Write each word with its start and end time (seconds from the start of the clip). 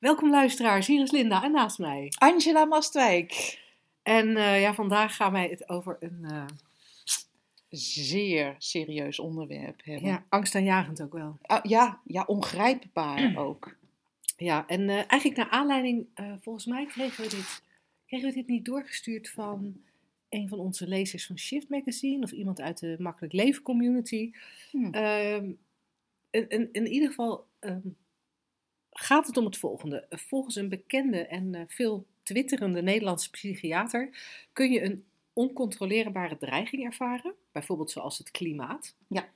Welkom 0.00 0.30
luisteraars, 0.30 0.86
hier 0.86 1.02
is 1.02 1.10
Linda 1.10 1.42
en 1.42 1.52
naast 1.52 1.78
mij. 1.78 2.12
Angela 2.18 2.64
Mastwijk. 2.64 3.58
En 4.02 4.28
uh, 4.28 4.60
ja, 4.60 4.74
vandaag 4.74 5.16
gaan 5.16 5.32
wij 5.32 5.48
het 5.48 5.68
over 5.68 5.96
een... 6.00 6.18
Uh, 6.22 6.44
zeer 7.68 8.54
serieus 8.58 9.18
onderwerp 9.18 9.80
hebben. 9.84 10.08
Ja, 10.08 10.24
angstaanjagend 10.28 11.02
ook 11.02 11.12
wel. 11.12 11.38
Uh, 11.50 11.58
ja, 11.62 12.00
ja, 12.04 12.22
ongrijpbaar 12.26 13.36
ook. 13.46 13.76
Ja, 14.36 14.66
en 14.66 14.80
uh, 14.80 14.94
eigenlijk 14.94 15.36
naar 15.36 15.50
aanleiding, 15.50 16.06
volgens 16.40 16.66
mij 16.66 16.86
kregen 16.86 17.24
we, 17.24 17.30
dit, 17.30 17.62
kregen 18.06 18.28
we 18.28 18.34
dit 18.34 18.46
niet 18.46 18.64
doorgestuurd 18.64 19.30
van 19.30 19.82
een 20.28 20.48
van 20.48 20.58
onze 20.58 20.88
lezers 20.88 21.26
van 21.26 21.38
Shift 21.38 21.68
Magazine 21.68 22.24
of 22.24 22.30
iemand 22.30 22.60
uit 22.60 22.78
de 22.78 22.96
Makkelijk 22.98 23.32
Leven 23.32 23.62
community. 23.62 24.32
Hmm. 24.70 24.94
in, 26.30 26.48
in, 26.48 26.68
in, 26.72 26.86
ieder 26.86 27.08
geval 27.08 27.46
um, 27.60 27.96
gaat 29.00 29.26
het 29.26 29.36
om 29.36 29.44
het 29.44 29.56
volgende. 29.56 30.06
Volgens 30.10 30.56
een 30.56 30.68
bekende 30.68 31.26
en 31.26 31.64
veel 31.68 32.06
twitterende 32.22 32.82
Nederlandse 32.82 33.30
psychiater 33.30 34.10
kun 34.52 34.70
je 34.70 34.82
een 34.82 35.04
oncontroleerbare 35.32 36.38
dreiging 36.38 36.84
ervaren, 36.84 37.34
bijvoorbeeld 37.52 37.90
zoals 37.90 38.18
het 38.18 38.30
klimaat. 38.30 38.94
Ja. 39.06 39.28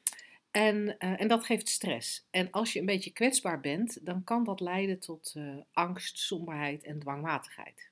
En, 0.50 0.76
uh, 0.76 1.20
en 1.20 1.28
dat 1.28 1.44
geeft 1.44 1.68
stress. 1.68 2.26
En 2.30 2.50
als 2.50 2.72
je 2.72 2.78
een 2.78 2.86
beetje 2.86 3.12
kwetsbaar 3.12 3.60
bent, 3.60 4.06
dan 4.06 4.24
kan 4.24 4.44
dat 4.44 4.60
leiden 4.60 5.00
tot 5.00 5.34
uh, 5.36 5.54
angst, 5.72 6.18
somberheid 6.18 6.82
en 6.84 6.98
dwangmatigheid. 6.98 7.88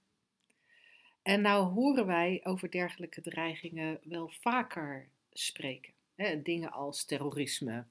En 1.22 1.40
nou 1.40 1.72
horen 1.72 2.06
wij 2.06 2.40
over 2.42 2.70
dergelijke 2.70 3.20
dreigingen 3.20 3.98
wel 4.02 4.30
vaker 4.40 5.08
spreken. 5.32 5.92
Hè, 6.14 6.42
dingen 6.42 6.72
als 6.72 7.04
terrorisme, 7.04 7.84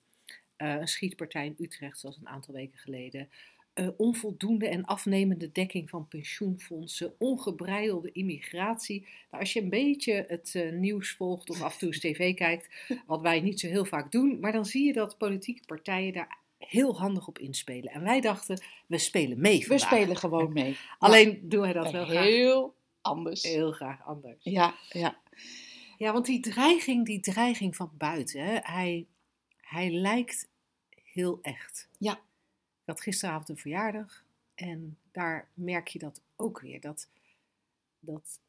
uh, 0.58 0.76
een 0.76 0.88
schietpartij 0.88 1.46
in 1.46 1.56
Utrecht, 1.58 2.00
zoals 2.00 2.18
een 2.18 2.30
aantal 2.30 2.54
weken 2.54 2.80
geleden, 2.80 3.30
uh, 3.82 3.88
onvoldoende 3.98 4.68
en 4.68 4.86
afnemende 4.86 5.52
dekking 5.52 5.90
van 5.90 6.08
pensioenfondsen, 6.08 7.14
ongebreidelde 7.18 8.12
immigratie. 8.12 9.00
Nou, 9.02 9.44
als 9.44 9.54
je 9.54 9.62
een 9.62 9.70
beetje 9.70 10.26
het 10.28 10.54
uh, 10.56 10.72
nieuws 10.72 11.12
volgt 11.12 11.50
of 11.50 11.62
af 11.62 11.74
en 11.74 11.80
toe 11.80 11.88
eens 11.88 12.00
tv 12.00 12.34
kijkt, 12.34 12.70
wat 13.06 13.22
wij 13.22 13.42
niet 13.42 13.59
zo 13.59 13.68
heel 13.68 13.86
vaak 13.86 14.12
doen, 14.12 14.40
maar 14.40 14.52
dan 14.52 14.66
zie 14.66 14.86
je 14.86 14.94
dat 14.94 15.18
politieke 15.18 15.66
partijen 15.66 16.14
daar 16.14 16.38
heel 16.58 16.98
handig 16.98 17.28
op 17.28 17.40
inspelen. 17.40 17.92
En 17.92 18.04
wij 18.04 18.22
dachten, 18.22 18.62
we 18.88 18.98
spelen 18.98 19.40
mee 19.40 19.68
vandaag. 19.68 19.90
We 19.90 19.96
spelen 19.96 20.18
gewoon 20.18 20.54
mee. 20.54 20.78
Alleen 21.00 21.30
ja. 21.30 21.38
doen 21.42 21.62
wij 21.62 21.74
dat 21.74 21.92
wel 21.92 22.06
graag. 22.06 22.24
Heel 22.24 22.76
anders. 23.02 23.44
Heel 23.44 23.72
graag 23.72 24.06
anders. 24.06 24.44
Ja, 24.44 24.76
ja. 24.90 25.20
Ja, 25.98 26.14
want 26.14 26.26
die 26.26 26.40
dreiging, 26.40 27.06
die 27.06 27.20
dreiging 27.20 27.76
van 27.76 27.92
buiten, 27.94 28.44
hè, 28.44 28.58
hij, 28.62 29.08
hij 29.58 29.92
lijkt 29.92 30.50
heel 31.04 31.40
echt. 31.42 31.90
Ja 31.98 32.20
had 32.86 33.02
gisteravond 33.02 33.50
een 33.50 33.58
verjaardag 33.58 34.26
en 34.56 34.98
daar 35.12 35.50
merk 35.54 35.88
je 35.88 36.00
dat 36.00 36.22
ook 36.36 36.60
weer. 36.60 36.82
Dat, 36.82 37.10
dat 38.00 38.40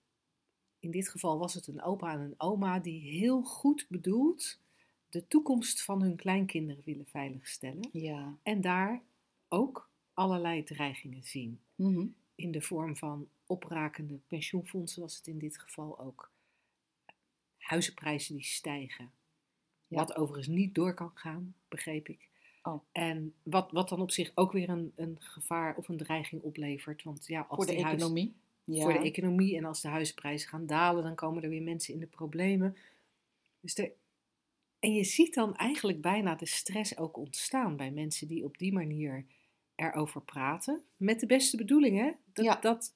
in 0.78 0.90
dit 0.90 1.08
geval 1.08 1.38
was 1.38 1.54
het 1.54 1.66
een 1.66 1.82
opa 1.82 2.12
en 2.12 2.20
een 2.20 2.34
oma 2.40 2.78
die 2.78 3.00
heel 3.00 3.42
goed 3.42 3.86
bedoeld 3.88 4.60
de 5.08 5.26
toekomst 5.26 5.82
van 5.82 6.02
hun 6.02 6.16
kleinkinderen 6.16 6.82
willen 6.84 7.06
veiligstellen. 7.06 7.88
Ja. 7.92 8.36
En 8.42 8.60
daar 8.60 9.02
ook 9.48 9.90
allerlei 10.14 10.64
dreigingen 10.64 11.24
zien. 11.24 11.60
Mm-hmm. 11.74 12.14
In 12.34 12.50
de 12.50 12.62
vorm 12.62 12.96
van 12.96 13.28
oprakende 13.46 14.20
pensioenfondsen 14.26 15.02
was 15.02 15.16
het 15.16 15.26
in 15.26 15.38
dit 15.38 15.58
geval 15.58 15.98
ook. 15.98 16.30
Huizenprijzen 17.58 18.34
die 18.34 18.44
stijgen. 18.44 19.10
Ja. 19.88 19.96
Wat 19.98 20.16
overigens 20.16 20.56
niet 20.56 20.74
door 20.74 20.94
kan 20.94 21.10
gaan, 21.14 21.54
begreep 21.68 22.08
ik. 22.08 22.28
Oh. 22.62 22.82
En 22.92 23.34
wat, 23.42 23.70
wat 23.70 23.88
dan 23.88 24.00
op 24.00 24.10
zich 24.10 24.32
ook 24.34 24.52
weer 24.52 24.68
een, 24.68 24.92
een 24.94 25.16
gevaar 25.20 25.76
of 25.76 25.88
een 25.88 25.96
dreiging 25.96 26.42
oplevert. 26.42 27.02
Want 27.02 27.26
ja, 27.26 27.46
als 27.48 27.64
voor 27.64 27.74
de 27.74 27.84
economie. 27.84 28.34
ja. 28.64 28.82
Voor 28.82 28.92
de 28.92 28.98
economie 28.98 29.56
en 29.56 29.64
als 29.64 29.80
de 29.80 29.88
huisprijzen 29.88 30.48
gaan 30.48 30.66
dalen, 30.66 31.02
dan 31.02 31.14
komen 31.14 31.42
er 31.42 31.48
weer 31.48 31.62
mensen 31.62 31.94
in 31.94 32.00
de 32.00 32.06
problemen. 32.06 32.76
Dus 33.60 33.78
er, 33.78 33.92
en 34.78 34.94
je 34.94 35.04
ziet 35.04 35.34
dan 35.34 35.56
eigenlijk 35.56 36.00
bijna 36.00 36.34
de 36.34 36.46
stress 36.46 36.96
ook 36.96 37.16
ontstaan 37.16 37.76
bij 37.76 37.90
mensen 37.90 38.28
die 38.28 38.44
op 38.44 38.58
die 38.58 38.72
manier 38.72 39.24
erover 39.74 40.20
praten. 40.20 40.82
Met 40.96 41.20
de 41.20 41.26
beste 41.26 41.56
bedoelingen. 41.56 42.16
Dat, 42.32 42.44
ja. 42.44 42.54
dat, 42.60 42.94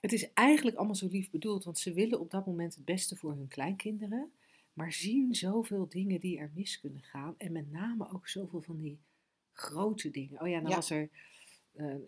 het 0.00 0.12
is 0.12 0.32
eigenlijk 0.32 0.76
allemaal 0.76 0.94
zo 0.94 1.08
lief 1.10 1.30
bedoeld, 1.30 1.64
want 1.64 1.78
ze 1.78 1.92
willen 1.92 2.20
op 2.20 2.30
dat 2.30 2.46
moment 2.46 2.74
het 2.74 2.84
beste 2.84 3.16
voor 3.16 3.30
hun 3.30 3.48
kleinkinderen 3.48 4.32
maar 4.72 4.92
zien 4.92 5.34
zoveel 5.34 5.88
dingen 5.88 6.20
die 6.20 6.38
er 6.38 6.50
mis 6.54 6.80
kunnen 6.80 7.02
gaan. 7.02 7.34
En 7.38 7.52
met 7.52 7.70
name 7.70 8.10
ook 8.12 8.28
zoveel 8.28 8.60
van 8.60 8.76
die 8.76 8.98
grote 9.52 10.10
dingen. 10.10 10.40
Oh 10.40 10.48
ja, 10.48 10.60
dan 10.60 10.70
Ja. 10.70 10.76
Was, 10.76 10.90
er, 10.90 11.10
eh, 11.72 11.94
eh, 11.94 12.00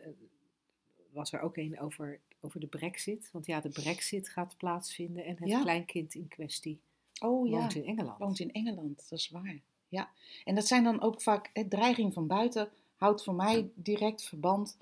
was 1.11 1.33
er 1.33 1.41
ook 1.41 1.57
een 1.57 1.81
over, 1.81 2.21
over 2.41 2.61
de 2.61 2.67
brexit. 2.67 3.29
Want 3.33 3.47
ja, 3.47 3.61
de 3.61 3.69
brexit 3.69 4.29
gaat 4.29 4.57
plaatsvinden 4.57 5.25
en 5.25 5.37
het 5.39 5.49
Ja. 5.49 5.63
kleinkind 5.63 6.15
in 6.15 6.29
kwestie 6.29 6.81
Oh 7.21 7.49
ja. 7.49 7.59
woont 7.59 7.75
in 7.75 7.85
Engeland. 7.85 8.19
woont 8.19 8.39
in 8.39 8.53
Engeland, 8.53 8.97
dat 9.11 9.19
is 9.19 9.29
waar. 9.29 9.61
Ja, 9.89 10.11
en 10.45 10.55
dat 10.55 10.67
zijn 10.67 10.85
dan 10.85 11.01
ook 11.01 11.23
vaak, 11.23 11.51
hè, 11.53 11.69
dreiging 11.69 12.13
van 12.13 12.27
buiten 12.27 12.69
houdt 12.97 13.25
voor 13.25 13.35
mij 13.35 13.71
direct 13.75 14.23
verband, 14.25 14.77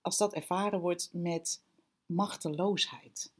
als 0.00 0.18
dat 0.18 0.34
ervaren 0.34 0.80
wordt, 0.80 1.10
met 1.12 1.62
machteloosheid. 2.06 3.32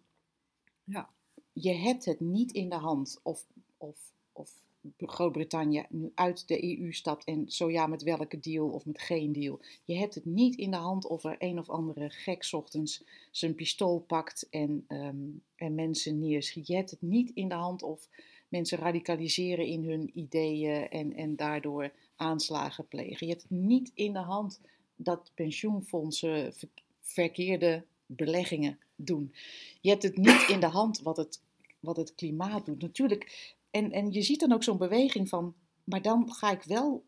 Ja. 0.85 1.09
Je 1.53 1.73
hebt 1.73 2.05
het 2.05 2.21
niet 2.21 2.53
in 2.53 2.69
de 2.69 2.77
hand 2.77 3.21
of, 3.23 3.47
of, 3.77 4.13
of 4.33 4.51
Groot-Brittannië 4.97 5.87
nu 5.89 6.13
uit 6.15 6.49
de 6.49 6.79
EU 6.79 6.93
stapt 6.93 7.25
en 7.25 7.51
zo 7.51 7.71
ja, 7.71 7.87
met 7.87 8.03
welke 8.03 8.41
deal 8.41 8.69
of 8.69 8.87
met 8.87 9.01
geen 9.01 9.33
deal. 9.33 9.61
Je 9.85 9.97
hebt 9.97 10.15
het 10.15 10.25
niet 10.25 10.57
in 10.57 10.71
de 10.71 10.77
hand 10.77 11.07
of 11.07 11.25
er 11.25 11.37
een 11.39 11.59
of 11.59 11.71
andere 11.71 12.11
gek 12.11 12.49
ochtends 12.51 13.05
zijn 13.31 13.55
pistool 13.55 14.01
pakt 14.01 14.47
en, 14.51 14.85
ehm, 14.89 15.29
en 15.57 15.75
mensen 15.75 16.19
neerschiet. 16.19 16.67
Je 16.67 16.75
hebt 16.75 16.91
het 16.91 17.03
niet 17.03 17.31
in 17.35 17.49
de 17.49 17.55
hand 17.55 17.83
of 17.83 18.09
mensen 18.49 18.79
radicaliseren 18.79 19.67
in 19.67 19.85
hun 19.85 20.11
ideeën 20.19 20.89
en, 20.89 21.15
en 21.15 21.37
daardoor 21.37 21.93
aanslagen 22.17 22.89
plegen. 22.89 23.27
Je 23.27 23.33
hebt 23.33 23.49
het 23.49 23.59
niet 23.59 23.91
in 23.95 24.13
de 24.13 24.19
hand 24.19 24.61
dat 24.97 25.31
pensioenfondsen 25.35 26.55
ver- 26.55 26.69
verkeerde 27.01 27.85
beleggingen 28.07 28.79
doen. 28.97 29.35
Je 29.81 29.91
hebt 29.91 30.03
het 30.03 30.17
niet 30.17 30.49
in 30.49 30.61
de 30.61 30.67
hand 30.67 31.01
wat 31.01 31.17
het, 31.17 31.43
wat 31.81 31.97
het 31.97 32.15
klimaat 32.15 32.67
doet. 32.67 32.83
Natuurlijk, 32.83 33.55
en, 33.71 33.93
en 33.93 34.13
je 34.13 34.23
ziet 34.23 34.41
dan 34.41 34.53
ook 34.53 34.63
zo'n 34.63 34.79
beweging 34.79 35.29
van, 35.29 35.55
maar 35.85 36.03
dan 36.03 36.33
ga 36.33 36.51
ik 36.51 36.63
wel 36.63 37.05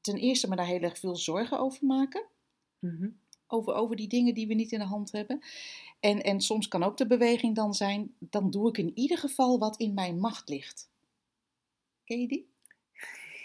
ten 0.00 0.16
eerste 0.16 0.48
me 0.48 0.56
daar 0.56 0.66
heel 0.66 0.80
erg 0.80 0.98
veel 0.98 1.16
zorgen 1.16 1.58
over 1.58 1.86
maken. 1.86 2.26
Mhm. 2.78 3.08
Over, 3.46 3.74
over 3.74 3.96
die 3.96 4.08
dingen 4.08 4.34
die 4.34 4.46
we 4.46 4.54
niet 4.54 4.72
in 4.72 4.78
de 4.78 4.84
hand 4.84 5.12
hebben. 5.12 5.40
En, 6.00 6.22
en 6.22 6.40
soms 6.40 6.68
kan 6.68 6.82
ook 6.82 6.96
de 6.96 7.06
beweging 7.06 7.54
dan 7.54 7.74
zijn, 7.74 8.14
dan 8.18 8.50
doe 8.50 8.68
ik 8.68 8.78
in 8.78 8.92
ieder 8.94 9.18
geval 9.18 9.58
wat 9.58 9.80
in 9.80 9.94
mijn 9.94 10.18
macht 10.18 10.48
ligt. 10.48 10.90
Ken 12.04 12.20
je 12.20 12.28
die? 12.28 12.48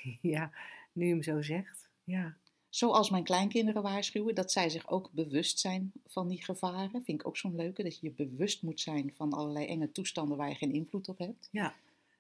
Ja, 0.22 0.52
nu 0.92 1.06
je 1.06 1.12
hem 1.12 1.24
zo 1.24 1.42
zegt. 1.42 1.90
Ja. 2.04 2.38
Zoals 2.76 3.10
mijn 3.10 3.24
kleinkinderen 3.24 3.82
waarschuwen, 3.82 4.36
dat 4.36 4.52
zij 4.52 4.70
zich 4.70 4.88
ook 4.90 5.10
bewust 5.12 5.60
zijn 5.60 5.92
van 6.08 6.28
die 6.28 6.44
gevaren. 6.44 6.90
Vind 7.04 7.20
ik 7.22 7.28
ook 7.28 7.38
zo'n 7.38 7.56
leuke, 7.56 7.84
dat 7.84 8.00
je 8.00 8.08
je 8.08 8.12
bewust 8.26 8.62
moet 8.62 8.82
zijn 8.82 9.14
van 9.16 9.34
allerlei 9.34 9.66
enge 9.66 9.92
toestanden 9.92 10.38
waar 10.38 10.50
je 10.50 10.56
geen 10.56 10.74
invloed 10.74 11.08
op 11.10 11.18
hebt. 11.18 11.48
ja. 11.52 11.76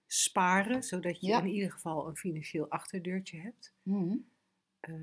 Sparen, 0.07 0.83
zodat 0.83 1.21
je 1.21 1.27
Ja. 1.27 1.39
in 1.41 1.47
ieder 1.47 1.71
geval 1.71 2.07
een 2.07 2.15
financieel 2.15 2.69
achterdeurtje 2.69 3.37
hebt. 3.39 3.71
Mhm. 3.83 4.15
Eh, 4.79 4.93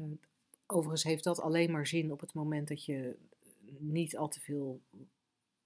overigens 0.66 1.02
heeft 1.02 1.24
dat 1.24 1.40
alleen 1.40 1.70
maar 1.70 1.86
zin 1.86 2.12
op 2.12 2.20
het 2.20 2.34
moment 2.34 2.68
dat 2.68 2.84
je 2.84 3.16
niet 3.78 4.16
al 4.16 4.28
te 4.28 4.40
veel 4.40 4.80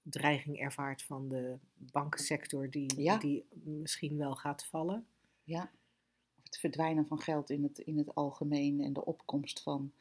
dreiging 0.02 0.58
ervaart 0.58 1.02
van 1.02 1.28
de 1.28 1.56
bankensector, 1.76 2.70
die, 2.70 3.00
Ja. 3.02 3.16
die 3.18 3.44
misschien 3.62 4.16
wel 4.16 4.34
gaat 4.34 4.64
vallen. 4.64 5.06
Ja. 5.44 5.70
Het 6.56 6.64
verdwijnen 6.74 7.06
van 7.06 7.20
geld 7.20 7.50
in 7.50 7.62
het, 7.62 7.78
in 7.78 7.98
het 7.98 8.14
algemeen 8.14 8.80
en 8.80 8.92
de 8.92 9.04
opkomst 9.04 9.62
van 9.62 9.92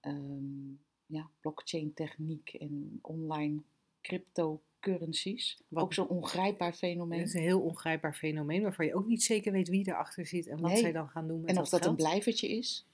ehm, 0.00 0.70
ja, 1.06 1.28
blockchain 1.40 1.94
techniek 1.94 2.48
en 2.52 2.98
online 3.02 3.60
cryptocurrencies. 4.00 5.60
Wat- 5.68 5.82
Ook 5.84 5.94
zo'n 5.94 6.08
ongrijpbaar 6.08 6.68
Het 6.68 6.76
fenomeen. 6.78 7.20
is 7.20 7.34
een 7.34 7.40
heel 7.40 7.60
ongrijpbaar 7.60 8.14
fenomeen 8.14 8.62
waarvan 8.62 8.86
je 8.86 8.94
ook 8.94 9.06
niet 9.06 9.22
zeker 9.22 9.52
weet 9.52 9.68
wie 9.68 9.88
erachter 9.88 10.26
zit 10.26 10.46
en 10.46 10.60
wat 10.60 10.70
Nee. 10.70 10.80
zij 10.80 10.92
dan 10.92 11.08
gaan 11.08 11.28
doen 11.28 11.40
met 11.40 11.50
En 11.50 11.58
of 11.58 11.68
dat 11.68 11.86
een 11.86 11.96
blijvertje 11.96 12.48
is. 12.48 12.86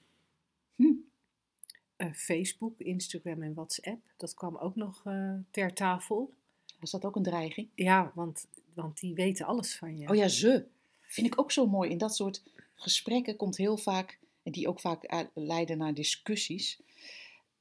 Eh, 1.95 2.11
Facebook, 2.13 2.79
Instagram 2.79 3.41
en 3.41 3.53
WhatsApp, 3.53 3.99
dat 4.17 4.33
kwam 4.33 4.55
ook 4.57 4.75
nog 4.75 5.01
eh, 5.05 5.33
ter 5.51 5.73
tafel. 5.73 6.33
Was 6.79 6.91
dat 6.91 7.05
ook 7.05 7.15
een 7.15 7.23
dreiging? 7.23 7.67
Ja, 7.75 8.11
want, 8.15 8.47
want 8.73 8.99
die 8.99 9.13
weten 9.13 9.45
alles 9.45 9.75
van 9.77 9.97
je. 9.97 10.09
Oh 10.09 10.15
ja, 10.15 10.27
ze. 10.27 10.65
Vind 11.01 11.27
ik 11.27 11.39
ook 11.39 11.51
zo 11.51 11.67
mooi. 11.67 11.89
In 11.89 11.97
dat 11.97 12.15
soort 12.15 12.43
gesprekken 12.83 13.35
komt 13.35 13.57
heel 13.57 13.77
vaak, 13.77 14.19
en 14.43 14.51
die 14.51 14.67
ook 14.67 14.79
vaak 14.79 15.03
eh, 15.03 15.19
leiden 15.33 15.77
naar 15.77 15.93
discussies, 15.93 16.79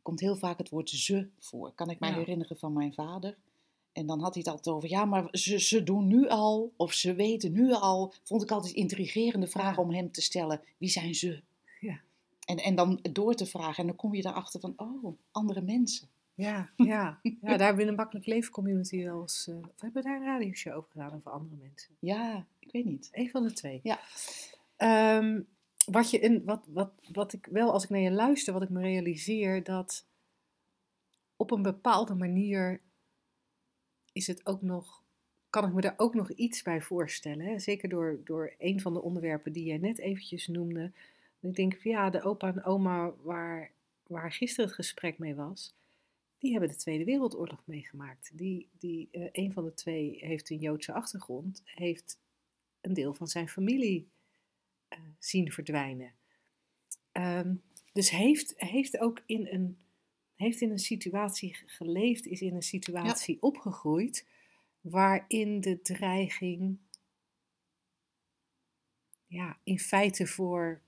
komt 0.02 0.20
heel 0.20 0.36
vaak 0.36 0.58
het 0.58 0.68
woord 0.68 0.90
ze 0.90 1.28
voor. 1.38 1.72
Kan 1.74 1.90
ik 1.90 2.00
mij 2.00 2.10
Ja. 2.10 2.16
herinneren 2.16 2.58
van 2.58 2.72
mijn 2.72 2.94
vader. 2.94 3.36
En 3.92 4.06
dan 4.06 4.20
had 4.20 4.34
hij 4.34 4.42
het 4.44 4.52
altijd 4.52 4.76
over, 4.76 4.88
ja, 4.88 5.04
maar 5.04 5.28
ze, 5.30 5.60
ze 5.60 5.82
doen 5.82 6.06
nu 6.06 6.28
al, 6.28 6.72
of 6.76 6.92
ze 6.92 7.14
weten 7.14 7.52
nu 7.52 7.72
al. 7.72 8.14
Vond 8.22 8.42
ik 8.42 8.50
altijd 8.50 8.74
intrigerende 8.74 9.46
vragen 9.46 9.82
Ja. 9.82 9.88
om 9.88 9.94
hem 9.94 10.12
te 10.12 10.22
stellen. 10.22 10.60
Wie 10.78 10.88
zijn 10.88 11.14
ze? 11.14 11.42
Ja. 11.80 12.00
En, 12.44 12.56
en 12.56 12.74
dan 12.74 12.98
door 13.12 13.34
te 13.34 13.46
vragen. 13.46 13.76
En 13.76 13.86
dan 13.86 13.96
kom 13.96 14.14
je 14.14 14.26
erachter 14.26 14.60
van, 14.60 14.72
oh, 14.76 15.16
andere 15.30 15.60
mensen. 15.60 16.08
Ja, 16.34 16.70
ja. 16.76 17.20
ja, 17.22 17.30
daar 17.40 17.58
hebben 17.66 17.84
we 17.84 17.90
een 17.90 17.96
makkelijk 17.96 18.26
leven 18.26 18.52
community 18.52 19.04
wel 19.04 19.20
eens. 19.20 19.46
eh, 19.48 19.56
of 19.56 19.80
hebben 19.80 20.02
we 20.02 20.08
daar 20.08 20.20
een 20.20 20.26
radioshow 20.26 20.76
over 20.76 20.90
gedaan 20.90 21.12
over 21.14 21.30
andere 21.30 21.56
mensen? 21.60 21.96
Ja, 21.98 22.46
ik 22.58 22.72
weet 22.72 22.84
niet. 22.84 23.08
Eén 23.12 23.30
van 23.30 23.42
de 23.42 23.52
twee. 23.52 23.80
Ja. 23.82 24.00
Ehm, 24.82 25.42
wat, 25.86 26.10
je 26.10 26.18
in, 26.18 26.44
wat, 26.44 26.66
wat, 26.68 26.92
wat 27.12 27.32
ik 27.32 27.46
wel, 27.50 27.72
als 27.72 27.84
ik 27.84 27.90
naar 27.90 28.00
je 28.00 28.10
luister, 28.10 28.52
wat 28.52 28.62
ik 28.62 28.68
me 28.68 28.80
realiseer, 28.80 29.64
dat 29.64 30.06
op 31.36 31.50
een 31.50 31.62
bepaalde 31.62 32.14
manier 32.14 32.80
is 34.12 34.26
het 34.26 34.46
ook 34.46 34.62
nog, 34.62 35.02
kan 35.50 35.66
ik 35.66 35.74
me 35.74 35.80
daar 35.80 35.94
ook 35.96 36.14
nog 36.14 36.30
iets 36.30 36.62
bij 36.62 36.80
voorstellen. 36.80 37.46
Hè? 37.46 37.58
Zeker 37.58 37.88
door, 37.88 38.20
door 38.24 38.54
een 38.58 38.80
van 38.80 38.94
de 38.94 39.02
onderwerpen 39.02 39.52
die 39.52 39.64
jij 39.64 39.78
net 39.78 39.98
eventjes 39.98 40.46
noemde. 40.46 40.92
Ik 41.40 41.54
denk 41.54 41.82
ja, 41.82 42.10
de 42.10 42.22
opa 42.22 42.48
en 42.48 42.64
oma 42.64 43.12
waar, 43.22 43.72
waar 44.06 44.32
gisteren 44.32 44.66
het 44.66 44.74
gesprek 44.74 45.18
mee 45.18 45.34
was, 45.34 45.74
die 46.38 46.50
hebben 46.50 46.68
de 46.68 46.76
Tweede 46.76 47.04
Wereldoorlog 47.04 47.62
meegemaakt. 47.64 48.30
Die, 48.34 48.68
die, 48.78 49.08
eh, 49.10 49.28
een 49.32 49.52
van 49.52 49.64
de 49.64 49.74
twee 49.74 50.16
heeft 50.20 50.50
een 50.50 50.58
Joodse 50.58 50.92
achtergrond, 50.92 51.62
heeft 51.64 52.18
een 52.80 52.94
deel 52.94 53.14
van 53.14 53.26
zijn 53.26 53.48
familie 53.48 54.10
eh, 54.92 54.98
zien 55.18 55.52
verdwijnen. 55.52 56.12
Ehm, 57.12 57.54
dus 57.92 58.10
heeft, 58.10 58.54
heeft 58.56 58.98
ook 58.98 59.22
in 59.26 59.46
een, 59.46 59.78
heeft 60.34 60.60
in 60.60 60.70
een 60.70 60.78
situatie 60.78 61.54
ge- 61.54 61.68
geleefd, 61.68 62.26
is 62.26 62.40
in 62.40 62.54
een 62.54 62.62
situatie 62.62 63.36
opgegroeid 63.42 64.26
waarin 64.80 65.60
de 65.60 65.82
dreiging 65.82 66.78
ja, 69.26 69.58
in 69.62 69.78
feite 69.78 70.26
voor, 70.26 70.80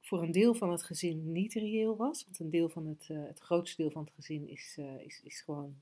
voor 0.00 0.22
een 0.22 0.32
deel 0.32 0.54
van 0.54 0.70
het 0.70 0.82
gezin 0.82 1.32
niet 1.32 1.52
reëel 1.54 1.96
was. 1.96 2.24
Want 2.24 2.38
een 2.38 2.50
deel 2.50 2.68
van 2.68 2.86
het, 2.86 3.06
eh, 3.10 3.24
het 3.26 3.38
grootste 3.40 3.82
deel 3.82 3.90
van 3.90 4.04
het 4.04 4.14
gezin 4.14 4.48
is, 4.48 4.74
eh, 4.78 5.00
is, 5.00 5.20
is 5.24 5.40
gewoon 5.40 5.80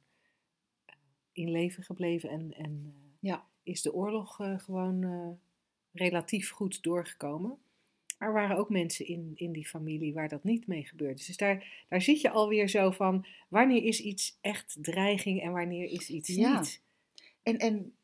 in 1.33 1.51
leven 1.51 1.83
gebleven 1.83 2.29
en, 2.31 2.55
en 2.55 2.95
Ja. 3.21 3.47
is 3.63 3.83
de 3.83 3.93
oorlog 3.95 4.35
gewoon 4.57 5.05
relatief 5.93 6.51
goed 6.51 6.83
doorgekomen. 6.83 7.59
Maar 8.19 8.29
er 8.29 8.35
waren 8.35 8.57
ook 8.57 8.69
mensen 8.71 9.07
in, 9.07 9.33
in 9.35 9.53
die 9.53 9.67
familie 9.69 10.15
waar 10.15 10.29
dat 10.29 10.45
niet 10.45 10.67
mee 10.67 10.85
gebeurd 10.85 11.21
is. 11.21 11.27
Dus 11.27 11.37
daar, 11.37 11.85
daar 11.89 12.03
zit 12.03 12.21
je 12.21 12.31
alweer 12.31 12.69
zo 12.69 12.91
van, 12.91 13.27
wanneer 13.49 13.85
is 13.85 14.01
iets 14.01 14.39
echt 14.41 14.77
dreiging 14.81 15.43
en 15.43 15.53
wanneer 15.53 15.85
is 15.91 16.09
iets 16.09 16.29
Ja. 16.29 16.59
niet? 16.59 16.81
En, 17.43 17.59
en 17.59 17.95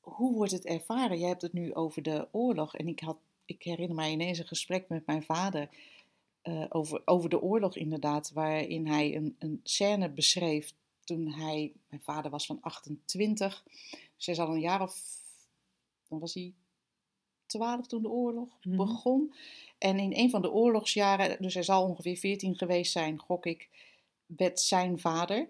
hoe 0.00 0.34
wordt 0.34 0.52
het 0.52 0.64
ervaren? 0.64 1.18
Jij 1.18 1.28
hebt 1.28 1.42
het 1.42 1.52
nu 1.52 1.74
over 1.74 2.02
de 2.02 2.28
oorlog. 2.32 2.76
En 2.76 2.88
ik, 2.88 3.00
had, 3.00 3.18
ik 3.44 3.62
herinner 3.62 3.96
mij 3.96 4.10
ineens 4.10 4.38
een 4.38 4.46
gesprek 4.46 4.88
met 4.88 5.06
mijn 5.06 5.22
vader 5.22 5.68
eh, 6.42 6.64
over, 6.68 7.02
over 7.04 7.30
de 7.30 7.40
oorlog 7.40 7.76
inderdaad. 7.76 8.30
Waarin 8.32 8.86
hij 8.86 9.16
een, 9.16 9.36
een 9.38 9.60
scène 9.62 10.08
beschreef 10.10 10.72
toen 11.04 11.32
hij, 11.32 11.72
mijn 11.88 12.02
vader 12.02 12.30
was 12.30 12.46
van 12.46 12.58
28. 12.60 13.62
Dus 14.16 14.26
hij 14.26 14.34
is 14.34 14.40
al 14.40 14.54
een 14.54 14.60
jaar 14.60 14.82
of, 14.82 15.22
dan 16.08 16.18
was 16.18 16.34
hij 16.34 16.54
12 17.46 17.86
toen 17.86 18.02
de 18.02 18.10
oorlog 18.10 18.48
Mhm. 18.62 18.76
begon. 18.76 19.34
En 19.78 19.98
in 19.98 20.12
een 20.14 20.30
van 20.30 20.42
de 20.42 20.52
oorlogsjaren, 20.52 21.42
dus 21.42 21.54
hij 21.54 21.62
zal 21.62 21.84
ongeveer 21.84 22.16
14 22.16 22.56
geweest 22.56 22.92
zijn, 22.92 23.18
gok 23.18 23.46
ik, 23.46 23.68
werd 24.26 24.60
zijn 24.60 24.98
vader, 24.98 25.48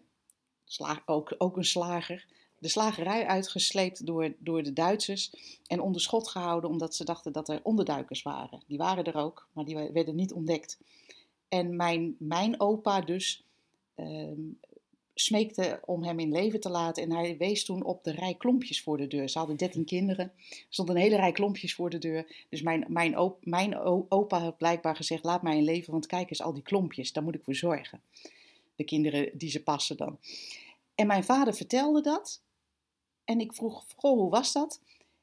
sla, 0.64 1.02
ook, 1.06 1.34
ook 1.38 1.56
een 1.56 1.64
slager, 1.64 2.26
de 2.58 2.68
slagerij 2.68 3.26
uitgesleept 3.26 4.06
door, 4.06 4.34
door 4.38 4.62
de 4.62 4.72
Duitsers 4.72 5.32
en 5.66 5.80
onder 5.80 6.00
schot 6.00 6.28
gehouden 6.28 6.70
omdat 6.70 6.94
ze 6.94 7.04
dachten 7.04 7.32
dat 7.32 7.48
er 7.48 7.60
onderduikers 7.62 8.22
waren. 8.22 8.62
Die 8.66 8.78
waren 8.78 9.04
er 9.04 9.14
ook, 9.16 9.48
maar 9.52 9.64
die 9.64 9.76
werden 9.76 10.14
niet 10.14 10.32
ontdekt. 10.32 10.78
En 11.48 11.76
mijn, 11.76 12.16
mijn 12.18 12.60
opa 12.60 13.00
dus 13.00 13.44
ehm, 13.94 14.40
smeekte 15.14 15.80
om 15.84 16.04
hem 16.04 16.18
in 16.18 16.32
leven 16.32 16.60
te 16.60 16.68
laten 16.68 17.02
en 17.02 17.12
hij 17.12 17.36
wees 17.36 17.64
toen 17.64 17.84
op 17.84 18.04
de 18.04 18.10
rij 18.10 18.34
klompjes 18.34 18.82
voor 18.82 18.96
de 18.96 19.06
deur. 19.06 19.28
Ze 19.28 19.38
hadden 19.38 19.56
dertien 19.56 19.84
kinderen, 19.84 20.32
er 20.48 20.66
stond 20.68 20.88
een 20.88 20.96
hele 20.96 21.16
rij 21.16 21.32
klompjes 21.32 21.74
voor 21.74 21.90
de 21.90 21.98
deur. 21.98 22.46
Dus 22.48 22.62
mijn, 22.62 22.84
mijn, 22.88 23.18
op, 23.18 23.46
mijn 23.46 23.76
opa 24.08 24.38
had 24.40 24.58
blijkbaar 24.58 24.96
gezegd, 24.96 25.24
laat 25.24 25.42
mij 25.42 25.56
in 25.56 25.64
leven, 25.64 25.92
want 25.92 26.06
kijk 26.06 26.30
eens 26.30 26.42
al 26.42 26.52
die 26.52 26.62
klompjes, 26.62 27.12
daar 27.12 27.24
moet 27.24 27.34
ik 27.34 27.44
voor 27.44 27.54
zorgen. 27.54 28.00
De 28.76 28.84
kinderen 28.84 29.30
die 29.38 29.50
ze 29.50 29.62
passen 29.62 29.96
dan. 29.96 30.18
En 30.94 31.06
mijn 31.06 31.24
vader 31.24 31.54
vertelde 31.54 32.00
dat. 32.00 32.42
En 33.24 33.40
ik 33.40 33.52
vroeg, 33.52 33.84
goh, 33.96 34.18
hoe 34.18 34.30
was 34.30 34.52
dat? 34.52 34.80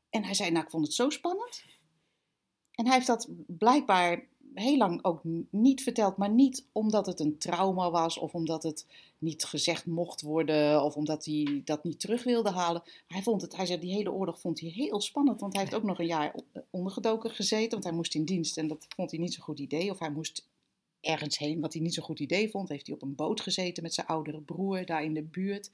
En 0.09 0.23
hij 0.23 0.33
zei, 0.33 0.51
nou, 0.51 0.63
ik 0.63 0.71
vond 0.71 0.85
het 0.85 0.95
zo 0.95 1.09
spannend. 1.09 1.63
En 2.71 2.85
hij 2.85 2.95
heeft 2.95 3.07
dat 3.07 3.27
blijkbaar 3.47 4.27
heel 4.53 4.77
lang 4.77 5.03
ook 5.03 5.21
niet 5.49 5.83
verteld. 5.83 6.17
Maar 6.17 6.29
niet 6.29 6.65
omdat 6.71 7.05
het 7.05 7.19
een 7.19 7.37
trauma 7.37 7.91
was 7.91 8.17
of 8.17 8.33
omdat 8.33 8.63
het 8.63 8.85
niet 9.21 9.43
gezegd 9.43 9.85
mocht 9.85 10.21
worden. 10.21 10.83
Of 10.83 10.95
omdat 10.95 11.25
hij 11.25 11.61
dat 11.65 11.83
niet 11.83 11.99
terug 11.99 12.23
wilde 12.23 12.49
halen. 12.51 12.83
Hij 13.07 13.21
vond 13.21 13.41
het, 13.41 13.55
hij 13.55 13.65
zei, 13.65 13.79
die 13.79 13.93
hele 13.93 14.11
oorlog 14.11 14.39
vond 14.39 14.59
hij 14.59 14.69
heel 14.69 15.01
spannend. 15.01 15.39
Want 15.41 15.53
hij 15.53 15.61
heeft 15.61 15.75
ook 15.75 15.83
nog 15.83 15.99
een 15.99 16.05
jaar 16.05 16.35
ondergedoken 16.69 17.29
gezeten. 17.31 17.71
Want 17.71 17.83
hij 17.83 17.93
moest 17.93 18.15
in 18.15 18.25
dienst 18.25 18.57
en 18.57 18.67
dat 18.67 18.85
vond 18.95 19.11
hij 19.11 19.19
niet 19.19 19.33
zo'n 19.33 19.43
goed 19.43 19.59
idee. 19.59 19.89
Of 19.91 19.99
hij 19.99 20.11
moest 20.11 20.47
ergens 21.01 21.37
heen 21.37 21.59
wat 21.59 21.73
hij 21.73 21.81
niet 21.81 21.93
zo'n 21.93 22.03
goed 22.03 22.19
idee 22.19 22.49
vond. 22.49 22.69
Heeft 22.69 22.85
hij 22.87 22.95
op 22.95 23.01
een 23.01 23.15
boot 23.15 23.41
gezeten 23.41 23.83
met 23.83 23.93
zijn 23.93 24.07
oudere 24.07 24.41
broer 24.41 24.85
daar 24.85 25.03
in 25.03 25.13
de 25.13 25.23
buurt. 25.23 25.71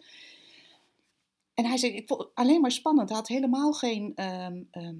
En 1.53 1.65
hij 1.65 1.77
zei, 1.77 1.93
ik 1.93 2.07
vond 2.07 2.19
het 2.21 2.29
alleen 2.33 2.61
maar 2.61 2.71
spannend. 2.71 3.09
Hij 3.09 3.17
had 3.17 3.27
helemaal 3.27 3.73
geen... 3.73 4.11
ehm, 4.15 4.63
ehm, 4.71 4.95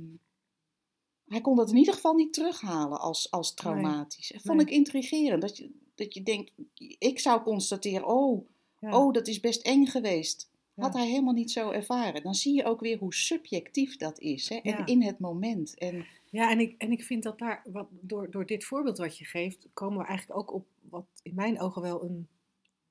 hij 1.28 1.42
kon 1.42 1.56
dat 1.56 1.70
in 1.70 1.78
ieder 1.78 1.94
geval 1.94 2.14
niet 2.14 2.34
terughalen 2.34 3.00
als, 3.00 3.32
als 3.32 3.54
traumatisch. 3.54 4.30
Dat 4.30 4.42
vond 4.42 4.58
Nee. 4.58 4.66
ik 4.66 4.72
intrigerend. 4.72 5.42
Dat 5.42 5.58
je, 5.58 5.72
dat 5.98 6.14
je 6.14 6.24
denkt, 6.24 6.52
ik 7.00 7.20
zou 7.20 7.42
constateren, 7.42 8.08
oh, 8.08 8.48
Ja. 8.80 8.98
oh, 9.00 9.14
dat 9.14 9.28
is 9.28 9.40
best 9.40 9.62
eng 9.62 9.86
geweest. 9.86 10.50
Had 10.76 10.94
hij 10.94 11.08
helemaal 11.08 11.34
niet 11.34 11.52
zo 11.52 11.72
ervaren. 11.72 12.24
Dan 12.24 12.36
zie 12.36 12.56
je 12.56 12.66
ook 12.66 12.80
weer 12.80 12.98
hoe 12.98 13.14
subjectief 13.14 13.98
dat 13.98 14.20
is. 14.20 14.50
Hè? 14.50 14.56
En 14.56 14.86
in 14.86 15.04
het 15.04 15.20
moment. 15.20 15.78
En 15.78 16.06
Ja, 16.30 16.52
en 16.52 16.60
ik, 16.60 16.76
en 16.78 16.92
ik 16.92 17.04
vind 17.04 17.24
dat 17.24 17.40
daar, 17.40 17.62
wat, 17.72 17.88
door, 17.90 18.32
door 18.32 18.46
dit 18.46 18.64
voorbeeld 18.64 18.98
wat 18.98 19.18
je 19.18 19.26
geeft, 19.26 19.68
komen 19.74 19.98
we 19.98 20.06
eigenlijk 20.06 20.40
ook 20.40 20.54
op 20.54 20.66
wat 20.90 21.06
in 21.22 21.36
mijn 21.36 21.60
ogen 21.60 21.82
wel 21.82 22.04
een, 22.04 22.28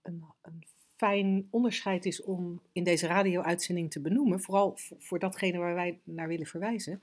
een, 0.02 0.24
een 0.42 0.64
fijn 0.96 1.48
onderscheid 1.50 2.04
is 2.04 2.22
om 2.22 2.60
in 2.72 2.84
deze 2.84 3.06
radio-uitzending 3.06 3.90
te 3.90 4.00
benoemen. 4.00 4.40
Vooral 4.40 4.76
voor, 4.76 4.96
voor 5.00 5.18
datgene 5.18 5.58
waar 5.58 5.74
wij 5.74 5.98
naar 6.04 6.28
willen 6.28 6.46
verwijzen. 6.46 7.02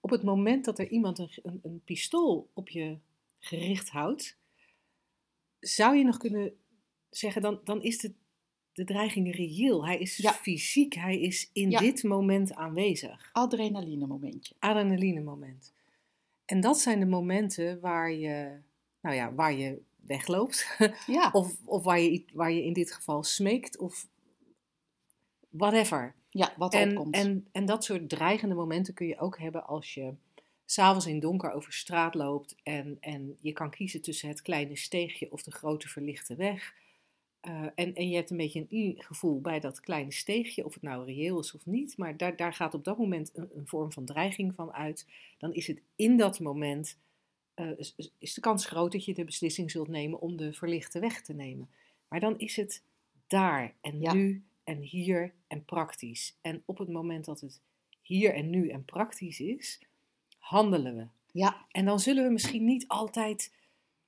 Op 0.00 0.10
het 0.10 0.22
moment 0.22 0.64
dat 0.64 0.78
er 0.78 0.88
iemand 0.88 1.18
een, 1.18 1.30
een, 1.42 1.60
een 1.62 1.80
pistool 1.84 2.48
op 2.52 2.68
je 2.68 2.96
gericht 3.38 3.90
houdt, 3.90 4.36
zou 5.62 5.96
je 5.96 6.04
nog 6.04 6.16
kunnen 6.16 6.52
zeggen, 7.10 7.42
dan, 7.42 7.60
dan 7.64 7.82
is 7.82 7.98
de, 7.98 8.12
de 8.72 8.84
dreiging 8.84 9.34
reëel. 9.36 9.86
Hij 9.86 9.98
is 9.98 10.16
Ja. 10.16 10.32
fysiek, 10.32 10.94
hij 10.94 11.20
is 11.20 11.50
in 11.52 11.70
Ja. 11.70 11.78
dit 11.78 12.02
moment 12.02 12.54
aanwezig 12.54 13.30
adrenaline 13.32 14.06
momentje. 14.06 14.54
adrenaline 14.58 15.20
moment. 15.20 15.72
En 16.44 16.60
dat 16.60 16.78
zijn 16.80 17.00
de 17.00 17.06
momenten 17.06 17.80
waar 17.80 18.12
je, 18.12 18.58
nou 19.00 19.16
ja, 19.16 19.34
waar 19.34 19.52
je 19.52 19.82
wegloopt. 19.96 20.76
Ja, 21.06 21.30
of 21.32 21.56
of 21.64 21.84
waar, 21.84 22.00
je, 22.00 22.24
waar 22.32 22.52
je 22.52 22.64
in 22.64 22.72
dit 22.72 22.92
geval 22.92 23.22
smeekt. 23.22 23.78
Of 23.78 24.08
whatever. 25.50 26.14
ja 26.30 26.52
wat 26.56 26.74
En, 26.74 26.90
opkomt. 26.90 27.14
en, 27.14 27.46
en 27.52 27.64
dat 27.66 27.84
soort 27.84 28.08
dreigende 28.08 28.54
momenten 28.54 28.94
kun 28.94 29.06
je 29.06 29.18
ook 29.18 29.38
hebben 29.38 29.66
als 29.66 29.94
je 29.94 30.14
s'avonds 30.72 31.06
in 31.06 31.20
donker 31.20 31.50
over 31.52 31.72
straat 31.72 32.14
loopt. 32.14 32.54
En, 32.62 32.96
en 33.00 33.36
je 33.40 33.52
kan 33.52 33.70
kiezen 33.70 34.02
tussen 34.02 34.28
het 34.28 34.42
kleine 34.42 34.76
steegje 34.76 35.32
of 35.32 35.42
de 35.42 35.50
grote 35.50 35.88
verlichte 35.88 36.34
weg. 36.36 36.74
Eh, 37.40 37.66
en, 37.74 37.94
en 37.94 38.08
je 38.08 38.14
hebt 38.16 38.30
een 38.30 38.36
beetje 38.36 38.66
een 38.70 38.94
gevoel 38.98 39.40
bij 39.40 39.60
dat 39.60 39.80
kleine 39.80 40.12
steegje, 40.12 40.64
of 40.64 40.74
het 40.74 40.82
nou 40.82 41.04
reëel 41.04 41.38
is 41.40 41.54
of 41.54 41.66
niet, 41.66 41.96
maar 41.96 42.16
daar, 42.16 42.36
daar 42.36 42.54
gaat 42.54 42.74
op 42.74 42.84
dat 42.84 42.98
moment 42.98 43.30
een, 43.34 43.48
een 43.54 43.66
vorm 43.66 43.92
van 43.92 44.04
dreiging 44.04 44.54
van 44.54 44.72
uit. 44.72 45.06
Dan 45.38 45.52
is 45.54 45.66
het 45.66 45.82
in 45.96 46.16
dat 46.16 46.40
moment, 46.40 46.98
eh, 47.54 47.78
is, 47.78 47.94
is- 47.96 48.12
is 48.18 48.34
de 48.34 48.40
kans 48.40 48.66
groot 48.66 48.92
dat 48.92 49.04
je 49.04 49.14
de 49.14 49.24
beslissing 49.24 49.70
zult 49.70 49.88
nemen 49.88 50.20
om 50.20 50.36
de 50.36 50.52
verlichte 50.52 50.98
weg 51.00 51.22
te 51.22 51.32
nemen. 51.32 51.68
Maar 52.08 52.20
dan 52.20 52.38
is 52.38 52.56
het 52.56 52.82
daar 53.26 53.74
en 53.80 54.00
Ja. 54.00 54.12
nu 54.12 54.42
en 54.64 54.78
hier 54.78 55.32
en 55.46 55.64
praktisch. 55.64 56.36
En 56.40 56.62
op 56.66 56.78
het 56.78 56.88
moment 56.88 57.24
dat 57.24 57.40
het 57.40 57.60
hier 58.02 58.34
en 58.34 58.50
nu 58.50 58.68
en 58.68 58.84
praktisch 58.84 59.40
is, 59.40 59.80
handelen 60.42 60.96
we. 60.96 61.06
ja, 61.32 61.66
En 61.70 61.84
dan 61.84 62.00
zullen 62.00 62.24
we 62.24 62.30
misschien 62.30 62.64
niet 62.64 62.88
altijd 62.88 63.52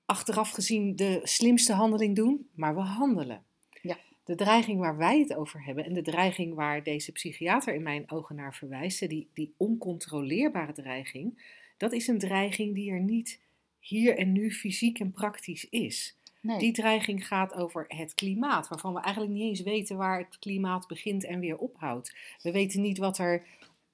achteraf 0.07 0.51
gezien 0.51 0.97
de 0.97 1.21
slimste 1.23 1.73
handeling 1.73 2.17
doen, 2.17 2.49
maar 2.55 2.75
we 2.75 2.81
handelen. 2.81 3.45
Ja. 3.83 3.97
De 4.25 4.35
dreiging 4.35 4.81
waar 4.81 4.97
wij 4.97 5.19
het 5.19 5.35
over 5.35 5.65
hebben 5.65 5.85
en 5.85 5.93
de 5.93 6.03
dreiging 6.03 6.55
waar 6.55 6.83
deze 6.83 7.13
psychiater 7.13 7.75
in 7.75 7.83
mijn 7.83 8.11
ogen 8.11 8.37
naar 8.37 8.55
verwijst, 8.55 9.09
die, 9.09 9.29
die 9.35 9.55
oncontroleerbare 9.57 10.73
dreiging, 10.73 11.43
dat 11.77 11.93
is 11.93 12.07
een 12.07 12.19
dreiging 12.19 12.75
die 12.75 12.91
er 12.91 13.01
niet 13.01 13.41
hier 13.79 14.19
en 14.19 14.33
nu 14.33 14.53
fysiek 14.53 14.99
en 14.99 15.13
praktisch 15.13 15.69
is. 15.69 16.17
Nee. 16.41 16.59
Die 16.59 16.73
dreiging 16.73 17.27
gaat 17.27 17.55
over 17.55 17.85
het 17.89 18.15
klimaat, 18.15 18.69
waarvan 18.69 18.95
we 18.95 19.01
eigenlijk 19.01 19.35
niet 19.35 19.43
eens 19.43 19.63
weten 19.63 19.97
waar 19.97 20.19
het 20.19 20.39
klimaat 20.39 20.87
begint 20.87 21.25
en 21.25 21.41
weer 21.41 21.57
ophoudt. 21.57 22.17
We 22.43 22.53
weten 22.53 22.81
niet 22.81 22.99
wat 22.99 23.19
er, 23.19 23.47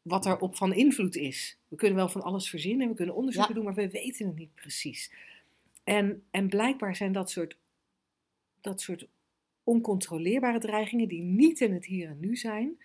wat 0.02 0.26
er 0.26 0.38
op 0.38 0.57
van 0.57 0.73
invloed 0.75 1.16
is. 1.16 1.59
We 1.69 1.76
kunnen 1.76 1.97
wel 1.97 2.09
van 2.09 2.23
alles 2.23 2.50
verzinnen, 2.50 2.88
we 2.88 2.95
kunnen 2.95 3.14
onderzoeken 3.14 3.54
Ja. 3.54 3.61
doen, 3.61 3.64
maar 3.75 3.85
we 3.85 3.90
weten 3.90 4.26
het 4.26 4.37
niet 4.37 4.54
precies. 4.54 5.12
En, 5.85 6.25
en 6.30 6.49
blijkbaar 6.49 6.97
zijn 6.97 7.12
dat 7.12 7.30
soort, 7.30 7.57
dat 8.61 8.80
soort 8.80 9.09
oncontroleerbare 9.64 10.59
dreigingen 10.59 11.09
die 11.09 11.23
niet 11.23 11.61
in 11.61 11.73
het 11.73 11.85
hier 11.85 12.09
en 12.09 12.21
nu 12.21 12.37
zijn, 12.37 12.78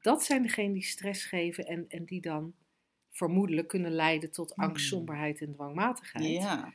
dat 0.00 0.24
zijn 0.24 0.42
degenen 0.42 0.72
die 0.72 0.82
stress 0.84 1.24
geven 1.24 1.66
en, 1.66 1.84
en 1.88 2.04
die 2.04 2.20
dan 2.20 2.54
vermoedelijk 3.10 3.68
kunnen 3.68 3.92
leiden 3.92 4.30
tot 4.30 4.56
angst, 4.56 4.88
Hmm. 4.88 4.98
somberheid 4.98 5.40
en 5.40 5.52
dwangmatigheid. 5.52 6.24
Ja, 6.24 6.74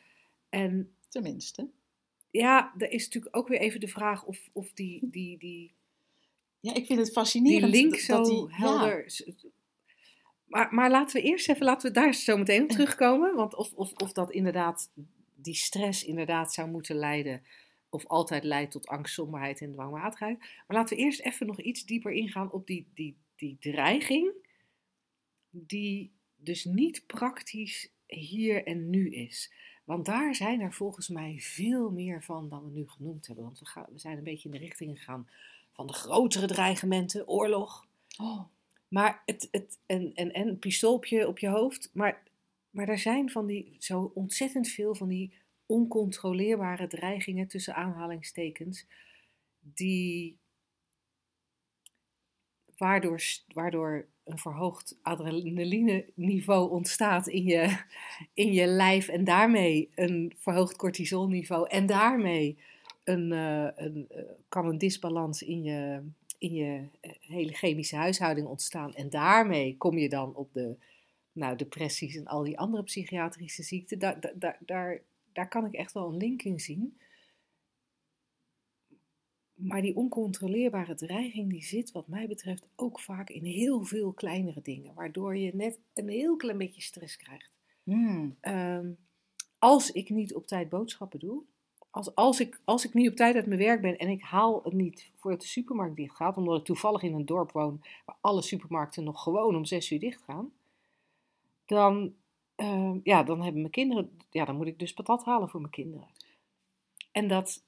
En 0.49 0.95
tenminste. 1.07 1.69
ja, 2.31 2.73
er 2.77 2.91
is 2.91 3.05
natuurlijk 3.05 3.35
ook 3.37 3.47
weer 3.47 3.59
even 3.59 3.79
de 3.79 3.87
vraag 3.87 4.25
of, 4.25 4.49
of 4.53 4.71
die, 4.73 5.09
die, 5.09 5.37
die, 5.37 5.73
Ja, 6.59 6.73
ik 6.73 6.85
vind 6.85 6.97
het 6.97 7.05
die 7.07 7.13
fascinerend. 7.15 7.71
link 7.73 7.91
dat- 7.91 7.99
zo 8.01 8.15
dat 8.15 8.25
die, 8.25 8.45
helder. 8.55 9.05
Maar, 10.45 10.73
maar 10.73 10.89
laten 10.89 11.21
we 11.21 11.27
eerst 11.27 11.49
even, 11.49 11.65
laten 11.65 11.87
we 11.87 11.99
daar 11.99 12.13
zo 12.13 12.37
meteen 12.37 12.63
op 12.63 12.69
terugkomen. 12.69 13.35
Want 13.35 13.55
of, 13.55 13.73
of, 13.73 13.93
of 13.93 14.11
dat 14.11 14.31
inderdaad, 14.31 14.91
die 15.35 15.55
stress 15.55 16.03
inderdaad 16.03 16.53
zou 16.53 16.69
moeten 16.69 16.95
leiden, 16.95 17.41
of 17.89 18.07
altijd 18.07 18.43
leidt 18.43 18.71
tot 18.71 18.87
angst, 18.87 19.13
somberheid 19.13 19.61
en 19.61 19.71
dwangmatigheid. 19.71 20.39
Maar 20.39 20.77
laten 20.77 20.97
we 20.97 21.03
eerst 21.03 21.19
even 21.19 21.47
nog 21.47 21.61
iets 21.61 21.85
dieper 21.85 22.11
ingaan 22.11 22.51
op 22.51 22.67
die, 22.67 22.87
die, 22.93 23.17
die 23.35 23.57
dreiging, 23.59 24.31
die 25.49 26.11
dus 26.35 26.65
niet 26.65 27.03
praktisch 27.07 27.91
hier 28.05 28.65
en 28.65 28.89
nu 28.89 29.09
is. 29.09 29.53
Want 29.83 30.05
daar 30.05 30.35
zijn 30.35 30.61
er 30.61 30.73
volgens 30.73 31.07
mij 31.07 31.37
veel 31.39 31.91
meer 31.91 32.23
van 32.23 32.49
dan 32.49 32.63
we 32.63 32.71
nu 32.71 32.87
genoemd 32.87 33.27
hebben. 33.27 33.45
Want 33.45 33.59
we, 33.59 33.65
gaan, 33.65 33.85
we 33.91 33.99
zijn 33.99 34.17
een 34.17 34.23
beetje 34.23 34.49
in 34.49 34.55
de 34.55 34.65
richting 34.65 34.97
gegaan 34.97 35.29
van 35.71 35.87
de 35.87 35.93
grotere 35.93 36.47
dreigementen, 36.47 37.27
oorlog. 37.27 37.87
Oh, 38.17 38.41
Maar 38.87 39.21
het, 39.25 39.47
het, 39.51 39.79
en, 39.85 40.13
en, 40.13 40.31
en 40.31 40.47
een 40.47 40.59
pistool 40.59 40.93
op 41.27 41.37
je, 41.37 41.49
hoofd. 41.49 41.89
Maar, 41.93 42.23
maar 42.69 42.89
er 42.89 42.97
zijn 42.97 43.29
van 43.29 43.45
die, 43.45 43.75
zo 43.79 44.11
ontzettend 44.13 44.67
veel 44.67 44.95
van 44.95 45.07
die 45.07 45.33
oncontroleerbare 45.65 46.87
dreigingen 46.87 47.47
tussen 47.47 47.75
aanhalingstekens. 47.75 48.85
Die, 49.59 50.37
waardoor, 52.77 53.21
waardoor 53.47 54.07
een 54.23 54.37
verhoogd 54.37 54.99
adrenaline-niveau 55.01 56.69
ontstaat 56.69 57.27
in 57.27 57.43
je, 57.43 57.77
in 58.33 58.53
je 58.53 58.65
lijf. 58.65 59.07
En 59.07 59.23
daarmee 59.23 59.89
een 59.95 60.33
verhoogd 60.37 60.75
cortisolniveau. 60.75 61.69
En 61.69 61.85
daarmee 61.85 62.57
een, 63.03 63.31
eh, 63.31 63.85
een, 63.85 64.05
eh, 64.09 64.23
kan 64.49 64.67
een 64.67 64.77
disbalans 64.77 65.41
in 65.41 65.63
je, 65.63 66.01
in 66.45 66.53
je 66.53 66.87
eh, 66.99 67.11
hele 67.19 67.53
chemische 67.53 67.95
huishouding 67.95 68.47
ontstaan. 68.47 68.95
En 68.95 69.09
daarmee 69.09 69.77
kom 69.77 69.97
je 69.97 70.09
dan 70.09 70.35
op 70.35 70.53
de 70.53 70.75
nou, 71.31 71.55
depressies 71.55 72.15
en 72.15 72.25
al 72.25 72.43
die 72.43 72.59
andere 72.59 72.83
psychiatrische 72.83 73.63
ziekten. 73.63 73.99
Daar, 73.99 74.19
daar, 74.35 74.57
daar, 74.59 75.01
daar, 75.33 75.47
kan 75.47 75.65
ik 75.65 75.73
echt 75.73 75.91
wel 75.91 76.07
een 76.07 76.17
link 76.17 76.41
in 76.41 76.59
zien. 76.59 76.97
Maar 79.53 79.81
die 79.81 79.95
oncontroleerbare 79.95 80.95
dreiging 80.95 81.49
die 81.49 81.63
zit 81.63 81.91
wat 81.91 82.07
mij 82.07 82.27
betreft 82.27 82.67
ook 82.75 82.99
vaak 82.99 83.29
in 83.29 83.43
heel 83.43 83.83
veel 83.83 84.13
kleinere 84.13 84.61
dingen. 84.61 84.93
Waardoor 84.93 85.37
je 85.37 85.55
net 85.55 85.79
een 85.93 86.09
heel 86.09 86.35
klein 86.35 86.57
beetje 86.57 86.81
stress 86.81 87.17
krijgt. 87.17 87.51
hmm. 87.83 88.37
Ehm, 88.41 88.91
als 89.59 89.91
ik 89.91 90.09
niet 90.09 90.33
op 90.33 90.47
tijd 90.47 90.69
boodschappen 90.69 91.19
doe, 91.19 91.43
als, 91.95 92.15
als, 92.15 92.39
ik, 92.39 92.59
als 92.63 92.85
ik 92.85 92.93
niet 92.93 93.09
op 93.09 93.15
tijd 93.15 93.35
uit 93.35 93.45
mijn 93.45 93.59
werk 93.59 93.81
ben 93.81 93.97
en 93.97 94.07
ik 94.09 94.21
haal 94.21 94.61
het 94.63 94.73
niet 94.73 95.11
voordat 95.17 95.41
de 95.41 95.47
supermarkt 95.47 95.95
dicht 95.95 96.15
gaat, 96.15 96.37
omdat 96.37 96.59
ik 96.59 96.65
toevallig 96.65 97.01
in 97.01 97.13
een 97.13 97.25
dorp 97.25 97.51
woon 97.51 97.81
waar 98.05 98.15
alle 98.21 98.41
supermarkten 98.41 99.03
nog 99.03 99.23
gewoon 99.23 99.55
om 99.55 99.65
zes 99.65 99.91
uur 99.91 99.99
dicht 99.99 100.21
gaan, 100.21 100.51
dan, 101.65 102.15
ehm, 102.55 102.99
ja, 103.03 103.23
dan 103.23 103.41
hebben 103.41 103.61
mijn 103.61 103.71
kinderen, 103.73 104.17
ja, 104.29 104.45
dan 104.45 104.55
moet 104.55 104.67
ik 104.67 104.79
dus 104.79 104.93
patat 104.93 105.25
halen 105.25 105.49
voor 105.49 105.59
mijn 105.59 105.71
kinderen. 105.71 106.07
En 107.11 107.27
dat, 107.27 107.63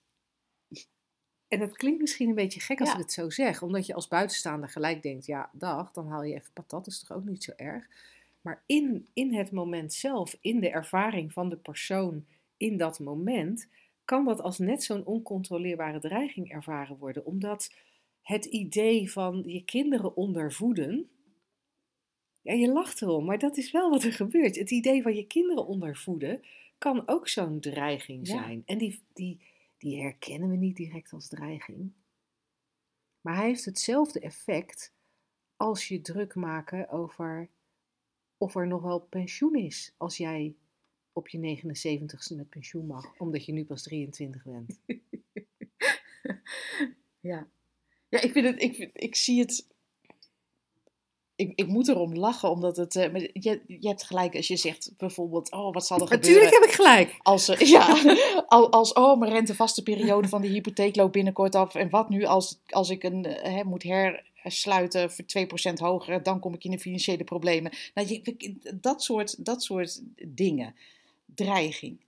en 1.48 1.60
dat 1.60 1.78
klinkt 1.78 2.02
misschien 2.02 2.30
een 2.30 2.36
beetje 2.36 2.60
gek 2.60 2.80
als 2.80 2.90
Ja. 2.90 2.96
ik 2.96 3.02
het 3.02 3.12
zo 3.14 3.30
zeg, 3.30 3.62
omdat 3.62 3.86
je 3.86 3.94
als 3.94 4.08
buitenstaander 4.08 4.70
gelijk 4.70 5.02
denkt, 5.02 5.26
ja, 5.26 5.50
dag, 5.54 5.92
dan 5.92 6.08
haal 6.08 6.24
je 6.24 6.34
even 6.36 6.54
patat, 6.54 6.88
is 6.88 7.00
toch 7.00 7.18
ook 7.18 7.26
niet 7.26 7.44
zo 7.44 7.52
erg. 7.56 7.88
Maar 8.42 8.64
in, 8.66 9.08
in 9.14 9.34
het 9.34 9.52
moment 9.52 9.94
zelf, 9.94 10.36
in 10.42 10.60
de 10.60 10.70
ervaring 10.70 11.34
van 11.34 11.50
de 11.50 11.58
persoon 11.58 12.26
in 12.58 12.78
dat 12.78 13.00
moment, 13.00 13.68
kan 14.08 14.26
dat 14.26 14.42
als 14.42 14.58
net 14.58 14.84
zo'n 14.84 15.06
oncontroleerbare 15.06 16.00
dreiging 16.00 16.52
ervaren 16.52 16.98
worden. 16.98 17.26
Omdat 17.26 17.74
het 18.22 18.46
idee 18.46 19.12
van 19.12 19.44
je 19.46 19.64
kinderen 19.64 20.16
ondervoeden. 20.16 21.10
Ja, 22.42 22.54
je 22.54 22.72
lacht 22.72 23.02
erom, 23.02 23.26
maar 23.26 23.40
dat 23.40 23.58
is 23.58 23.72
wel 23.72 23.90
wat 23.90 24.04
er 24.04 24.14
gebeurt. 24.14 24.56
Het 24.56 24.72
idee 24.72 25.02
van 25.02 25.16
je 25.16 25.28
kinderen 25.28 25.66
ondervoeden 25.68 26.42
kan 26.78 27.08
ook 27.08 27.28
zo'n 27.28 27.60
dreiging 27.60 28.28
Ja. 28.28 28.38
zijn. 28.38 28.64
En 28.66 28.78
die, 28.78 29.02
die, 29.14 29.40
die 29.78 30.02
herkennen 30.02 30.50
we 30.50 30.56
niet 30.56 30.76
direct 30.76 31.14
als 31.14 31.28
dreiging. 31.28 31.92
Maar 33.22 33.36
hij 33.36 33.46
heeft 33.46 33.66
hetzelfde 33.66 34.20
effect 34.20 34.94
als 35.56 35.88
je 35.88 36.02
druk 36.02 36.36
maken 36.36 36.90
over 36.90 37.50
of 38.38 38.56
er 38.56 38.68
nog 38.68 38.82
wel 38.82 39.00
pensioen 39.00 39.56
is 39.56 39.94
als 39.98 40.18
jij 40.18 40.56
op 41.18 41.28
je 41.28 41.60
79ste 41.62 42.36
met 42.36 42.50
pensioen 42.50 42.86
mag, 42.86 43.14
omdat 43.18 43.46
je 43.46 43.52
nu 43.54 43.66
pas 43.66 43.84
23 43.84 44.44
bent. 44.44 44.80
Ja. 47.20 47.48
Ja, 48.10 48.22
ik 48.22 48.32
vind 48.32 48.46
het, 48.46 48.62
ik, 48.62 48.76
vind- 48.76 48.92
ik 48.94 49.16
zie 49.16 49.40
het. 49.40 49.68
Ik, 51.36 51.52
ik 51.56 51.68
moet 51.68 51.88
erom 51.88 52.16
lachen, 52.16 52.50
omdat 52.52 52.78
het. 52.78 52.94
maar 52.96 53.22
je, 53.22 53.62
je 53.68 53.88
hebt 53.88 54.04
gelijk 54.04 54.36
als 54.36 54.48
je 54.48 54.56
zegt 54.58 54.94
bijvoorbeeld: 54.98 55.52
Oh, 55.52 55.74
wat 55.74 55.86
zal 55.88 55.98
er 56.00 56.10
Natuurlijk 56.10 56.44
gebeuren? 56.46 56.60
heb 56.62 56.70
ik 56.70 56.76
gelijk. 56.76 57.16
Als, 57.22 57.46
ja, 57.46 58.16
al- 58.48 58.72
als 58.72 58.94
oh, 58.94 59.20
mijn 59.20 59.32
rentevaste 59.32 59.84
periode 59.84 60.28
van 60.28 60.42
de 60.42 60.48
hypotheek 60.48 60.96
loopt 60.96 61.12
binnenkort 61.12 61.56
af. 61.56 61.76
En 61.76 61.90
wat 61.90 62.10
nu 62.10 62.24
als, 62.26 62.60
als 62.68 62.90
ik 62.90 63.04
een 63.04 63.26
eh, 63.26 63.54
hè, 63.54 63.64
moet 63.64 63.84
hersluiten 64.34 65.12
voor 65.12 65.26
2% 65.70 65.74
hoger, 65.74 66.24
dan 66.24 66.40
kom 66.40 66.54
ik 66.54 66.64
in 66.64 66.72
de 66.72 66.80
financiële 66.80 67.24
problemen. 67.24 67.72
Nou, 67.94 68.08
je, 68.08 68.56
dat, 68.82 69.04
soort, 69.04 69.46
dat 69.46 69.64
soort 69.64 70.02
dingen. 70.28 70.76
Dreiging. 71.38 72.06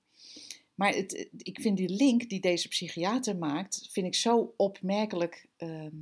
Maar 0.76 0.94
het, 0.94 1.30
ik 1.38 1.62
vind 1.62 1.78
die 1.78 1.90
link 1.90 2.30
die 2.30 2.40
deze 2.40 2.68
psychiater 2.68 3.38
maakt, 3.38 3.88
vind 3.92 4.06
ik 4.06 4.16
zo 4.16 4.54
opmerkelijk. 4.58 5.48
ehm, 5.58 5.96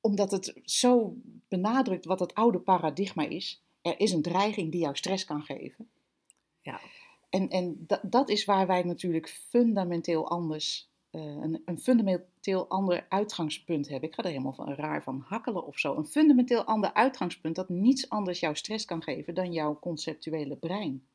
omdat 0.00 0.30
het 0.30 0.60
zo 0.64 1.16
benadrukt 1.48 2.04
wat 2.04 2.20
het 2.20 2.34
oude 2.34 2.60
paradigma 2.60 3.28
is. 3.28 3.62
Er 3.82 4.00
is 4.00 4.12
een 4.12 4.22
dreiging 4.22 4.70
die 4.70 4.80
jou 4.80 4.96
stress 4.96 5.24
kan 5.24 5.42
geven. 5.42 5.90
Ja. 6.60 6.80
En, 7.30 7.48
en 7.48 7.84
dat, 7.86 8.00
dat 8.02 8.28
is 8.28 8.44
waar 8.44 8.66
wij 8.66 8.82
natuurlijk 8.82 9.28
fundamenteel 9.28 10.30
anders, 10.30 10.90
een, 11.10 11.62
een 11.64 11.78
fundamenteel 11.78 12.68
ander 12.68 13.06
uitgangspunt 13.08 13.88
hebben. 13.88 14.08
Ik 14.08 14.14
ga 14.14 14.22
er 14.22 14.28
helemaal 14.28 14.52
van 14.52 14.74
raar 14.74 15.02
van 15.02 15.24
hakkelen 15.26 15.66
of 15.66 15.78
zo. 15.78 15.96
Een 15.96 16.06
fundamenteel 16.06 16.64
ander 16.64 16.92
uitgangspunt 16.92 17.56
dat 17.56 17.68
niets 17.68 18.08
anders 18.08 18.40
jou 18.40 18.56
stress 18.56 18.84
kan 18.84 19.02
geven 19.02 19.34
dan 19.34 19.52
jouw 19.52 19.78
conceptuele 19.78 20.56
brein. 20.56 21.06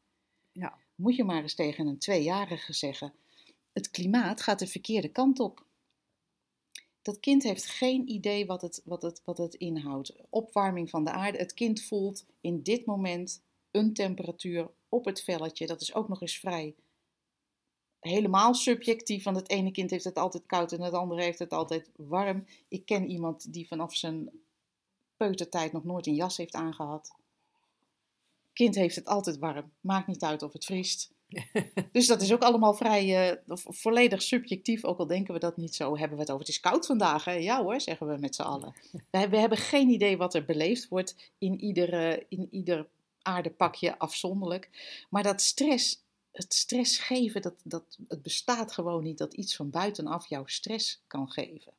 Ja. 0.51 0.77
Moet 0.95 1.15
je 1.15 1.23
maar 1.23 1.41
eens 1.41 1.55
tegen 1.55 1.87
een 1.87 1.97
tweejarige 1.97 2.73
zeggen: 2.73 3.13
het 3.73 3.91
klimaat 3.91 4.41
gaat 4.41 4.59
de 4.59 4.67
verkeerde 4.67 5.09
kant 5.09 5.39
op. 5.39 5.65
Dat 7.01 7.19
kind 7.19 7.43
heeft 7.43 7.65
geen 7.65 8.09
idee 8.09 8.45
wat 8.45 8.61
het, 8.61 8.81
wat, 8.85 9.01
het, 9.01 9.21
wat 9.25 9.37
het 9.37 9.53
inhoudt. 9.53 10.13
Opwarming 10.29 10.89
van 10.89 11.03
de 11.03 11.11
aarde. 11.11 11.37
Het 11.37 11.53
kind 11.53 11.81
voelt 11.81 12.25
in 12.41 12.63
dit 12.63 12.85
moment 12.85 13.43
een 13.71 13.93
temperatuur 13.93 14.69
op 14.89 15.05
het 15.05 15.23
velletje. 15.23 15.67
Dat 15.67 15.81
is 15.81 15.93
ook 15.93 16.07
nog 16.07 16.21
eens 16.21 16.39
vrij 16.39 16.75
helemaal 18.03 18.53
subjectief. 18.53 19.23
Want 19.23 19.37
het 19.37 19.49
ene 19.49 19.71
kind 19.71 19.89
heeft 19.89 20.03
het 20.03 20.17
altijd 20.17 20.43
koud 20.45 20.71
en 20.71 20.81
het 20.81 20.93
andere 20.93 21.21
heeft 21.21 21.39
het 21.39 21.53
altijd 21.53 21.89
warm. 21.95 22.45
Ik 22.67 22.85
ken 22.85 23.09
iemand 23.09 23.53
die 23.53 23.67
vanaf 23.67 23.95
zijn 23.95 24.29
peutertijd 25.17 25.71
nog 25.71 25.83
nooit 25.83 26.07
een 26.07 26.15
jas 26.15 26.37
heeft 26.37 26.53
aangehad. 26.53 27.11
Kind 28.53 28.75
heeft 28.75 28.95
het 28.95 29.05
altijd 29.05 29.37
warm. 29.37 29.71
Maakt 29.81 30.07
niet 30.07 30.23
uit 30.23 30.41
of 30.41 30.53
het 30.53 30.65
vriest. 30.65 31.11
Dus 31.91 32.07
dat 32.07 32.21
is 32.21 32.33
ook 32.33 32.41
allemaal 32.41 32.73
vrij 32.73 33.29
eh, 33.29 33.37
vo- 33.47 33.71
volledig 33.71 34.21
subjectief, 34.21 34.83
ook 34.83 34.99
al 34.99 35.07
denken 35.07 35.33
we 35.33 35.39
dat 35.39 35.57
niet 35.57 35.75
zo. 35.75 35.97
Hebben 35.97 36.17
we 36.17 36.23
het 36.23 36.31
over, 36.31 36.45
het 36.45 36.55
is 36.55 36.59
koud 36.59 36.85
vandaag, 36.85 37.25
hè? 37.25 37.31
Ja 37.31 37.63
hoor, 37.63 37.81
zeggen 37.81 38.07
we 38.07 38.17
met 38.17 38.35
z'n 38.35 38.41
allen. 38.41 38.73
We, 39.09 39.29
we 39.29 39.37
hebben 39.37 39.57
geen 39.57 39.89
idee 39.89 40.17
wat 40.17 40.33
er 40.33 40.45
beleefd 40.45 40.87
wordt 40.87 41.15
in 41.37 41.59
in 42.29 42.47
ieder 42.51 42.87
aardepakje 43.21 43.97
afzonderlijk. 43.99 44.69
Maar 45.09 45.23
dat 45.23 45.41
stress 45.41 46.02
het 46.33 46.53
stress 46.53 46.99
geven, 46.99 47.41
dat, 47.41 47.55
dat, 47.63 47.97
het 48.07 48.21
bestaat 48.21 48.71
gewoon 48.71 49.03
niet 49.03 49.17
dat 49.17 49.33
iets 49.33 49.55
van 49.55 49.69
buitenaf 49.69 50.27
jou 50.27 50.43
stress 50.49 51.03
kan 51.07 51.31
geven. 51.31 51.73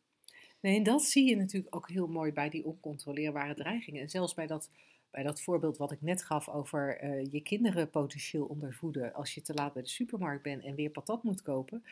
Nee, 0.61 0.77
en 0.77 0.83
dat 0.83 1.03
zie 1.03 1.29
je 1.29 1.37
natuurlijk 1.37 1.77
ook 1.77 1.89
heel 1.89 2.07
mooi 2.07 2.33
bij 2.33 2.51
die 2.51 2.65
oncontroleerbare 2.65 3.55
dreigingen. 3.55 4.03
En 4.03 4.09
zelfs 4.09 4.35
bij 4.35 4.47
dat, 4.47 4.71
bij 5.11 5.23
dat 5.23 5.41
voorbeeld 5.41 5.77
wat 5.77 5.93
ik 5.93 6.03
net 6.03 6.23
gaf 6.23 6.49
over 6.49 6.99
eh, 6.99 7.33
je 7.33 7.41
kinderen 7.41 7.91
potentieel 7.91 8.45
ondervoeden 8.45 9.15
als 9.15 9.35
je 9.35 9.43
te 9.43 9.55
laat 9.55 9.73
bij 9.73 9.83
de 9.83 9.89
supermarkt 9.89 10.43
bent 10.43 10.65
en 10.65 10.75
weer 10.75 10.91
patat 10.91 11.23
moet 11.23 11.43
kopen. 11.43 11.85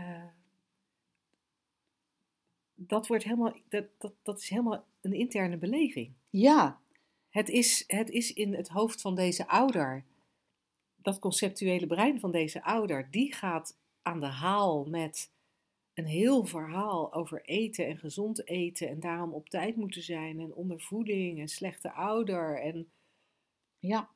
Uh, 0.00 0.24
dat, 2.74 3.06
wordt 3.06 3.24
helemaal, 3.24 3.56
dat, 3.68 3.84
dat, 3.98 4.12
dat 4.22 4.38
is 4.38 4.48
helemaal 4.48 4.84
een 5.00 5.12
interne 5.12 5.56
beleving. 5.56 6.12
Ja. 6.30 6.78
Het 7.30 7.48
is, 7.48 7.84
het 7.86 8.10
is 8.10 8.32
in 8.32 8.54
het 8.54 8.68
hoofd 8.68 9.00
van 9.00 9.14
deze 9.14 9.48
ouder, 9.48 10.04
dat 11.06 11.18
conceptuele 11.18 11.86
brein 11.86 12.20
van 12.20 12.30
deze 12.30 12.64
ouder, 12.64 13.10
die 13.10 13.34
gaat 13.34 13.78
aan 14.02 14.20
de 14.20 14.26
haal 14.26 14.84
met 14.84 15.30
een 15.94 16.06
heel 16.06 16.44
verhaal 16.44 17.12
over 17.12 17.44
eten 17.44 17.86
en 17.86 17.98
gezond 17.98 18.48
eten 18.48 18.88
en 18.88 19.00
daarom 19.00 19.32
op 19.32 19.48
tijd 19.48 19.76
moeten 19.76 20.02
zijn 20.02 20.40
en 20.40 20.54
ondervoeding 20.54 21.40
en 21.40 21.48
slechte 21.48 21.92
ouder. 21.92 22.60
En... 22.60 22.90
Ja. 23.78 24.10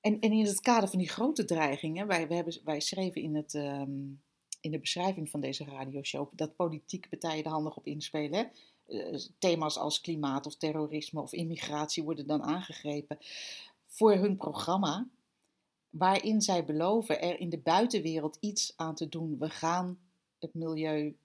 En, 0.00 0.20
in 0.20 0.46
het 0.46 0.60
kader 0.60 0.88
van 0.88 0.98
die 0.98 1.08
grote 1.08 1.44
dreigingen, 1.44 2.06
wij, 2.06 2.28
we 2.28 2.34
hebben, 2.34 2.60
wij 2.64 2.80
schreven 2.80 3.22
in, 3.22 3.34
het, 3.34 3.54
ehm, 3.54 4.08
in 4.60 4.70
de 4.70 4.78
beschrijving 4.78 5.30
van 5.30 5.40
deze 5.40 5.64
radioshow 5.64 6.30
dat 6.34 6.56
politieke 6.56 7.08
partijen 7.08 7.44
er 7.44 7.50
handig 7.50 7.76
op 7.76 7.86
inspelen. 7.86 8.50
Uh, 8.88 9.18
thema's 9.38 9.78
als 9.78 10.00
klimaat 10.00 10.46
of 10.46 10.56
terrorisme 10.56 11.20
of 11.20 11.32
immigratie 11.32 12.02
worden 12.02 12.26
dan 12.26 12.42
aangegrepen 12.42 13.18
voor 13.96 14.12
hun 14.12 14.36
programma 14.36 15.08
waarin 15.90 16.40
zij 16.40 16.64
beloven 16.64 17.20
er 17.20 17.40
in 17.40 17.48
de 17.48 17.58
buitenwereld 17.58 18.36
iets 18.40 18.72
aan 18.76 18.94
te 18.94 19.08
doen. 19.08 19.38
We 19.38 19.50
gaan 19.50 19.98
het 20.38 20.54
milieu 20.54 21.16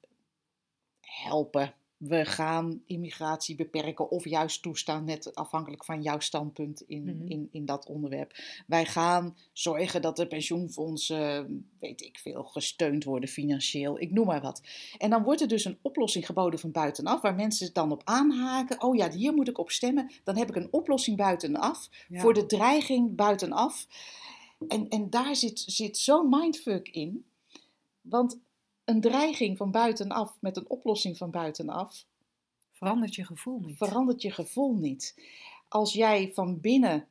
helpen. 1.00 1.74
We 2.02 2.26
gaan 2.26 2.82
immigratie 2.86 3.56
beperken 3.56 4.12
of 4.12 4.26
juist 4.26 4.62
toestaan, 4.62 5.06
net 5.06 5.36
afhankelijk 5.36 5.86
van 5.86 6.02
jouw 6.02 6.20
standpunt 6.20 6.82
in, 6.82 7.04
mhm. 7.04 7.28
in, 7.28 7.48
in 7.52 7.66
dat 7.66 7.86
onderwerp. 7.86 8.34
Wij 8.68 8.86
gaan 8.86 9.38
zorgen 9.54 10.02
dat 10.02 10.16
de 10.16 10.28
pensioenfondsen, 10.28 11.70
weet 11.80 12.02
ik 12.02 12.20
veel, 12.20 12.44
gesteund 12.44 13.04
worden 13.04 13.30
financieel. 13.30 14.00
Ik 14.00 14.12
noem 14.12 14.26
maar 14.26 14.42
wat. 14.42 14.62
En 14.98 15.10
dan 15.10 15.24
wordt 15.24 15.42
er 15.42 15.48
dus 15.48 15.66
een 15.66 15.78
oplossing 15.82 16.26
geboden 16.26 16.60
van 16.60 16.72
buitenaf, 16.72 17.22
waar 17.22 17.36
mensen 17.36 17.74
dan 17.74 17.92
op 17.92 18.02
aanhaken. 18.04 18.82
Oh 18.82 18.96
ja, 18.96 19.12
hier 19.12 19.34
moet 19.34 19.48
ik 19.48 19.58
op 19.58 19.72
stemmen. 19.72 20.12
Dan 20.24 20.38
heb 20.38 20.50
ik 20.50 20.56
een 20.56 20.74
oplossing 20.74 21.18
buitenaf 21.18 21.90
voor 22.10 22.34
de 22.34 22.46
dreiging 22.46 23.16
buitenaf. 23.16 23.88
En, 24.68 24.90
en 24.90 25.10
daar 25.10 25.36
zit, 25.36 25.60
zit 25.60 25.98
zo'n 25.98 26.30
mindfuck 26.30 26.88
in. 26.88 27.26
Want 28.02 28.40
een 28.86 29.02
dreiging 29.02 29.58
van 29.58 29.72
buitenaf 29.72 30.38
met 30.40 30.58
een 30.58 30.70
oplossing 30.70 31.18
van 31.18 31.32
buitenaf. 31.32 32.06
Verandert 32.72 33.16
je 33.16 33.26
gevoel 33.26 33.60
niet. 33.60 33.78
Verandert 33.78 34.22
je 34.22 34.32
gevoel 34.32 34.76
niet. 34.76 35.16
Als 35.68 35.94
jij 35.94 36.32
van 36.34 36.60
binnen 36.60 37.08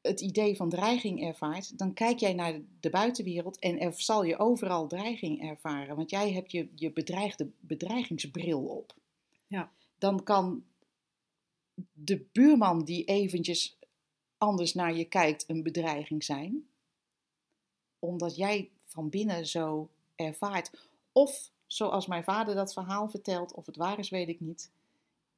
het 0.00 0.20
idee 0.20 0.56
van 0.56 0.68
dreiging 0.68 1.22
ervaart, 1.22 1.78
dan 1.78 1.94
kijk 1.94 2.18
jij 2.18 2.34
naar 2.34 2.60
de 2.80 2.90
buitenwereld 2.90 3.58
en 3.58 3.80
er 3.80 3.92
zal 3.96 4.24
je 4.24 4.38
overal 4.38 4.86
dreiging 4.86 5.42
ervaren. 5.42 5.96
Want 5.96 6.10
jij 6.10 6.32
hebt 6.32 6.52
je, 6.52 6.68
je 6.74 6.92
bedreigde 6.92 7.50
bedreigingsbril 7.60 8.64
op. 8.64 8.94
Ja. 9.46 9.72
Dan 9.98 10.22
kan 10.22 10.64
de 11.92 12.24
buurman 12.32 12.84
die 12.84 13.04
eventjes 13.04 13.78
anders 14.38 14.74
naar 14.74 14.94
je 14.96 15.04
kijkt 15.04 15.48
een 15.48 15.62
bedreiging 15.62 16.24
zijn. 16.24 16.68
Omdat 17.98 18.36
jij 18.36 18.70
van 18.86 19.08
binnen 19.08 19.46
zo 19.46 19.90
ervaart. 20.26 20.70
Of 21.12 21.50
zoals 21.66 22.06
mijn 22.06 22.24
vader 22.24 22.54
dat 22.54 22.72
verhaal 22.72 23.08
vertelt, 23.08 23.54
of 23.54 23.66
het 23.66 23.76
waar 23.76 23.98
is, 23.98 24.10
weet 24.10 24.28
ik 24.28 24.40
niet. 24.40 24.70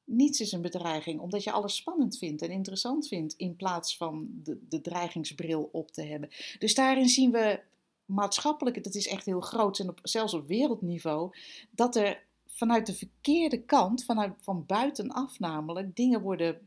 Niets 0.04 0.40
is 0.40 0.52
een 0.52 0.62
bedreiging, 0.62 1.20
omdat 1.20 1.44
je 1.44 1.52
alles 1.52 1.76
spannend 1.76 2.18
vindt 2.18 2.42
en 2.42 2.50
interessant 2.50 3.08
vindt, 3.08 3.34
in 3.36 3.56
plaats 3.56 3.96
van 3.96 4.28
de, 4.42 4.58
de 4.68 4.80
dreigingsbril 4.80 5.68
op 5.72 5.90
te 5.90 6.02
hebben. 6.02 6.28
Dus 6.58 6.74
daarin 6.74 7.08
zien 7.08 7.30
we 7.30 7.60
maatschappelijk, 8.04 8.84
dat 8.84 8.94
is 8.94 9.06
echt 9.06 9.26
heel 9.26 9.40
groot, 9.40 9.78
en 9.78 9.88
op, 9.88 10.00
zelfs 10.02 10.34
op 10.34 10.46
wereldniveau, 10.46 11.34
dat 11.70 11.96
er 11.96 12.22
vanuit 12.46 12.86
de 12.86 12.94
verkeerde 12.94 13.62
kant, 13.62 14.04
vanuit, 14.04 14.32
van 14.40 14.66
buitenaf 14.66 15.38
namelijk, 15.38 15.96
dingen 15.96 16.20
worden 16.20 16.60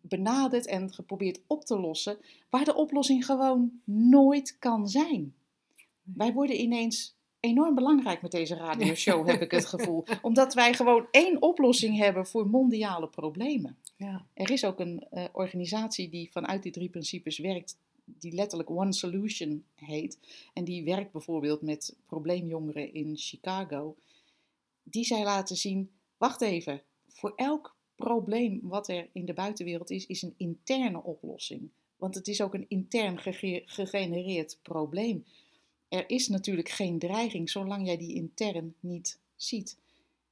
benaderd 0.00 0.66
en 0.66 0.92
geprobeerd 0.92 1.40
op 1.46 1.64
te 1.64 1.78
lossen, 1.78 2.18
waar 2.50 2.64
de 2.64 2.74
oplossing 2.74 3.24
gewoon 3.24 3.80
nooit 3.84 4.56
kan 4.58 4.88
zijn. 4.88 5.34
Wij 6.02 6.32
worden 6.32 6.60
ineens 6.60 7.16
enorm 7.40 7.74
belangrijk 7.74 8.22
met 8.22 8.30
deze 8.30 8.54
radioshow, 8.54 9.28
heb 9.28 9.42
ik 9.42 9.50
het 9.50 9.66
gevoel. 9.66 10.04
Omdat 10.22 10.54
wij 10.54 10.74
gewoon 10.74 11.06
één 11.10 11.42
oplossing 11.42 11.98
hebben 11.98 12.26
voor 12.26 12.46
mondiale 12.46 13.08
problemen. 13.08 13.76
Ja. 13.96 14.26
Er 14.34 14.50
is 14.50 14.64
ook 14.64 14.80
een 14.80 15.06
uh, 15.12 15.24
organisatie 15.32 16.08
die 16.08 16.30
vanuit 16.30 16.62
die 16.62 16.72
drie 16.72 16.88
principes 16.88 17.38
werkt, 17.38 17.76
die 18.04 18.32
letterlijk 18.32 18.70
One 18.70 18.92
Solution 18.92 19.64
heet. 19.74 20.18
En 20.52 20.64
die 20.64 20.84
werkt 20.84 21.12
bijvoorbeeld 21.12 21.62
met 21.62 21.96
probleemjongeren 22.06 22.94
in 22.94 23.16
Chicago. 23.16 23.96
Die 24.82 25.04
zij 25.04 25.24
laten 25.24 25.56
zien, 25.56 25.90
wacht 26.16 26.40
even, 26.40 26.82
voor 27.08 27.32
elk 27.36 27.76
probleem 27.96 28.60
wat 28.62 28.88
er 28.88 29.08
in 29.12 29.24
de 29.24 29.34
buitenwereld 29.34 29.90
is, 29.90 30.06
is 30.06 30.22
een 30.22 30.34
interne 30.36 31.02
oplossing. 31.02 31.70
Want 31.96 32.14
het 32.14 32.28
is 32.28 32.40
ook 32.40 32.54
een 32.54 32.68
intern 32.68 33.18
gegenereerd 33.66 34.58
probleem. 34.62 35.24
Er 35.92 36.04
is 36.06 36.28
natuurlijk 36.28 36.68
geen 36.68 36.98
dreiging 36.98 37.50
zolang 37.50 37.86
jij 37.86 37.96
die 37.96 38.14
intern 38.14 38.74
niet 38.80 39.18
ziet. 39.36 39.76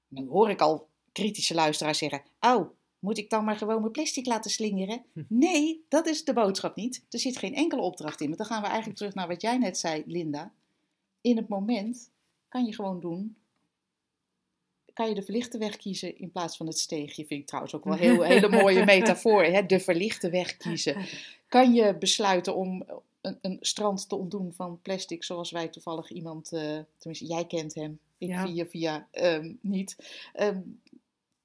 Nu 0.08 0.28
hoor 0.28 0.50
ik 0.50 0.60
al 0.60 0.88
kritische 1.12 1.54
luisteraars 1.54 1.98
zeggen: 1.98 2.22
Oh, 2.40 2.70
moet 2.98 3.18
ik 3.18 3.30
dan 3.30 3.44
maar 3.44 3.56
gewoon 3.56 3.80
mijn 3.80 3.92
plastic 3.92 4.26
laten 4.26 4.50
slingeren? 4.50 5.04
Hm. 5.12 5.22
Nee, 5.28 5.84
dat 5.88 6.06
is 6.06 6.24
de 6.24 6.32
boodschap 6.32 6.76
niet. 6.76 7.02
Er 7.10 7.18
zit 7.18 7.36
geen 7.36 7.54
enkele 7.54 7.80
opdracht 7.80 8.20
in. 8.20 8.26
Want 8.26 8.38
dan 8.38 8.46
gaan 8.46 8.62
we 8.62 8.68
eigenlijk 8.68 8.98
terug 8.98 9.14
naar 9.14 9.28
wat 9.28 9.42
jij 9.42 9.58
net 9.58 9.78
zei, 9.78 10.02
Linda. 10.06 10.52
In 11.20 11.36
het 11.36 11.48
moment 11.48 12.10
kan 12.48 12.64
je 12.64 12.74
gewoon 12.74 13.00
doen 13.00 13.36
kan 14.92 15.08
je 15.08 15.14
de 15.14 15.22
verlichte 15.22 15.58
weg 15.58 15.76
kiezen 15.76 16.18
in 16.18 16.30
plaats 16.30 16.56
van 16.56 16.66
het 16.66 16.78
steegje. 16.78 17.26
Vind 17.26 17.40
ik 17.40 17.46
trouwens 17.46 17.74
ook 17.74 17.84
wel 17.84 17.92
een 17.92 17.98
heel, 17.98 18.22
hele 18.22 18.48
mooie 18.62 18.84
metafoor. 18.84 19.44
Hè? 19.44 19.66
De 19.66 19.80
verlichte 19.80 20.30
weg 20.30 20.56
kiezen. 20.56 20.96
Kan 21.48 21.74
je 21.74 21.96
besluiten 21.98 22.56
om 22.56 22.84
een, 23.20 23.38
een, 23.42 23.58
strand 23.60 24.08
te 24.08 24.16
ontdoen 24.16 24.52
van 24.52 24.78
plastic, 24.82 25.24
zoals 25.24 25.50
wij 25.50 25.68
toevallig 25.68 26.10
iemand, 26.10 26.52
uh, 26.52 26.78
tenminste 26.98 27.26
jij 27.26 27.46
kent 27.46 27.74
hem, 27.74 27.98
ik 28.18 28.34
via 28.34 28.66
via 28.66 29.08
um, 29.12 29.58
niet, 29.60 29.96
um, 30.40 30.80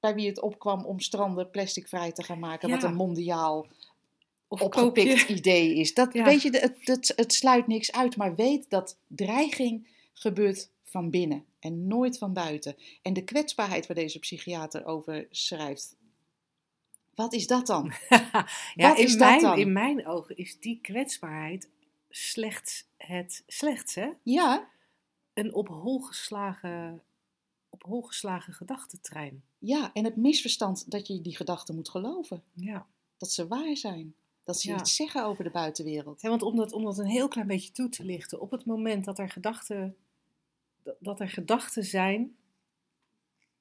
bij 0.00 0.14
wie 0.14 0.28
het 0.28 0.40
opkwam 0.40 0.84
om 0.84 1.00
stranden 1.00 1.50
plasticvrij 1.50 2.12
te 2.12 2.22
gaan 2.22 2.38
maken, 2.38 2.70
wat 2.70 2.82
een 2.82 2.94
mondiaal 2.94 3.66
of 4.48 4.60
opgepikt 4.60 5.28
idee 5.28 5.74
is. 5.74 5.94
Dat, 5.94 6.12
weet 6.12 6.42
je, 6.42 6.50
het, 6.50 6.76
het, 6.80 7.12
het 7.16 7.32
sluit 7.32 7.66
niks 7.66 7.92
uit, 7.92 8.16
maar 8.16 8.34
weet 8.34 8.70
dat 8.70 8.98
dreiging 9.06 9.88
gebeurt 10.12 10.70
van 10.82 11.10
binnen 11.10 11.44
en 11.58 11.86
nooit 11.86 12.18
van 12.18 12.32
buiten. 12.32 12.76
En 13.02 13.12
de 13.12 13.24
kwetsbaarheid 13.24 13.86
waar 13.86 13.96
deze 13.96 14.18
psychiater 14.18 14.84
over 14.84 15.26
schrijft, 15.30 15.96
wat 17.16 17.32
is 17.32 17.46
dat 17.46 17.66
dan? 17.66 17.92
ja, 18.74 18.88
wat 18.88 18.98
in, 18.98 19.04
is 19.04 19.16
mijn, 19.16 19.32
dat 19.32 19.50
dan? 19.50 19.58
in 19.58 19.72
mijn 19.72 20.06
ogen 20.06 20.36
is 20.36 20.60
die 20.60 20.78
kwetsbaarheid 20.80 21.70
slechts 22.08 22.88
het 22.96 23.42
slechts, 23.46 23.94
hè? 23.94 24.10
Ja. 24.22 24.68
Een 25.34 25.54
op 25.54 25.68
hol 25.68 26.00
geslagen, 26.00 27.02
op 27.68 27.82
hol 27.82 28.02
geslagen 28.02 28.52
gedachtentrein. 28.52 29.44
Ja, 29.58 29.92
en 29.92 30.04
het 30.04 30.16
misverstand 30.16 30.90
dat 30.90 31.06
je 31.06 31.20
die 31.20 31.36
gedachten 31.36 31.74
moet 31.74 31.88
geloven. 31.88 32.42
Ja. 32.54 32.86
Dat 33.16 33.30
ze 33.30 33.46
waar 33.46 33.76
zijn. 33.76 34.14
Dat 34.44 34.60
ze 34.60 34.74
iets 34.74 34.96
zeggen 34.96 35.24
over 35.24 35.44
de 35.44 35.50
buitenwereld. 35.50 36.20
Ja, 36.20 36.28
want 36.28 36.42
om 36.42 36.56
dat, 36.56 36.72
om 36.72 36.84
dat 36.84 36.98
een 36.98 37.06
heel 37.06 37.28
klein 37.28 37.46
beetje 37.46 37.72
toe 37.72 37.88
te 37.88 38.04
lichten, 38.04 38.40
op 38.40 38.50
het 38.50 38.64
moment 38.64 39.04
dat 39.04 39.18
er 39.18 39.28
gedachten 39.28 39.96
dat 40.98 41.20
er 41.20 41.28
gedachten 41.28 41.84
zijn. 41.84 42.36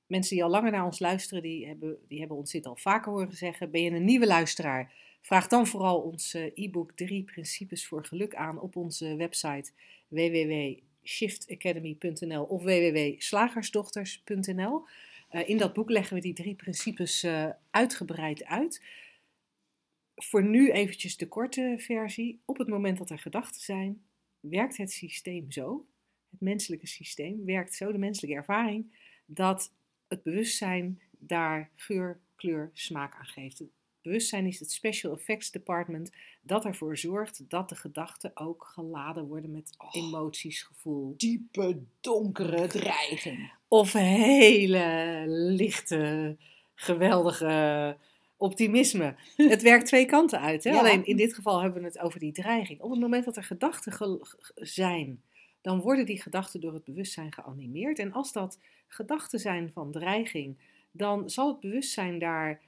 Mensen 0.08 0.36
die 0.36 0.44
al 0.44 0.50
langer 0.50 0.72
naar 0.72 0.86
ons 0.86 1.00
luisteren, 1.00 1.44
die 1.44 1.68
hebben, 1.68 1.98
die 2.08 2.20
hebben 2.20 2.38
ons 2.38 2.52
dit 2.52 2.65
al 2.65 2.76
vaker 2.76 3.12
horen 3.12 3.36
zeggen. 3.36 3.72
Ben 3.72 3.82
je 3.82 3.91
een 3.91 4.06
nieuwe 4.06 4.28
luisteraar? 4.28 4.94
Vraag 5.22 5.48
dan 5.48 5.68
vooral 5.68 6.02
ons 6.02 6.34
eh, 6.34 6.52
e-book 6.54 6.91
3 6.91 7.24
Principes 7.24 7.88
voor 7.88 8.06
Geluk 8.06 8.36
aan 8.36 8.60
op 8.60 8.76
onze 8.76 9.15
website 9.15 9.72
www.shiftacademy.nl 10.08 12.44
of 12.44 12.63
www.slagersdochters.nl. 12.63 14.86
Uh, 15.32 15.50
in 15.50 15.58
dat 15.58 15.74
boek 15.74 15.89
leggen 15.89 16.15
we 16.15 16.22
die 16.22 16.34
drie 16.34 16.56
principes 16.56 17.24
uh, 17.24 17.50
uitgebreid 17.72 18.46
uit. 18.46 18.84
Voor 20.15 20.44
nu 20.44 20.72
eventjes 20.72 21.18
de 21.18 21.28
korte 21.28 21.76
versie. 21.78 22.41
Op 22.46 22.58
het 22.58 22.68
moment 22.68 22.98
dat 22.98 23.10
er 23.10 23.20
gedachten 23.20 23.62
zijn, 23.62 24.04
werkt 24.39 24.78
het 24.78 24.91
systeem 24.91 25.52
zo 25.52 25.86
het 26.36 26.41
menselijke 26.41 26.88
systeem 26.88 27.46
werkt 27.46 27.76
zo, 27.76 27.91
de 27.91 27.98
menselijke 27.98 28.38
ervaring, 28.38 28.98
dat 29.26 29.74
het 30.08 30.24
bewustzijn 30.24 31.02
daar 31.20 31.70
geur, 31.76 32.20
kleur, 32.36 32.70
smaak 32.74 33.15
aan 33.15 33.26
geeft. 33.26 33.63
bewustzijn 34.02 34.46
is 34.46 34.60
het 34.60 34.72
Special 34.72 35.13
Effects 35.13 35.52
Department 35.52 36.12
dat 36.41 36.65
ervoor 36.65 36.98
zorgt 36.98 37.50
dat 37.50 37.70
de 37.70 37.76
gedachten 37.76 38.32
ook 38.34 38.63
geladen 38.74 39.28
worden 39.28 39.52
met 39.52 39.74
Oh. 39.78 39.89
emoties, 39.94 40.62
gevoel. 40.63 41.13
Diepe, 41.18 41.80
donkere 42.02 42.68
dreiging. 42.68 43.52
Of 43.68 43.94
hele 43.94 45.24
lichte, 45.28 46.38
geweldige 46.76 47.98
optimisme. 48.38 49.15
Het 49.36 49.62
werkt 49.62 49.86
twee 49.86 50.06
kanten 50.06 50.39
uit. 50.39 50.63
Hè? 50.63 50.70
Ja. 50.70 50.80
Alleen 50.80 51.06
in 51.06 51.18
dit 51.18 51.34
geval 51.34 51.62
hebben 51.62 51.82
we 51.82 51.88
het 51.88 52.00
over 52.00 52.20
die 52.20 52.32
dreiging. 52.32 52.82
Op 52.82 52.91
het 52.91 53.00
moment 53.00 53.26
dat 53.26 53.38
er 53.38 53.44
gedachten 53.44 53.91
ge- 53.91 54.18
ge- 54.22 54.52
zijn, 54.56 55.22
dan 55.65 55.82
worden 55.82 56.06
die 56.06 56.21
gedachten 56.21 56.62
door 56.62 56.73
het 56.73 56.84
bewustzijn 56.84 57.34
geanimeerd. 57.34 57.99
En 57.99 58.12
als 58.12 58.32
dat 58.32 58.60
gedachten 58.88 59.39
zijn 59.39 59.71
van 59.71 59.91
dreiging, 59.91 60.58
dan 60.91 61.30
zal 61.30 61.47
het 61.47 61.60
bewustzijn 61.60 62.19
daar 62.19 62.62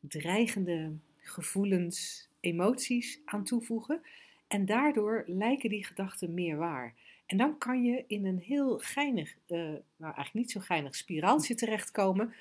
dreigende 0.00 0.92
gevoelens, 1.16 2.28
emoties 2.40 3.20
aan 3.24 3.44
toevoegen. 3.44 4.00
En 4.48 4.66
daardoor 4.66 5.22
lijken 5.26 5.70
die 5.70 5.84
gedachten 5.84 6.34
meer 6.34 6.56
waar. 6.56 6.94
En 7.26 7.36
dan 7.36 7.58
kan 7.58 7.84
je 7.84 8.04
in 8.06 8.26
een 8.26 8.40
heel 8.40 8.78
geinig, 8.78 9.34
eh, 9.46 9.58
nou 9.58 9.82
eigenlijk 10.14 10.34
niet 10.34 10.50
zo 10.50 10.60
geinig 10.60 10.96
spiraaltje 10.96 11.54
terechtkomen, 11.54 12.34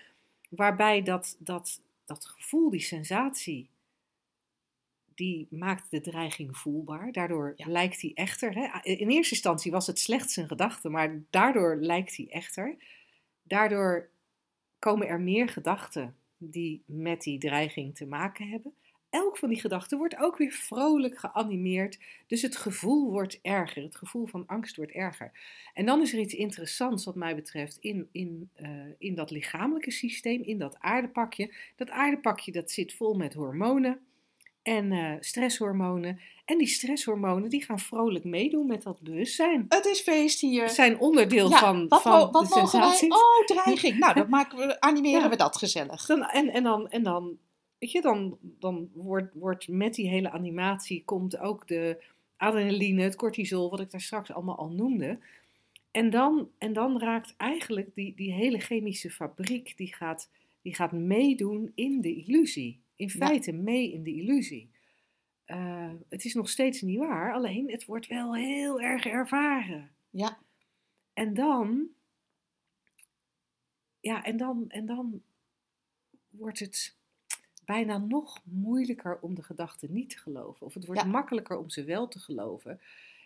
waarbij 0.49 1.01
dat, 1.01 1.35
dat, 1.39 1.81
dat 2.05 2.25
gevoel, 2.25 2.69
die 2.69 2.79
sensatie, 2.79 3.69
die 5.15 5.47
maakt 5.49 5.91
de 5.91 6.01
dreiging 6.01 6.57
voelbaar. 6.57 7.11
Daardoor 7.11 7.53
Ja. 7.55 7.67
lijkt 7.67 7.99
die 7.99 8.13
echter. 8.13 8.53
Hè? 8.53 8.79
In 8.81 9.09
eerste 9.09 9.33
instantie 9.33 9.71
was 9.71 9.87
het 9.87 9.99
slechts 9.99 10.35
een 10.35 10.47
gedachte, 10.47 10.89
maar 10.89 11.21
daardoor 11.29 11.75
lijkt 11.75 12.15
die 12.15 12.29
echter. 12.29 12.75
Daardoor 13.43 14.09
komen 14.79 15.07
er 15.07 15.21
meer 15.21 15.49
gedachten 15.49 16.15
die 16.37 16.83
met 16.85 17.21
die 17.21 17.39
dreiging 17.39 17.95
te 17.95 18.05
maken 18.05 18.47
hebben. 18.47 18.73
Elk 19.09 19.37
van 19.37 19.49
die 19.49 19.59
gedachten 19.59 19.97
wordt 19.97 20.17
ook 20.17 20.37
weer 20.37 20.51
vrolijk 20.51 21.17
geanimeerd. 21.17 21.99
Dus 22.27 22.41
het 22.41 22.55
gevoel 22.55 23.11
wordt 23.11 23.39
erger. 23.41 23.83
Het 23.83 23.95
gevoel 23.95 24.25
van 24.25 24.47
angst 24.47 24.75
wordt 24.75 24.91
erger. 24.91 25.31
En 25.73 25.85
dan 25.85 26.01
is 26.01 26.13
er 26.13 26.19
iets 26.19 26.33
interessants 26.33 27.05
wat 27.05 27.15
mij 27.15 27.35
betreft 27.35 27.77
in, 27.77 28.07
in, 28.11 28.49
eh, 28.53 28.69
in 28.97 29.15
dat 29.15 29.31
lichamelijke 29.31 29.91
systeem, 29.91 30.41
in 30.41 30.57
dat 30.57 30.79
aardepakje. 30.79 31.53
Dat 31.75 31.89
aardepakje 31.89 32.51
dat 32.51 32.71
zit 32.71 32.93
vol 32.93 33.13
met 33.13 33.33
hormonen 33.33 33.99
en 34.63 34.91
eh, 34.91 35.11
stresshormonen. 35.19 36.19
En 36.45 36.57
die 36.57 36.67
stresshormonen 36.67 37.49
die 37.49 37.63
gaan 37.63 37.79
vrolijk 37.79 38.23
meedoen 38.23 38.67
met 38.67 38.83
dat 38.83 38.99
bewustzijn. 38.99 39.65
Het 39.69 39.85
is 39.85 39.99
feest 39.99 40.39
hier. 40.39 40.69
Zijn 40.69 40.99
onderdeel 40.99 41.49
Ja, 41.49 41.57
van, 41.57 41.87
wat, 41.87 42.01
van 42.01 42.31
wat 42.31 42.49
de 42.49 42.55
mogen 42.59 42.79
wij? 42.79 43.09
Oh, 43.09 43.45
dreiging. 43.45 43.97
Nou, 43.97 44.13
dan 44.13 44.29
maken 44.39 44.57
we, 44.57 44.81
animeren 44.81 45.21
Ja. 45.21 45.29
we 45.29 45.35
dat 45.35 45.57
gezellig. 45.57 46.05
Dan, 46.05 46.23
en, 46.23 46.49
en 46.49 46.63
dan, 46.63 46.89
en 46.89 47.03
dan, 47.03 47.37
weet 47.79 47.91
je, 47.91 48.01
dan, 48.01 48.37
dan 48.41 48.89
wordt, 48.93 49.33
wordt 49.33 49.67
met 49.67 49.93
die 49.93 50.09
hele 50.09 50.31
animatie 50.31 51.03
komt 51.05 51.37
ook 51.37 51.67
de 51.67 52.03
adrenaline, 52.37 53.01
het 53.01 53.15
cortisol, 53.15 53.69
wat 53.69 53.79
ik 53.79 53.91
daar 53.91 54.01
straks 54.01 54.31
allemaal 54.33 54.57
al 54.57 54.69
noemde. 54.69 55.19
En 55.91 56.09
dan, 56.09 56.49
en 56.57 56.73
dan 56.73 56.99
raakt 56.99 57.33
eigenlijk 57.37 57.95
die, 57.95 58.13
die 58.15 58.33
hele 58.33 58.59
chemische 58.59 59.09
fabriek, 59.11 59.77
die 59.77 59.95
gaat, 59.95 60.29
die 60.61 60.75
gaat 60.75 60.91
meedoen 60.91 61.71
in 61.75 62.01
de 62.01 62.15
illusie. 62.15 62.82
In 62.95 63.07
Ja. 63.07 63.27
feite 63.27 63.51
mee 63.51 63.91
in 63.91 64.03
de 64.03 64.13
illusie. 64.13 64.71
Eh, 65.45 65.91
het 66.09 66.25
is 66.25 66.33
nog 66.33 66.49
steeds 66.49 66.81
niet 66.81 66.97
waar, 66.99 67.33
alleen 67.33 67.71
het 67.71 67.85
wordt 67.85 68.07
wel 68.07 68.35
heel 68.35 68.81
erg 68.81 69.05
ervaren. 69.05 69.91
Ja, 70.09 70.37
En 71.13 71.33
dan, 71.33 71.87
ja, 73.99 74.23
en 74.23 74.37
dan, 74.37 74.65
en 74.69 74.85
dan 74.85 75.21
wordt 76.29 76.59
het 76.59 76.95
bijna 77.65 77.97
nog 77.97 78.41
moeilijker 78.45 79.19
om 79.21 79.35
de 79.35 79.43
gedachten 79.43 79.93
niet 79.93 80.09
te 80.09 80.17
geloven. 80.17 80.65
Of 80.65 80.73
het 80.73 80.85
wordt 80.85 81.01
Ja. 81.01 81.07
makkelijker 81.07 81.57
om 81.57 81.69
ze 81.69 81.83
wel 81.83 82.07
te 82.07 82.19
geloven. 82.19 82.81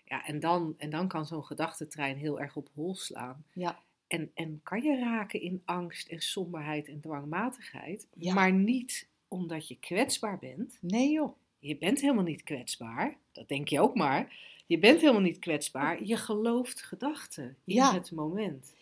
Ja, 0.06 0.26
en 0.26 0.40
dan, 0.40 0.74
en 0.78 0.90
dan 0.90 1.08
kan 1.08 1.26
zo'n 1.26 1.46
gedachtentrein 1.46 2.18
heel 2.18 2.40
erg 2.42 2.56
op 2.56 2.70
hol 2.74 2.96
slaan. 2.96 3.46
ja, 3.54 3.80
En, 4.08 4.32
en 4.34 4.60
kan 4.64 4.82
je 4.82 5.00
raken 5.00 5.42
in 5.42 5.62
angst 5.66 6.08
en 6.08 6.20
somberheid 6.22 6.88
en 6.88 7.00
dwangmatigheid, 7.00 8.08
Ja. 8.14 8.34
maar 8.34 8.54
niet 8.54 9.08
omdat 9.28 9.68
je 9.68 9.78
kwetsbaar 9.80 10.40
bent. 10.40 10.78
nee 10.82 11.12
joh. 11.12 11.36
Je 11.60 11.78
bent 11.78 12.02
helemaal 12.02 12.24
niet 12.24 12.44
kwetsbaar. 12.44 13.18
Dat 13.32 13.48
denk 13.48 13.68
je 13.68 13.82
ook 13.82 13.96
maar. 13.96 14.36
Je 14.66 14.80
bent 14.80 15.00
helemaal 15.02 15.22
niet 15.22 15.40
kwetsbaar. 15.40 16.04
Je 16.04 16.18
gelooft 16.18 16.82
gedachten 16.82 17.58
in 17.64 17.76
Ja. 17.76 17.94
het 17.94 18.12
moment. 18.12 18.74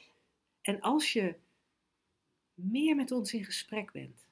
En 0.61 0.81
als 0.81 1.13
je 1.13 1.35
meer 2.53 2.95
met 2.95 3.11
ons 3.11 3.33
in 3.33 3.45
gesprek 3.45 3.91
bent, 3.91 4.25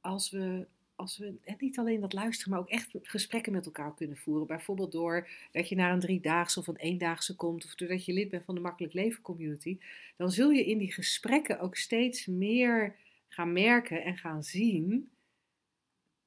als 0.00 0.30
we, 0.30 0.66
als 0.96 1.18
we 1.18 1.34
en 1.44 1.56
niet 1.58 1.78
alleen 1.78 2.00
dat 2.00 2.12
luisteren, 2.12 2.50
maar 2.52 2.60
ook 2.60 2.68
echt 2.68 2.90
gesprekken 3.02 3.52
met 3.52 3.64
elkaar 3.66 3.94
kunnen 3.94 4.16
voeren. 4.16 4.46
Bijvoorbeeld 4.46 4.92
door 4.92 5.28
dat 5.52 5.68
je 5.68 5.74
naar 5.74 5.92
een 5.92 6.00
driedaagse 6.00 6.58
of 6.58 6.66
een 6.66 6.76
eendaagse 6.76 7.36
komt, 7.36 7.64
of 7.64 7.74
doordat 7.74 8.04
je 8.04 8.12
lid 8.12 8.28
bent 8.30 8.44
van 8.44 8.54
de 8.54 8.60
Makkelijk 8.60 8.92
Leven 8.92 9.22
Community, 9.22 9.78
dan 10.16 10.30
zul 10.30 10.50
je 10.50 10.64
in 10.64 10.78
die 10.78 10.92
gesprekken 10.92 11.60
ook 11.60 11.76
steeds 11.76 12.26
meer 12.26 12.96
gaan 13.28 13.52
merken 13.52 14.02
en 14.04 14.16
gaan 14.16 14.42
zien 14.44 15.10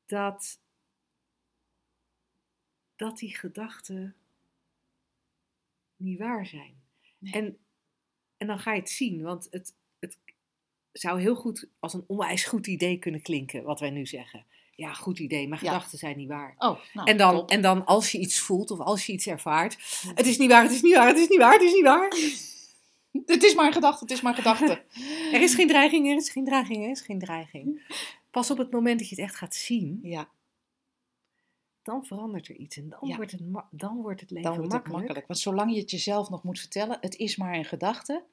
dat 0.07 0.59
dat 2.95 3.17
die 3.17 3.37
gedachten 3.37 4.15
niet 5.95 6.19
waar 6.19 6.45
zijn. 6.45 6.81
Nee. 7.17 7.33
En, 7.33 7.57
en 8.37 8.47
dan 8.47 8.59
ga 8.59 8.73
je 8.73 8.79
het 8.79 8.89
zien, 8.89 9.21
want 9.21 9.47
het, 9.51 9.73
het 9.99 10.17
zou 10.91 11.21
heel 11.21 11.35
goed 11.35 11.67
als 11.79 11.93
een 11.93 12.03
onwijs 12.07 12.43
goed 12.45 12.67
idee 12.67 12.97
kunnen 12.99 13.21
klinken, 13.21 13.63
wat 13.63 13.79
wij 13.79 13.89
nu 13.89 14.05
zeggen. 14.05 14.45
Ja, 14.75 14.93
goed 14.93 15.19
idee, 15.19 15.47
maar 15.47 15.63
Ja. 15.63 15.71
gedachten 15.71 15.97
zijn 15.97 16.17
niet 16.17 16.27
waar. 16.27 16.55
Oh, 16.57 16.79
nou, 16.93 17.09
en, 17.09 17.17
dan, 17.17 17.35
top. 17.35 17.49
en 17.49 17.61
dan 17.61 17.85
als 17.85 18.11
je 18.11 18.19
iets 18.19 18.39
voelt 18.39 18.71
of 18.71 18.79
als 18.79 19.05
je 19.05 19.13
iets 19.13 19.27
ervaart, 19.27 20.01
het 20.15 20.25
is 20.25 20.37
niet 20.37 20.49
waar, 20.51 20.63
het 20.63 20.71
is 20.71 20.81
niet 20.81 20.95
waar, 20.95 21.07
het 21.07 21.17
is 21.17 21.27
niet 21.27 21.39
waar, 21.39 21.53
het 21.53 21.61
is 21.61 21.73
niet 21.73 21.83
waar. 21.83 22.15
Het 23.25 23.43
is 23.43 23.55
maar 23.55 23.65
een 23.65 23.73
gedachte, 23.73 24.03
het 24.03 24.13
is 24.13 24.21
maar 24.21 24.31
een 24.31 24.43
gedachte. 24.43 24.83
Er 25.33 25.41
is 25.41 25.55
geen 25.55 25.67
dreiging, 25.67 26.09
er 26.09 26.15
is 26.15 26.29
geen 26.29 26.45
dreiging, 26.45 26.83
er 26.83 26.89
is 26.89 27.01
geen 27.01 27.19
dreiging. 27.19 27.81
Pas 28.31 28.51
op 28.51 28.57
het 28.57 28.71
moment 28.71 28.99
dat 28.99 29.09
je 29.09 29.15
het 29.15 29.23
echt 29.23 29.35
gaat 29.35 29.55
zien, 29.55 29.99
Ja, 30.03 30.29
dan 31.83 32.05
verandert 32.05 32.47
er 32.47 32.55
iets 32.55 32.77
en 32.77 32.89
dan, 32.89 32.99
Ja. 33.01 33.15
wordt, 33.15 33.31
het 33.31 33.41
dan 33.71 34.01
wordt 34.01 34.21
het 34.21 34.29
leven 34.31 34.49
dan 34.49 34.57
wordt 34.59 34.73
het 34.73 34.87
makkelijk. 34.87 35.27
Want 35.27 35.39
zolang 35.39 35.73
je 35.73 35.79
het 35.79 35.91
jezelf 35.91 36.29
nog 36.29 36.43
moet 36.43 36.59
vertellen, 36.59 36.97
het 37.01 37.15
is 37.15 37.35
maar 37.37 37.53
een 37.55 37.65
gedachte. 37.65 38.23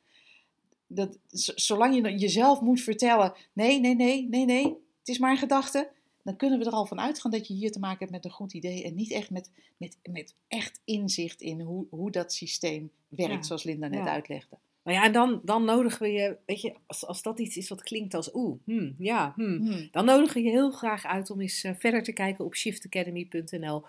Dat, 0.86 1.18
zolang 1.54 1.94
je 1.94 2.18
jezelf 2.18 2.60
moet 2.60 2.80
vertellen, 2.80 3.32
nee, 3.52 3.80
nee, 3.80 3.94
nee, 3.94 4.28
nee, 4.28 4.44
nee, 4.44 4.64
het 4.98 5.08
is 5.08 5.18
maar 5.18 5.30
een 5.30 5.36
gedachte. 5.36 5.90
Dan 6.22 6.36
kunnen 6.36 6.58
we 6.58 6.64
er 6.64 6.72
al 6.72 6.86
van 6.86 7.00
uitgaan 7.00 7.30
dat 7.30 7.46
je 7.48 7.54
hier 7.54 7.72
te 7.72 7.78
maken 7.78 7.98
hebt 7.98 8.10
met 8.10 8.24
een 8.24 8.30
goed 8.30 8.52
idee. 8.52 8.84
En 8.84 8.94
niet 8.94 9.10
echt 9.10 9.30
met, 9.30 9.50
met, 9.76 9.98
met 10.02 10.34
echt 10.48 10.80
inzicht 10.84 11.40
in 11.40 11.60
hoe, 11.60 11.86
hoe 11.90 12.10
dat 12.10 12.32
systeem 12.32 12.90
werkt, 13.08 13.32
Ja. 13.34 13.42
zoals 13.42 13.62
Linda 13.62 13.88
net 13.88 14.04
Ja. 14.04 14.10
uitlegde. 14.12 14.58
Nou 14.84 14.96
ja, 14.96 15.04
en 15.04 15.12
dan, 15.12 15.40
dan 15.42 15.64
nodigen 15.64 16.02
we 16.02 16.12
je, 16.12 16.36
weet 16.46 16.60
je, 16.60 16.74
als, 16.86 17.06
als 17.06 17.22
dat 17.22 17.38
iets 17.38 17.56
is 17.56 17.68
wat 17.68 17.82
klinkt 17.82 18.14
als 18.14 18.34
oeh, 18.34 18.58
hmm, 18.64 18.94
ja, 18.98 19.32
hmm, 19.36 19.56
Hmm. 19.56 19.88
dan 19.90 20.04
nodigen 20.04 20.34
we 20.34 20.42
je 20.42 20.50
heel 20.50 20.70
graag 20.70 21.04
uit 21.06 21.30
om 21.30 21.40
eens 21.40 21.64
eh, 21.64 21.72
verder 21.78 22.02
te 22.02 22.12
kijken 22.12 22.44
op 22.44 22.54
shiftacademy.nl 22.54 23.84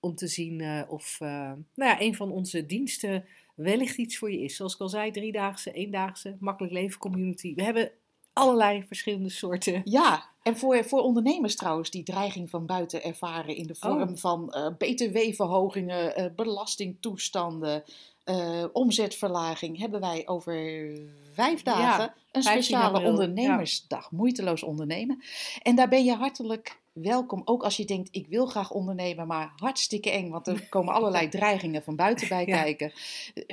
om 0.00 0.14
te 0.14 0.26
zien 0.26 0.60
eh, 0.60 0.82
of 0.88 1.16
eh, 1.20 1.28
nou 1.74 1.90
ja, 1.90 2.00
een 2.00 2.14
van 2.14 2.30
onze 2.30 2.66
diensten 2.66 3.24
wellicht 3.54 3.96
iets 3.98 4.18
voor 4.18 4.30
je 4.32 4.40
is. 4.40 4.56
Zoals 4.56 4.74
ik 4.74 4.80
al 4.80 4.88
zei, 4.88 5.10
driedaagse, 5.10 5.72
eendaagse, 5.72 6.36
makkelijk 6.40 6.72
leven 6.72 6.98
community. 6.98 7.54
We 7.54 7.62
hebben 7.62 7.90
allerlei 8.32 8.84
verschillende 8.86 9.28
soorten. 9.30 9.80
Ja, 9.84 10.28
en 10.42 10.56
voor, 10.56 10.84
voor 10.84 11.00
ondernemers 11.00 11.56
trouwens 11.56 11.90
die 11.90 12.02
dreiging 12.02 12.50
van 12.50 12.66
buiten 12.66 13.02
ervaren 13.02 13.56
in 13.56 13.66
de 13.66 13.74
vorm 13.74 14.02
Oh. 14.10 14.16
van 14.16 14.54
btw-verhogingen, 14.78 16.32
belastingtoestanden, 16.36 17.82
eh, 18.30 18.64
omzetverlaging, 18.72 19.78
hebben 19.78 20.00
wij 20.00 20.22
over 20.28 20.88
vijf 21.32 21.62
dagen 21.62 22.14
een 22.32 22.42
15 22.42 22.62
speciale 22.62 22.94
april, 22.96 23.10
ondernemersdag, 23.10 24.10
moeiteloos 24.10 24.62
ondernemen. 24.62 25.22
En 25.62 25.76
daar 25.76 25.88
ben 25.88 26.04
je 26.04 26.14
hartelijk 26.14 26.78
welkom, 26.92 27.42
ook 27.44 27.62
als 27.62 27.76
je 27.76 27.84
denkt 27.84 28.08
ik 28.12 28.26
wil 28.26 28.46
graag 28.46 28.70
ondernemen, 28.70 29.26
maar 29.26 29.52
hartstikke 29.56 30.10
eng, 30.10 30.30
want 30.30 30.46
er 30.46 30.68
komen 30.68 30.94
allerlei 30.94 31.28
dreigingen 31.28 31.82
van 31.82 31.96
buiten 31.96 32.28
bij 32.28 32.46
Ja. 32.46 32.62
kijken. 32.62 32.92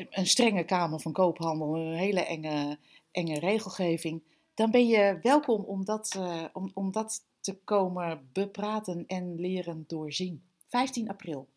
Een 0.09 0.27
strenge 0.27 0.63
Kamer 0.63 0.99
van 0.99 1.11
Koophandel, 1.11 1.75
een 1.75 1.93
hele 1.97 2.21
enge, 2.25 2.77
enge 3.11 3.39
regelgeving 3.39 4.21
dan 4.57 4.71
ben 4.71 4.87
je 4.87 5.19
welkom 5.21 5.63
om 5.63 5.85
dat, 5.85 6.13
eh, 6.17 6.43
om, 6.53 6.71
om 6.73 6.91
dat 6.91 7.23
te 7.41 7.57
komen 7.63 8.29
bepraten 8.33 9.03
en 9.07 9.39
leren 9.39 9.83
doorzien. 9.87 10.43
15 10.67 11.09
april. 11.09 11.47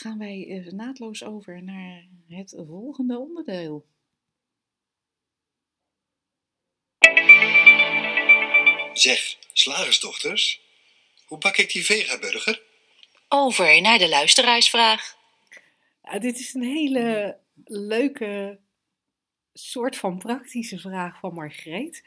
Gaan 0.00 0.18
wij 0.18 0.68
naadloos 0.70 1.24
over 1.24 1.62
naar 1.62 2.08
het 2.28 2.54
volgende 2.66 3.18
onderdeel. 3.18 3.86
Zeg, 8.92 9.36
slagersdochters, 9.52 10.60
hoe 11.26 11.38
bak 11.38 11.56
ik 11.56 11.72
die 11.72 11.84
vegaburger? 11.84 12.62
Over 13.28 13.80
naar 13.80 13.98
de 13.98 14.08
luisteraarsvraag. 14.08 15.16
Ja, 16.02 16.18
dit 16.18 16.38
is 16.38 16.54
een 16.54 16.62
hele 16.62 17.38
leuke 17.64 18.60
soort 19.52 19.96
van 19.96 20.18
praktische 20.18 20.78
vraag 20.78 21.18
van 21.18 21.34
Margreet. 21.34 22.04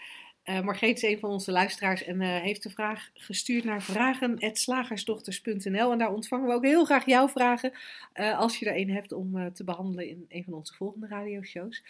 Eh 0.52 0.62
Margreet 0.62 0.96
is 0.96 1.04
een 1.04 1.20
van 1.20 1.30
onze 1.30 1.52
luisteraars 1.52 2.04
en 2.04 2.22
eh, 2.22 2.42
heeft 2.42 2.64
de 2.64 2.70
vraag 2.70 3.10
gestuurd 3.14 3.64
naar 3.64 3.82
vragen.slagersdochters.nl. 3.82 5.92
En 5.92 5.98
daar 5.98 6.14
ontvangen 6.14 6.48
we 6.48 6.54
ook 6.54 6.66
heel 6.66 6.86
graag 6.86 7.06
jouw 7.06 7.28
vragen, 7.28 7.72
eh, 8.14 8.38
als 8.38 8.58
je 8.58 8.66
er 8.66 8.76
een 8.76 8.90
hebt 8.90 9.12
om 9.12 9.54
te 9.54 9.64
behandelen 9.64 10.08
in 10.08 10.26
een 10.30 10.44
van 10.44 10.54
onze 10.54 10.74
volgende 10.74 11.08
radioshows. 11.08 11.84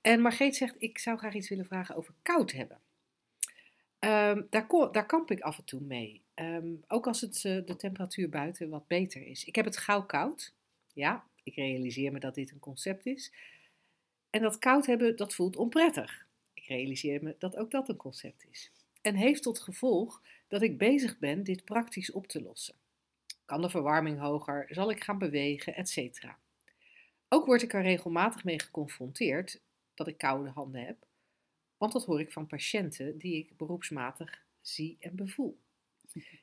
En 0.00 0.20
Margreet 0.20 0.56
zegt, 0.56 0.74
ik 0.78 0.98
zou 0.98 1.18
graag 1.18 1.34
iets 1.34 1.48
willen 1.48 1.66
vragen 1.66 1.96
over 1.96 2.14
koud 2.22 2.52
hebben. 2.52 2.78
Ehm, 3.98 4.42
daar, 4.50 4.66
daar 4.92 5.06
kamp 5.06 5.30
ik 5.30 5.40
af 5.40 5.58
en 5.58 5.64
toe 5.64 5.80
mee. 5.80 6.22
Ehm, 6.34 6.74
ook 6.88 7.06
als 7.06 7.20
het, 7.20 7.40
de 7.42 7.76
temperatuur 7.76 8.28
buiten 8.28 8.68
wat 8.68 8.86
beter 8.86 9.26
is. 9.26 9.44
Ik 9.44 9.54
heb 9.54 9.64
het 9.64 9.76
gauw 9.76 10.02
koud. 10.02 10.54
Ja, 10.92 11.24
ik 11.42 11.54
realiseer 11.54 12.12
me 12.12 12.18
dat 12.18 12.34
dit 12.34 12.50
een 12.50 12.58
concept 12.58 13.06
is. 13.06 13.32
En 14.30 14.42
dat 14.42 14.58
koud 14.58 14.86
hebben, 14.86 15.16
dat 15.16 15.34
voelt 15.34 15.56
onprettig. 15.56 16.25
Realiseer 16.66 17.22
me 17.22 17.34
dat 17.38 17.56
ook 17.56 17.70
dat 17.70 17.88
een 17.88 17.96
concept 17.96 18.46
is. 18.50 18.72
En 19.02 19.14
heeft 19.14 19.42
tot 19.42 19.58
gevolg 19.58 20.22
dat 20.48 20.62
ik 20.62 20.78
bezig 20.78 21.18
ben 21.18 21.42
dit 21.42 21.64
praktisch 21.64 22.12
op 22.12 22.26
te 22.26 22.42
lossen. 22.42 22.74
Kan 23.44 23.62
de 23.62 23.70
verwarming 23.70 24.18
hoger? 24.18 24.66
Zal 24.70 24.90
ik 24.90 25.02
gaan 25.02 25.18
bewegen? 25.18 25.74
Etcetera. 25.74 26.38
Ook 27.28 27.46
word 27.46 27.62
ik 27.62 27.72
er 27.72 27.82
regelmatig 27.82 28.44
mee 28.44 28.60
geconfronteerd 28.60 29.60
dat 29.94 30.08
ik 30.08 30.18
koude 30.18 30.50
handen 30.50 30.84
heb. 30.84 30.96
Want 31.76 31.92
dat 31.92 32.04
hoor 32.04 32.20
ik 32.20 32.32
van 32.32 32.46
patiënten 32.46 33.18
die 33.18 33.36
ik 33.36 33.56
beroepsmatig 33.56 34.44
zie 34.60 34.96
en 35.00 35.16
bevoel. 35.16 35.58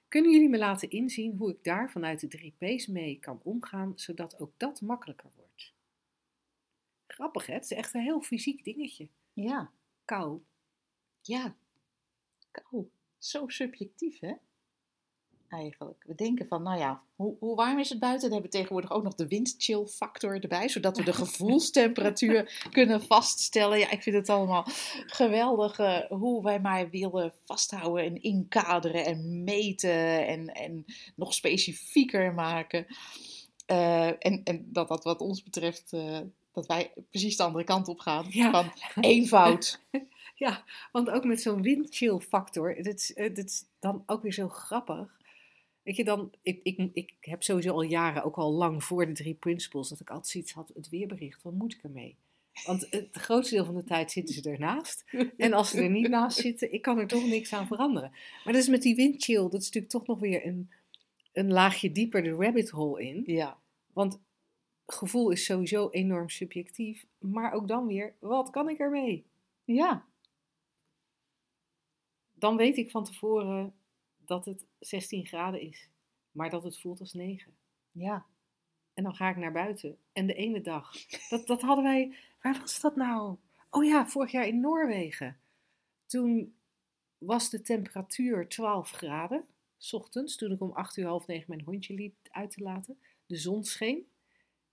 Kunnen 0.08 0.32
jullie 0.32 0.50
me 0.50 0.58
laten 0.58 0.90
inzien 0.90 1.38
hoe 1.38 1.52
ik 1.52 1.64
daar 1.64 1.92
vanuit 1.92 2.20
de 2.20 2.28
3 2.28 2.54
P's 2.58 2.88
mee 2.88 3.20
kan 3.20 3.40
omgaan, 3.44 3.94
zodat 3.96 4.40
ook 4.40 4.54
dat 4.58 4.82
makkelijker 4.82 5.30
wordt? 5.36 5.74
Grappig 7.08 7.46
hè? 7.46 7.54
Het 7.54 7.64
is 7.64 7.72
echt 7.72 7.94
een 7.94 8.02
heel 8.02 8.22
fysiek 8.22 8.64
dingetje. 8.64 9.08
Ja, 9.34 9.72
Kou. 10.06 10.42
ja. 11.22 11.56
Kou. 12.52 12.90
Zo 13.18 13.48
subjectief, 13.48 14.20
hè? 14.20 14.34
Eigenlijk. 15.54 16.04
We 16.08 16.16
denken 16.16 16.48
van, 16.48 16.64
nou 16.64 16.78
ja, 16.80 17.04
hoe, 17.16 17.36
hoe 17.40 17.56
warm 17.56 17.80
is 17.80 17.90
het 17.90 18.00
buiten? 18.00 18.22
Dan 18.22 18.32
hebben 18.32 18.52
we 18.52 18.58
tegenwoordig 18.58 18.92
ook 18.92 19.04
nog 19.04 19.16
de 19.16 19.28
windchill 19.28 19.86
factor 19.86 20.42
erbij, 20.42 20.70
zodat 20.70 20.98
we 20.98 21.04
de 21.04 21.14
gevoelstemperatuur 21.24 22.68
kunnen 22.72 23.02
vaststellen. 23.02 23.80
Ja, 23.80 23.92
ik 23.92 24.02
vind 24.02 24.16
het 24.16 24.30
allemaal 24.30 24.64
geweldig 25.06 25.80
eh, 25.80 26.00
hoe 26.10 26.44
wij 26.44 26.60
maar 26.60 26.90
willen 26.90 27.34
vasthouden 27.44 28.06
en 28.06 28.22
inkaderen 28.22 29.06
en 29.06 29.44
meten 29.44 30.28
en, 30.28 30.48
en 30.48 30.86
nog 31.16 31.34
specifieker 31.34 32.34
maken. 32.34 32.86
Eh, 33.66 34.08
en, 34.08 34.42
en 34.44 34.66
dat 34.72 34.88
dat 34.88 35.04
wat 35.04 35.22
ons 35.22 35.44
betreft, 35.44 35.94
eh, 35.94 36.20
dat 36.54 36.66
wij 36.66 36.94
precies 37.10 37.38
de 37.38 37.44
andere 37.44 37.64
kant 37.64 37.88
op 37.88 38.00
gaan. 38.00 38.26
Ja. 38.30 38.52
Van 38.52 38.72
eenvoud. 39.04 39.80
Ja, 40.36 40.64
want 40.92 41.10
ook 41.10 41.24
met 41.24 41.42
zo'n 41.42 41.62
windchill 41.62 42.20
factor, 42.20 42.76
dit 42.82 43.12
eh, 43.16 43.34
dit 43.34 43.46
is 43.46 43.66
dan 43.80 44.04
ook 44.06 44.22
weer 44.22 44.34
zo 44.34 44.50
grappig. 44.50 45.22
Weet 45.84 45.96
je, 45.96 46.04
dan, 46.04 46.32
ik, 46.42 46.60
ik, 46.64 46.90
ik 46.94 47.14
heb 47.20 47.44
sowieso 47.44 47.74
al 47.74 47.82
jaren, 47.82 48.24
ook 48.24 48.36
al 48.36 48.52
lang 48.52 48.84
voor 48.84 49.06
de 49.06 49.12
drie 49.12 49.34
principles, 49.34 49.90
dat 49.90 50.00
ik 50.00 50.10
altijd 50.10 50.28
zoiets 50.28 50.52
had, 50.52 50.72
het 50.74 50.90
weerbericht, 50.90 51.44
wat 51.44 51.54
moet 51.54 51.74
ik 51.74 51.84
ermee? 51.84 52.18
Want 52.66 52.88
het 52.90 53.08
grootste 53.12 53.56
deel 53.56 53.66
van 53.66 53.76
de 53.76 53.84
tijd 53.84 54.12
zitten 54.12 54.36
ze 54.36 54.50
ernaast. 54.50 55.04
En 55.38 55.54
als 55.54 55.70
ze 55.70 55.82
er 55.82 55.90
niet 55.90 56.10
naast 56.10 56.38
zitten, 56.38 56.74
ik 56.74 56.82
kan 56.82 57.00
er 57.00 57.08
toch 57.08 57.26
niks 57.26 57.54
aan 57.54 57.68
veranderen. 57.68 58.10
Maar 58.44 58.54
dat 58.54 58.62
is 58.62 58.68
met 58.68 58.82
die 58.82 58.96
windchill, 58.96 59.42
dat 59.42 59.62
is 59.62 59.66
natuurlijk 59.66 59.92
toch 59.92 60.08
nog 60.08 60.20
weer 60.20 60.46
een, 60.46 60.72
een 61.34 61.52
laagje 61.52 61.92
dieper 61.92 62.24
de 62.24 62.32
rabbit 62.32 62.70
hole 62.70 63.04
in. 63.04 63.24
Ja. 63.26 63.58
Want 63.94 64.20
gevoel 64.86 65.32
is 65.32 65.46
sowieso 65.46 65.90
enorm 65.90 66.30
subjectief. 66.30 67.06
Maar 67.20 67.52
ook 67.52 67.68
dan 67.68 67.88
weer, 67.88 68.16
wat 68.20 68.50
kan 68.50 68.70
ik 68.70 68.80
ermee? 68.80 69.26
Ja. 69.64 70.06
Dan 72.34 72.58
weet 72.58 72.78
ik 72.78 72.92
van 72.92 73.04
tevoren 73.04 73.74
dat 74.18 74.46
het 74.46 74.66
16 74.80 75.26
graden 75.26 75.62
is. 75.62 75.90
Maar 76.32 76.50
dat 76.50 76.64
het 76.64 76.80
voelt 76.80 77.00
als 77.00 77.14
9. 77.14 77.54
Ja. 77.92 78.26
En 78.94 79.04
dan 79.04 79.16
ga 79.16 79.30
ik 79.30 79.38
naar 79.38 79.52
buiten. 79.52 79.98
En 80.14 80.28
de 80.28 80.34
ene 80.34 80.62
dag, 80.62 80.92
dat, 81.30 81.48
dat 81.48 81.62
hadden 81.62 81.84
wij, 81.84 82.16
waar 82.42 82.60
was 82.60 82.80
dat 82.80 82.96
nou? 82.96 83.38
Oh 83.70 83.86
ja, 83.86 84.08
vorig 84.08 84.32
jaar 84.32 84.48
in 84.48 84.60
Noorwegen. 84.60 85.40
Toen 86.06 86.56
was 87.18 87.50
de 87.50 87.62
temperatuur 87.62 88.48
12 88.48 88.92
graden, 88.92 89.46
s 89.78 89.94
ochtends, 89.94 90.36
toen 90.36 90.52
ik 90.52 90.62
om 90.62 90.72
8 90.72 90.98
uur 90.98 91.06
half 91.06 91.28
negen 91.28 91.46
mijn 91.48 91.64
hondje 91.64 91.94
liep 91.94 92.16
uit 92.30 92.52
te 92.52 92.64
laten. 92.64 92.98
De 93.26 93.38
zon 93.38 93.64
scheen. 93.64 94.08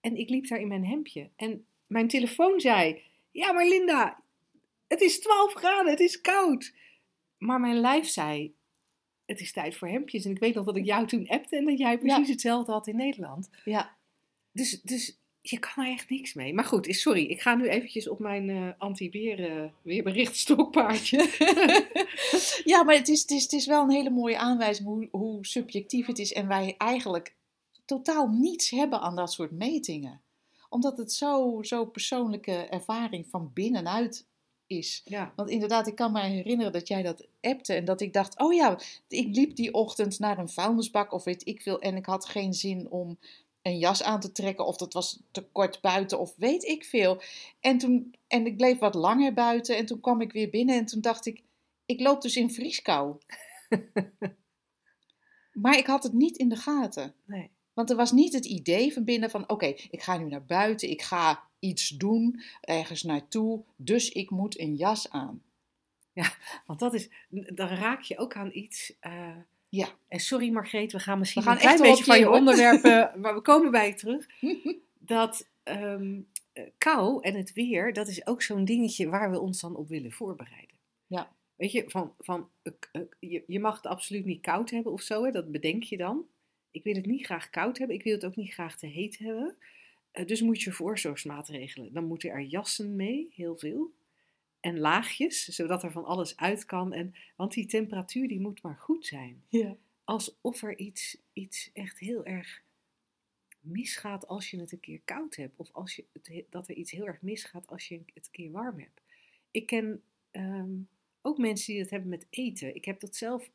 En 0.01 0.17
ik 0.17 0.29
liep 0.29 0.49
daar 0.49 0.61
in 0.61 0.69
mijn 0.69 0.85
hemdje. 0.85 1.29
En 1.37 1.67
mijn 1.87 2.09
telefoon 2.09 2.61
zei, 2.61 3.03
ja 3.31 3.53
maar 3.53 3.67
Linda, 3.67 4.23
het 4.89 5.01
is 5.01 5.21
12 5.21 5.53
graden, 5.55 5.91
het 5.91 6.01
is 6.01 6.21
koud. 6.21 6.75
Maar 7.39 7.61
mijn 7.61 7.81
lijf 7.81 8.09
zei, 8.09 8.55
het 9.27 9.41
is 9.41 9.53
tijd 9.53 9.77
voor 9.77 9.89
hemdjes. 9.89 10.25
En 10.25 10.31
ik 10.31 10.39
weet 10.39 10.55
nog 10.55 10.65
dat 10.65 10.77
ik 10.77 10.85
jou 10.85 11.07
toen 11.07 11.29
appte 11.29 11.57
en 11.57 11.65
dat 11.65 11.79
jij 11.79 11.99
precies 11.99 12.29
hetzelfde 12.29 12.73
had 12.73 12.87
in 12.87 12.97
Nederland. 12.97 13.51
Ja. 13.65 13.97
Dus, 14.53 14.81
dus 14.83 15.19
je 15.41 15.59
kan 15.59 15.85
er 15.85 15.91
echt 15.91 16.11
niks 16.11 16.35
mee. 16.35 16.55
Maar 16.55 16.65
goed, 16.65 16.87
sorry, 16.95 17.25
ik 17.25 17.41
ga 17.41 17.55
nu 17.55 17.69
eventjes 17.69 18.09
op 18.09 18.19
mijn 18.19 18.51
eh 18.51 18.69
anti-weer 18.79 19.51
eh, 19.51 19.71
weerberichtstokpaardje. 19.83 21.29
Ja, 22.65 22.83
maar 22.83 22.95
het 22.95 23.09
is, 23.09 23.21
het, 23.21 23.31
is, 23.31 23.43
het 23.43 23.53
is 23.53 23.67
wel 23.67 23.83
een 23.83 23.91
hele 23.91 24.11
mooie 24.11 24.39
aanwijzing 24.39 24.89
hoe, 24.89 25.09
hoe 25.11 25.47
subjectief 25.47 26.07
het 26.07 26.19
is. 26.19 26.33
En 26.33 26.49
wij 26.49 26.75
eigenlijk 26.79 27.35
totaal 27.91 28.29
niets 28.29 28.71
hebben 28.71 29.01
aan 29.01 29.17
dat 29.17 29.33
soort 29.33 29.51
metingen. 29.51 30.21
Omdat 30.69 30.99
het 30.99 31.13
zo, 31.13 31.63
zo 31.63 31.85
persoonlijke 31.85 32.53
ervaring 32.53 33.27
van 33.31 33.51
binnenuit 33.55 34.27
is. 34.67 35.03
ja, 35.05 35.33
Want 35.37 35.51
inderdaad, 35.51 35.87
ik 35.87 35.95
kan 35.95 36.13
me 36.13 36.21
herinneren 36.21 36.73
dat 36.73 36.89
jij 36.89 37.03
dat 37.03 37.27
appte. 37.41 37.75
En 37.75 37.85
dat 37.85 38.01
ik 38.01 38.13
dacht, 38.13 38.39
oh 38.39 38.53
ja, 38.53 38.79
ik 39.09 39.37
liep 39.37 39.57
die 39.57 39.75
ochtend 39.75 40.19
naar 40.19 40.39
een 40.39 40.49
vuilnisbak 40.49 41.13
of 41.13 41.25
weet 41.25 41.47
ik 41.47 41.63
veel. 41.63 41.81
En 41.81 41.97
ik 41.97 42.07
had 42.07 42.27
geen 42.27 42.55
zin 42.55 42.91
om 42.91 43.19
een 43.63 43.79
jas 43.79 44.03
aan 44.03 44.21
te 44.21 44.33
trekken. 44.33 44.67
Of 44.67 44.77
dat 44.77 44.93
was 44.93 45.21
te 45.31 45.43
kort 45.53 45.81
buiten 45.81 46.19
of 46.19 46.35
weet 46.37 46.65
ik 46.65 46.85
veel. 46.85 47.23
En, 47.61 47.79
toen, 47.79 48.15
en 48.27 48.47
ik 48.47 48.57
bleef 48.57 48.79
wat 48.79 48.95
langer 48.95 49.33
buiten. 49.35 49.77
En 49.77 49.87
toen 49.87 50.01
kwam 50.01 50.21
ik 50.21 50.33
weer 50.33 50.51
binnen 50.51 50.79
en 50.79 50.87
toen 50.87 51.01
dacht 51.01 51.27
ik, 51.27 51.43
ik 51.87 52.01
loop 52.01 52.23
dus 52.23 52.37
in 52.37 52.51
vrieskou. 52.51 53.17
maar 55.63 55.79
ik 55.79 55.87
had 55.87 56.03
het 56.03 56.13
niet 56.13 56.37
in 56.37 56.49
de 56.49 56.57
gaten. 56.57 57.15
nee. 57.25 57.51
Want 57.73 57.91
er 57.91 57.97
was 57.97 58.13
niet 58.13 58.33
het 58.33 58.45
idee 58.47 58.93
van 58.93 59.05
binnen 59.05 59.31
van, 59.31 59.49
oké, 59.49 59.67
ik 59.67 60.03
ga 60.03 60.19
nu 60.19 60.25
naar 60.25 60.45
buiten, 60.45 60.91
ik 60.91 61.03
ga 61.03 61.43
iets 61.59 61.89
doen, 61.89 62.41
ergens 62.61 63.03
naartoe, 63.03 63.63
dus 63.77 64.11
ik 64.11 64.31
moet 64.31 64.59
een 64.61 64.75
jas 64.77 65.11
aan. 65.11 65.43
Want 66.67 66.79
dat 66.81 66.95
is, 66.95 67.09
dan 67.29 67.69
raak 67.69 68.03
je 68.03 68.19
ook 68.19 68.35
aan 68.37 68.51
iets. 68.53 68.97
eh, 69.01 69.37
Ja. 69.69 69.89
En 70.09 70.21
sorry 70.21 70.51
Margreet, 70.51 70.93
we 70.93 70.99
gaan 71.01 71.19
misschien 71.19 71.43
We 71.43 71.49
gaan 71.49 71.57
een 71.57 71.63
klein 71.63 71.81
beetje 71.81 72.05
van 72.05 72.19
je 72.19 72.25
hoor. 72.25 72.35
onderwerpen, 72.37 73.11
maar 73.21 73.35
we 73.35 73.41
komen 73.41 73.71
bij 73.71 73.87
je 73.87 73.95
terug. 73.95 74.27
Dat 74.99 75.49
ehm, 75.63 76.21
eh, 76.53 76.65
kou 76.79 77.23
en 77.23 77.35
het 77.35 77.53
weer, 77.53 77.93
dat 77.93 78.09
is 78.09 78.27
ook 78.27 78.43
zo'n 78.43 78.65
dingetje 78.65 79.09
waar 79.09 79.31
we 79.31 79.41
ons 79.41 79.61
dan 79.61 79.77
op 79.77 79.89
willen 79.89 80.13
voorbereiden. 80.13 80.77
Ja. 81.07 81.33
Weet 81.57 81.73
je, 81.73 81.85
van, 81.87 82.15
van, 82.19 82.49
eh, 82.63 83.01
je, 83.19 83.43
je 83.47 83.61
mag 83.61 83.77
het 83.77 83.87
absoluut 83.87 84.25
niet 84.25 84.41
koud 84.41 84.71
hebben 84.71 84.93
of 84.93 85.01
zo, 85.01 85.25
hè, 85.25 85.31
dat 85.31 85.51
bedenk 85.53 85.83
je 85.83 85.97
dan. 85.97 86.25
Ik 86.71 86.83
wil 86.85 86.95
het 86.95 87.07
niet 87.07 87.25
graag 87.25 87.51
koud 87.51 87.79
hebben, 87.79 87.97
ik 87.97 88.03
wil 88.03 88.13
het 88.13 88.25
ook 88.25 88.37
niet 88.37 88.53
graag 88.53 88.79
te 88.79 88.87
heet 88.87 89.19
hebben. 89.19 89.57
Eh, 90.11 90.27
dus 90.27 90.41
moet 90.41 90.63
je 90.63 90.73
voorzorgsmaatregelen. 90.73 91.93
Dan 91.93 92.05
moeten 92.05 92.31
er 92.31 92.43
jassen 92.43 92.97
mee, 92.97 93.33
heel 93.35 93.57
veel. 93.57 93.93
En 94.61 94.79
laagjes, 94.79 95.45
zodat 95.45 95.83
er 95.83 95.93
van 95.93 96.05
alles 96.05 96.37
uit 96.37 96.65
kan. 96.65 96.93
En, 96.93 97.15
want 97.37 97.53
die 97.53 97.67
temperatuur 97.67 98.29
die 98.29 98.41
moet 98.41 98.63
maar 98.63 98.77
goed 98.77 99.07
zijn 99.07 99.43
Ja. 99.49 99.77
alsof 100.05 100.63
er 100.63 100.79
iets, 100.79 101.17
iets 101.33 101.71
echt 101.73 101.99
heel 101.99 102.25
erg 102.25 102.63
misgaat 103.61 104.27
als 104.27 104.51
je 104.51 104.61
het 104.61 104.73
een 104.73 104.81
keer 104.81 105.01
koud 105.05 105.37
hebt. 105.37 105.57
Of 105.57 105.69
als 105.73 105.97
je 105.97 106.05
het, 106.13 106.45
dat 106.51 106.69
er 106.69 106.75
iets 106.75 106.91
heel 106.91 107.07
erg 107.07 107.23
misgaat 107.23 107.67
als 107.67 107.89
je 107.89 107.95
het 108.15 108.25
een 108.27 108.31
keer 108.31 108.51
warm 108.51 108.79
hebt. 108.79 109.01
Ik 109.51 109.67
ken 109.67 110.03
ehm, 110.31 110.73
ook 111.23 111.39
mensen 111.39 111.73
die 111.73 111.83
dat 111.83 111.91
hebben 111.91 112.09
met 112.09 112.27
eten. 112.31 112.75
Ik 112.75 112.85
heb 112.85 113.01
dat 113.01 113.17
zelf 113.17 113.51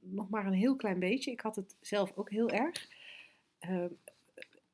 nog 0.00 0.28
maar 0.28 0.46
een 0.46 0.52
heel 0.52 0.76
klein 0.76 0.98
beetje. 0.98 1.30
Ik 1.30 1.40
had 1.40 1.56
het 1.56 1.76
zelf 1.80 2.12
ook 2.14 2.30
heel 2.30 2.50
erg. 2.50 2.88
Ehm, 3.58 3.88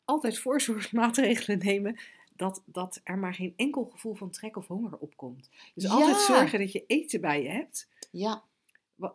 altijd 0.05 0.39
voorzorgsmaatregelen 0.39 1.59
nemen. 1.59 2.01
Dat, 2.37 2.63
dat 2.65 3.01
er 3.05 3.19
maar 3.19 3.35
geen 3.35 3.53
enkel 3.57 3.85
gevoel 3.85 4.15
van 4.15 4.31
trek 4.31 4.57
of 4.57 4.67
honger 4.67 4.99
opkomt. 4.99 5.51
Dus 5.75 5.89
altijd 5.89 6.17
zorgen 6.17 6.59
dat 6.59 6.73
je 6.73 6.85
eten 6.87 7.21
bij 7.21 7.43
je 7.43 7.49
hebt. 7.49 7.89
Ja. 8.11 8.43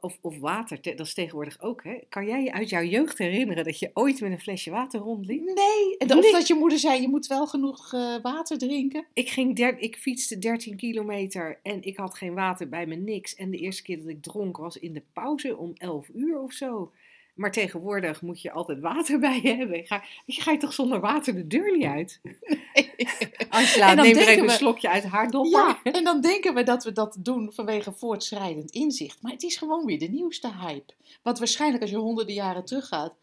Of, 0.01 0.17
of 0.21 0.39
water, 0.39 0.79
te- 0.79 0.95
dat 0.95 1.05
is 1.05 1.13
tegenwoordig 1.13 1.61
ook. 1.61 1.83
Hè? 1.83 1.97
Kan 2.09 2.25
jij 2.25 2.43
je 2.43 2.51
uit 2.51 2.69
jouw 2.69 2.83
jeugd 2.83 3.17
herinneren 3.17 3.63
dat 3.63 3.79
je 3.79 3.91
ooit 3.93 4.21
met 4.21 4.31
een 4.31 4.39
flesje 4.39 4.71
water 4.71 4.99
rondliep? 4.99 5.43
Nee, 5.43 5.97
en 5.97 6.17
of 6.17 6.31
dat 6.31 6.47
je 6.47 6.53
moeder 6.53 6.79
zei, 6.79 7.01
je 7.01 7.07
moet 7.09 7.27
wel 7.27 7.47
genoeg 7.47 7.93
eh, 7.93 8.15
water 8.21 8.57
drinken. 8.57 9.05
Ik, 9.13 9.29
ging 9.29 9.55
der, 9.55 9.79
ik 9.79 9.95
fietste 9.95 10.39
13 10.39 10.75
kilometer 10.75 11.59
en 11.63 11.83
ik 11.83 11.97
had 11.97 12.17
geen 12.17 12.33
water 12.33 12.69
bij 12.69 12.85
me, 12.85 12.95
niks. 12.95 13.35
En 13.35 13.49
de 13.51 13.57
eerste 13.57 13.83
keer 13.83 13.97
dat 13.97 14.07
ik 14.07 14.21
dronk 14.21 14.57
was 14.57 14.77
in 14.77 14.93
de 14.93 15.03
pauze 15.13 15.57
om 15.57 15.71
11 15.77 16.07
uur 16.15 16.39
of 16.39 16.53
zo. 16.53 16.91
Maar 17.33 17.51
tegenwoordig 17.51 18.21
moet 18.21 18.41
je 18.41 18.51
altijd 18.51 18.79
water 18.79 19.19
bij 19.29 19.39
je 19.41 19.53
hebben. 19.55 19.85
Ga, 19.85 20.03
je, 20.25 20.41
ga 20.41 20.51
je 20.51 20.57
toch 20.57 20.73
zonder 20.73 20.99
water 20.99 21.33
de 21.35 21.47
deur 21.47 21.77
niet 21.77 21.85
uit? 21.85 22.19
Angela, 23.49 23.89
En 23.89 23.95
dan 23.95 24.05
neem 24.05 24.15
er 24.17 24.27
even 24.27 24.39
een 24.41 24.45
we- 24.47 24.51
slokje 24.51 24.89
uit 24.89 25.03
haar 25.03 25.31
dopper. 25.31 25.51
Ja, 25.83 25.91
en 25.91 26.03
dan 26.03 26.21
denken 26.21 26.53
we 26.53 26.63
dat 26.63 26.83
we 26.83 26.91
dat 26.91 27.15
doen 27.19 27.51
vanwege 27.53 27.91
voortschrijdend 27.93 28.71
inzicht. 28.71 29.21
Maar 29.21 29.31
het 29.31 29.43
is 29.43 29.55
gewoon 29.57 29.85
weer 29.85 29.99
de 29.99 30.07
nieuwste 30.09 30.51
hype. 30.57 30.93
Want 31.21 31.37
waarschijnlijk 31.39 31.81
als 31.81 31.91
je 31.91 31.97
honderden 31.97 32.35
jaren 32.35 32.65
teruggaat, 32.65 33.13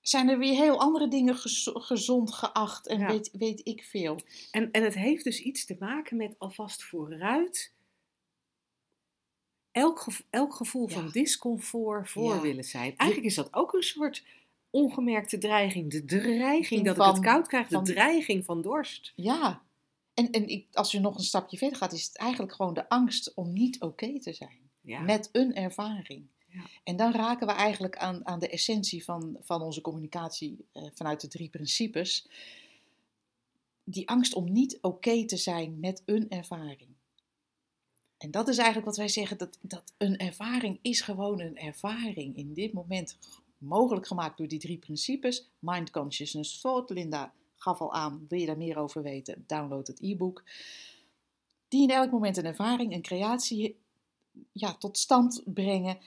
zijn 0.00 0.28
er 0.28 0.38
weer 0.38 0.54
heel 0.54 0.78
andere 0.80 1.08
dingen 1.08 1.36
gez- 1.36 1.68
gezond 1.72 2.32
geacht 2.32 2.86
en 2.86 2.98
Ja. 2.98 3.06
weet, 3.06 3.30
weet 3.32 3.60
ik 3.64 3.84
veel. 3.84 4.20
En, 4.50 4.70
en 4.70 4.82
het 4.84 4.94
heeft 4.94 5.24
dus 5.24 5.40
iets 5.42 5.64
te 5.66 5.76
maken 5.78 6.16
met 6.16 6.34
alvast 6.38 6.82
vooruit 6.84 7.72
elk, 9.72 10.06
elk 10.30 10.54
gevoel 10.54 10.88
Ja. 10.88 10.94
van 10.94 11.10
discomfort 11.10 12.10
voor 12.10 12.34
Ja. 12.34 12.40
willen 12.40 12.64
zijn. 12.64 12.96
Eigenlijk 12.96 13.30
is 13.30 13.34
dat 13.34 13.54
ook 13.54 13.72
een 13.72 13.82
soort 13.82 14.24
ongemerkte 14.70 15.38
dreiging. 15.38 15.90
De 15.90 16.04
dreiging 16.04 16.84
dat 16.84 16.96
ik 16.96 17.02
het 17.02 17.20
koud 17.20 17.46
krijg, 17.46 17.68
de 17.68 17.82
dreiging 17.82 18.44
van 18.44 18.62
dorst. 18.62 19.12
Ja, 19.16 19.62
en, 20.14 20.30
en 20.30 20.48
ik, 20.48 20.66
als 20.72 20.90
je 20.92 21.00
nog 21.00 21.16
een 21.16 21.24
stapje 21.24 21.56
verder 21.58 21.78
gaat, 21.78 21.92
is 21.92 22.06
het 22.06 22.16
eigenlijk 22.16 22.54
gewoon 22.54 22.74
de 22.74 22.88
angst 22.88 23.34
om 23.34 23.52
niet 23.52 23.80
oké 23.80 24.20
te 24.20 24.32
zijn. 24.32 24.58
Ja. 24.82 25.00
Met 25.00 25.28
een 25.32 25.54
ervaring. 25.54 26.26
Ja. 26.46 26.62
En 26.84 26.96
dan 26.96 27.12
raken 27.12 27.46
we 27.46 27.52
eigenlijk 27.52 27.96
aan, 27.96 28.26
aan 28.26 28.38
de 28.38 28.48
essentie 28.48 29.04
van, 29.04 29.36
van 29.40 29.62
onze 29.62 29.80
communicatie 29.80 30.66
eh, 30.72 30.82
vanuit 30.94 31.20
de 31.20 31.28
drie 31.28 31.48
principes. 31.48 32.28
Die 33.84 34.08
angst 34.08 34.34
om 34.34 34.52
niet 34.52 34.78
oké 34.80 35.24
te 35.24 35.36
zijn 35.36 35.80
met 35.80 36.02
een 36.06 36.28
ervaring. 36.30 36.88
En 38.20 38.30
dat 38.30 38.48
is 38.48 38.56
eigenlijk 38.56 38.86
wat 38.86 38.96
wij 38.96 39.08
zeggen, 39.08 39.38
dat, 39.38 39.58
dat 39.60 39.92
een 39.96 40.16
ervaring 40.16 40.78
is 40.82 41.00
gewoon 41.00 41.40
een 41.40 41.58
ervaring. 41.58 42.36
In 42.36 42.54
dit 42.54 42.72
moment 42.72 43.18
mogelijk 43.58 44.06
gemaakt 44.06 44.38
door 44.38 44.48
die 44.48 44.58
drie 44.58 44.78
principes. 44.78 45.48
Mind, 45.58 45.90
Consciousness, 45.90 46.60
Thought. 46.60 46.90
Linda 46.90 47.32
gaf 47.56 47.80
al 47.80 47.92
aan, 47.92 48.26
wil 48.28 48.38
je 48.38 48.46
daar 48.46 48.56
meer 48.56 48.76
over 48.76 49.02
weten, 49.02 49.44
download 49.46 49.86
het 49.86 50.00
e-book. 50.00 50.44
Die 51.68 51.82
in 51.82 51.90
elk 51.90 52.10
moment 52.10 52.36
een 52.36 52.44
ervaring, 52.44 52.92
een 52.92 53.02
creatie 53.02 53.76
ja, 54.52 54.74
tot 54.74 54.98
stand 54.98 55.42
brengen 55.44 55.98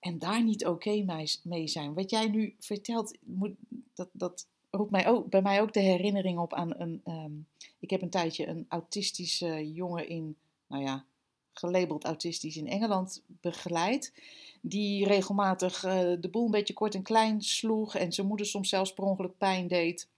en 0.00 0.18
daar 0.18 0.44
niet 0.44 0.66
oké 0.66 1.02
mee, 1.02 1.40
mee 1.42 1.68
zijn. 1.68 1.94
Wat 1.94 2.10
jij 2.10 2.28
nu 2.28 2.54
vertelt, 2.58 3.18
moet, 3.20 3.54
dat, 3.94 4.08
dat 4.12 4.46
roept 4.70 4.90
mij 4.90 5.08
ook, 5.08 5.30
bij 5.30 5.42
mij 5.42 5.60
ook 5.60 5.72
de 5.72 5.80
herinnering 5.80 6.38
op 6.38 6.54
aan 6.54 6.80
een. 6.80 7.00
ehm, 7.04 7.32
ik 7.78 7.90
heb 7.90 8.02
een 8.02 8.10
tijdje 8.10 8.46
een 8.46 8.66
autistische 8.68 9.72
jongen 9.72 10.08
in, 10.08 10.36
nou 10.66 10.82
ja, 10.82 11.04
gelabeld 11.52 12.04
autistisch 12.04 12.56
in 12.56 12.66
Engeland 12.68 13.22
begeleid. 13.26 14.12
Die 14.60 15.06
regelmatig 15.06 15.84
eh, 15.84 16.12
de 16.20 16.28
boel 16.30 16.44
een 16.44 16.50
beetje 16.50 16.74
kort 16.74 16.94
en 16.94 17.02
klein 17.02 17.42
sloeg 17.42 17.94
en 17.94 18.12
zijn 18.12 18.26
moeder 18.26 18.46
soms 18.46 18.68
zelfs 18.68 18.92
per 18.94 19.04
ongeluk 19.04 19.38
pijn 19.38 19.68
deed. 19.68 20.08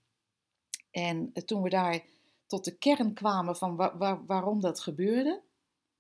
En 0.91 1.31
eh, 1.33 1.43
toen 1.43 1.63
we 1.63 1.69
daar 1.69 2.05
tot 2.47 2.65
de 2.65 2.77
kern 2.77 3.15
kwamen 3.15 3.57
van 3.57 3.77
wa- 3.77 3.97
wa- 3.97 4.25
waarom 4.27 4.61
dat 4.61 4.81
gebeurde, 4.81 5.43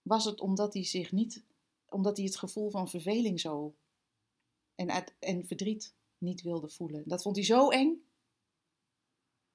was 0.03 0.25
het 0.25 0.41
omdat 0.41 0.75
hij 0.75 0.85
zich 0.85 1.13
niet, 1.13 1.43
omdat 1.89 2.17
hij 2.17 2.27
het 2.27 2.37
gevoel 2.37 2.71
van 2.71 2.89
verveling 2.89 3.41
zo 3.41 3.75
en, 4.75 5.05
en 5.19 5.47
verdriet 5.47 5.95
niet 6.19 6.43
wilde 6.43 6.69
voelen. 6.69 7.03
Dat 7.07 7.23
vond 7.23 7.37
hij 7.37 7.45
zo 7.45 7.69
eng. 7.69 8.03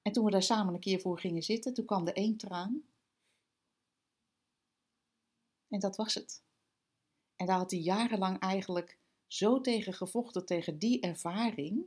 En 0.02 0.12
toen 0.12 0.24
we 0.24 0.30
daar 0.30 0.42
samen 0.42 0.74
een 0.74 0.80
keer 0.80 1.00
voor 1.00 1.18
gingen 1.18 1.42
zitten, 1.42 1.74
toen 1.74 1.84
kwam 1.84 2.06
er 2.06 2.14
één 2.14 2.36
traan. 2.36 2.82
En 5.70 5.80
dat 5.80 5.96
was 5.96 6.14
het. 6.14 6.42
En 7.36 7.46
daar 7.46 7.56
had 7.56 7.70
hij 7.70 7.80
jarenlang 7.80 8.38
eigenlijk 8.38 8.98
zo 9.26 9.60
tegen 9.60 9.92
gevochten, 9.92 10.46
tegen 10.46 10.78
die 10.78 11.00
ervaring, 11.00 11.86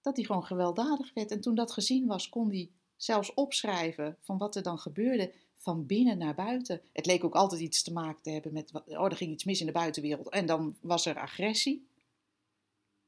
dat 0.00 0.16
hij 0.16 0.24
gewoon 0.24 0.44
gewelddadig 0.44 1.14
werd. 1.14 1.30
En 1.30 1.40
toen 1.40 1.54
dat 1.54 1.72
gezien 1.72 2.06
was, 2.06 2.28
kon 2.28 2.48
hij 2.48 2.70
zelfs 2.96 3.34
opschrijven 3.34 4.16
van 4.20 4.38
wat 4.38 4.56
er 4.56 4.62
dan 4.62 4.78
gebeurde 4.78 5.34
van 5.54 5.86
binnen 5.86 6.18
naar 6.18 6.34
buiten. 6.34 6.82
Het 6.92 7.06
leek 7.06 7.24
ook 7.24 7.34
altijd 7.34 7.60
iets 7.60 7.82
te 7.82 7.92
maken 7.92 8.22
te 8.22 8.30
hebben 8.30 8.52
met, 8.52 8.72
oh, 8.72 9.04
er 9.04 9.16
ging 9.16 9.32
iets 9.32 9.44
mis 9.44 9.60
in 9.60 9.66
de 9.66 9.72
buitenwereld 9.72 10.28
en 10.28 10.46
dan 10.46 10.76
was 10.80 11.06
er 11.06 11.18
agressie. 11.18 11.88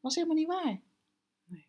Was 0.00 0.14
helemaal 0.14 0.36
niet 0.36 0.46
waar. 0.46 0.80
Nee. 1.46 1.66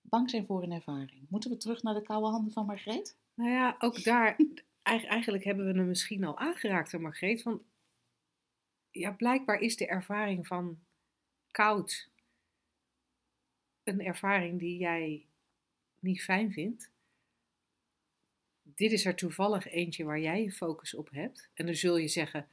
Bang 0.00 0.30
zijn 0.30 0.46
voor 0.46 0.62
een 0.62 0.72
ervaring. 0.72 1.26
Moeten 1.28 1.50
we 1.50 1.56
terug 1.56 1.82
naar 1.82 1.94
de 1.94 2.02
koude 2.02 2.26
handen 2.26 2.52
van 2.52 2.66
Margreet? 2.66 3.16
Nou 3.34 3.50
ja, 3.50 3.76
ook 3.78 4.04
daar, 4.04 4.36
eigenlijk 4.88 5.44
hebben 5.44 5.66
we 5.66 5.78
hem 5.78 5.88
misschien 5.88 6.24
al 6.24 6.38
aangeraakt, 6.38 6.98
Margreet. 6.98 7.42
Van, 7.42 7.62
ja, 8.90 9.12
blijkbaar 9.12 9.60
is 9.60 9.76
de 9.76 9.86
ervaring 9.86 10.46
van 10.46 10.78
koud 11.50 12.10
een 13.88 14.00
ervaring 14.00 14.58
die 14.58 14.78
jij 14.78 15.26
niet 15.98 16.22
fijn 16.22 16.52
vindt. 16.52 16.90
Dit 18.62 18.92
is 18.92 19.04
er 19.04 19.14
toevallig 19.14 19.68
eentje 19.68 20.04
waar 20.04 20.20
jij 20.20 20.42
je 20.42 20.52
focus 20.52 20.94
op 20.94 21.10
hebt. 21.10 21.48
En 21.54 21.66
dan 21.66 21.74
zul 21.74 21.96
je 21.96 22.08
zeggen, 22.08 22.48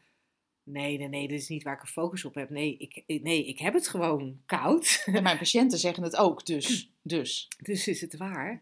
nee, 0.64 0.98
nee, 0.98 1.08
nee, 1.08 1.28
dit 1.28 1.40
is 1.40 1.48
niet 1.48 1.64
waar 1.64 1.74
ik 1.74 1.82
een 1.82 1.88
focus 1.88 2.26
op 2.26 2.36
heb. 2.36 2.50
Nee, 2.50 2.78
ik, 2.78 3.22
nee, 3.22 3.46
ik 3.46 3.60
heb 3.60 3.74
het 3.74 3.88
gewoon 3.88 4.42
koud. 4.46 5.04
En 5.06 5.24
mijn 5.24 5.38
patiënten 5.44 5.80
zeggen 5.80 6.04
het 6.04 6.16
ook, 6.16 6.46
dus. 6.46 6.92
dus. 7.02 7.48
Dus 7.62 7.88
is 7.88 8.02
het 8.02 8.18
waar. 8.18 8.62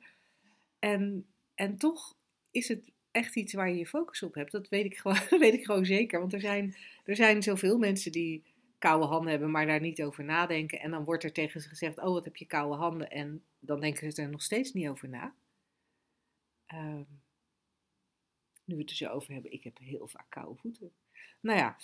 En, 0.80 1.28
en 1.56 1.78
toch 1.78 2.18
is 2.52 2.68
het 2.68 2.92
echt 3.14 3.36
iets 3.36 3.54
waar 3.54 3.70
je 3.70 3.78
je 3.78 3.88
focus 3.88 4.24
op 4.24 4.34
hebt. 4.34 4.52
Dat 4.52 4.70
weet 4.70 4.86
ik 4.86 4.98
gewoon, 4.98 5.18
weet 5.40 5.54
ik 5.54 5.66
gewoon 5.66 5.86
zeker. 5.86 6.20
Want 6.20 6.34
er 6.34 6.40
zijn, 6.40 6.76
er 7.06 7.16
zijn 7.16 7.44
zoveel 7.44 7.78
mensen 7.78 8.12
die 8.12 8.44
koude 8.78 9.06
handen 9.06 9.32
hebben, 9.32 9.52
maar 9.52 9.66
daar 9.66 9.80
niet 9.80 10.04
over 10.04 10.24
nadenken. 10.24 10.80
En 10.80 10.92
dan 10.92 11.04
wordt 11.04 11.24
er 11.24 11.32
tegen 11.32 11.62
ze 11.62 11.68
gezegd, 11.68 11.98
oh 11.98 12.14
wat 12.14 12.26
heb 12.26 12.36
je 12.36 12.46
koude 12.46 12.76
handen. 12.76 13.10
En 13.10 13.44
dan 13.60 13.80
denken 13.80 14.12
ze 14.12 14.22
er 14.22 14.30
nog 14.30 14.42
steeds 14.42 14.74
niet 14.74 14.88
over 14.88 15.10
na. 15.10 15.34
Ehm, 16.66 17.04
nu 18.66 18.76
we 18.76 18.82
het 18.82 18.90
er 18.90 18.96
zo 18.96 19.10
over 19.10 19.34
hebben, 19.34 19.52
ik 19.52 19.64
heb 19.64 19.78
heel 19.78 20.08
vaak 20.08 20.26
koude 20.30 20.60
voeten. 20.60 20.92
Nou 21.40 21.60
ja, 21.60 21.78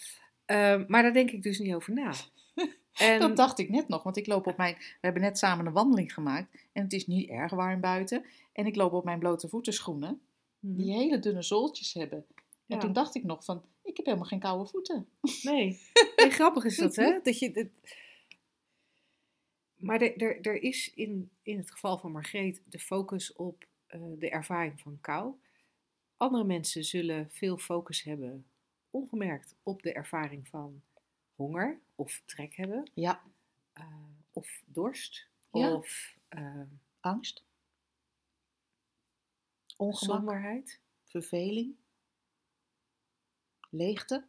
ehm, 0.46 0.86
maar 0.88 1.02
daar 1.02 1.14
denk 1.14 1.32
ik 1.32 1.44
dus 1.44 1.60
niet 1.60 1.74
over 1.74 1.94
na. 1.94 2.14
En, 2.94 3.20
Dat 3.20 3.36
dacht 3.36 3.60
ik 3.60 3.70
net 3.70 3.88
nog, 3.88 4.04
want 4.04 4.18
ik 4.18 4.28
loop 4.28 4.48
op 4.48 4.58
mijn. 4.58 4.76
We 4.76 4.98
hebben 5.02 5.22
net 5.22 5.38
samen 5.38 5.66
een 5.66 5.74
wandeling 5.74 6.14
gemaakt 6.14 6.68
en 6.72 6.84
het 6.84 6.94
is 6.94 7.08
niet 7.08 7.30
erg 7.30 7.52
warm 7.52 7.82
buiten. 7.82 8.26
En 8.54 8.66
ik 8.66 8.76
loop 8.76 8.94
op 8.94 9.04
mijn 9.04 9.20
blote 9.20 9.50
voetenschoenen, 10.60 10.76
Mhm. 10.76 10.78
die 10.78 10.92
hele 10.94 11.20
dunne 11.20 11.42
zooltjes 11.42 11.94
hebben. 11.94 12.26
En 12.38 12.76
Ja. 12.76 12.78
toen 12.78 12.94
dacht 12.94 13.16
ik 13.16 13.24
nog 13.24 13.44
van, 13.44 13.64
ik 13.84 13.98
heb 13.98 14.06
helemaal 14.06 14.28
geen 14.28 14.40
koude 14.40 14.70
voeten. 14.70 15.08
Nee. 15.44 15.80
nee, 16.16 16.30
grappig 16.30 16.64
is 16.66 16.78
dat, 16.78 16.96
hè? 16.96 17.20
Dat 17.24 17.40
je, 17.40 17.52
dat- 17.52 17.68
Maar 19.76 20.02
er, 20.02 20.18
er, 20.18 20.42
er 20.42 20.62
is 20.64 20.94
in, 20.94 21.30
in 21.42 21.58
het 21.58 21.72
geval 21.72 21.98
van 21.98 22.12
Margreet 22.12 22.62
de 22.66 22.80
focus 22.80 23.34
op 23.34 23.66
eh, 23.88 24.02
de 24.18 24.30
ervaring 24.30 24.80
van 24.82 24.98
kou. 25.02 25.34
Andere 26.18 26.44
mensen 26.44 26.84
zullen 26.84 27.28
veel 27.32 27.58
focus 27.58 28.04
hebben, 28.04 28.46
ongemerkt, 28.90 29.56
op 29.64 29.82
de 29.82 29.94
ervaring 29.94 30.48
van 30.48 30.82
honger 31.36 31.80
of 31.96 32.22
trek 32.26 32.56
hebben, 32.56 32.90
Ja, 32.94 33.22
eh, 33.74 33.86
of 34.34 34.62
dorst, 34.66 35.28
Ja. 35.52 35.74
of 35.74 36.16
eh, 36.28 36.62
angst, 37.00 37.44
ongemak, 39.80 40.18
somberheid. 40.18 40.80
verveling, 41.04 41.76
leegte. 43.70 44.28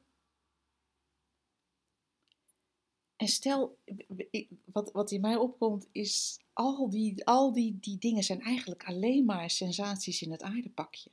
En 3.16 3.28
stel, 3.28 3.78
wat, 4.64 4.92
wat 4.92 5.10
in 5.10 5.20
mij 5.20 5.36
opkomt 5.36 5.88
is, 5.92 6.40
al, 6.52 6.90
die, 6.90 7.26
al 7.26 7.52
die, 7.52 7.78
die 7.80 7.98
dingen 7.98 8.22
zijn 8.22 8.40
eigenlijk 8.40 8.84
alleen 8.84 9.24
maar 9.24 9.50
sensaties 9.50 10.22
in 10.22 10.30
het 10.30 10.42
aardepakje. 10.42 11.10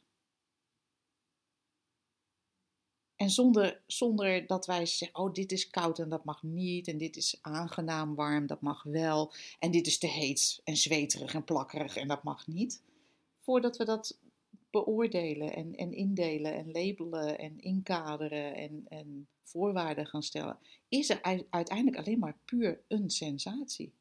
En 3.15 3.29
zonder, 3.29 3.81
zonder 3.87 4.47
dat 4.47 4.65
wij 4.65 4.85
zeggen, 4.85 5.19
oh 5.19 5.33
dit 5.33 5.51
is 5.51 5.69
koud 5.69 5.99
en 5.99 6.09
dat 6.09 6.25
mag 6.25 6.43
niet, 6.43 6.87
en 6.87 6.97
dit 6.97 7.15
is 7.15 7.37
aangenaam 7.41 8.15
warm, 8.15 8.47
dat 8.47 8.61
mag 8.61 8.83
wel, 8.83 9.33
en 9.59 9.71
dit 9.71 9.87
is 9.87 9.97
te 9.97 10.07
heet 10.07 10.61
en 10.63 10.77
zweterig 10.77 11.33
en 11.33 11.43
plakkerig 11.43 11.95
en 11.95 12.07
dat 12.07 12.23
mag 12.23 12.47
niet. 12.47 12.83
Voordat 13.33 13.77
we 13.77 13.85
dat 13.85 14.19
beoordelen 14.69 15.53
en, 15.53 15.75
en 15.75 15.91
indelen 15.91 16.53
en 16.53 16.71
labelen 16.71 17.37
en 17.39 17.59
inkaderen 17.59 18.55
en, 18.55 18.85
en 18.87 19.27
voorwaarden 19.41 20.07
gaan 20.07 20.23
stellen, 20.23 20.57
is 20.87 21.09
er 21.09 21.21
ui- 21.21 21.47
uiteindelijk 21.49 21.97
alleen 21.97 22.19
maar 22.19 22.37
puur 22.45 22.81
een 22.87 23.09
sensatie. 23.09 23.93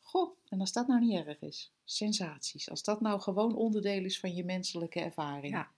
Goh, 0.00 0.36
en 0.48 0.60
als 0.60 0.72
dat 0.72 0.86
nou 0.86 1.00
niet 1.00 1.26
erg 1.26 1.40
is, 1.40 1.72
sensaties, 1.84 2.70
als 2.70 2.82
dat 2.82 3.00
nou 3.00 3.20
gewoon 3.20 3.54
onderdeel 3.54 4.04
is 4.04 4.20
van 4.20 4.34
je 4.34 4.44
menselijke 4.44 5.00
ervaring. 5.00 5.52
Ja. 5.52 5.70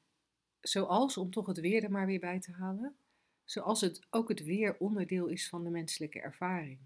Zoals, 0.60 1.16
om 1.16 1.30
toch 1.30 1.46
het 1.46 1.60
weer 1.60 1.84
er 1.84 1.90
maar 1.90 2.06
weer 2.06 2.20
bij 2.20 2.40
te 2.40 2.52
halen, 2.52 2.96
zoals 3.44 3.80
het 3.80 4.00
ook 4.10 4.28
het 4.28 4.44
weer 4.44 4.76
onderdeel 4.78 5.26
is 5.26 5.48
van 5.48 5.64
de 5.64 5.70
menselijke 5.70 6.20
ervaring. 6.20 6.78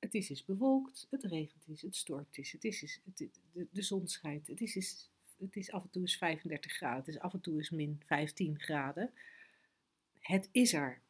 Het 0.00 0.14
is 0.14 0.30
eens 0.30 0.44
bewolkt, 0.44 1.06
het 1.10 1.24
regent 1.24 1.68
is, 1.68 1.82
het 1.82 1.96
stormt 1.96 2.38
is, 2.38 2.52
het 2.52 2.64
is, 2.64 3.00
het- 3.04 3.30
de, 3.52 3.66
de 3.70 3.82
zon 3.82 4.08
schijnt, 4.08 4.46
het 4.46 4.60
is, 4.60 4.74
eens- 4.74 5.10
het 5.38 5.56
is 5.56 5.70
af 5.72 5.82
en 5.82 5.90
toe 5.90 6.02
eens 6.02 6.16
35 6.16 6.72
graden, 6.72 6.98
het 6.98 7.08
is 7.08 7.18
af 7.18 7.32
en 7.32 7.40
toe 7.40 7.56
eens 7.56 7.70
min 7.70 8.00
15 8.06 8.60
graden. 8.60 9.12
Het 10.20 10.48
is 10.52 10.72
er. 10.72 11.00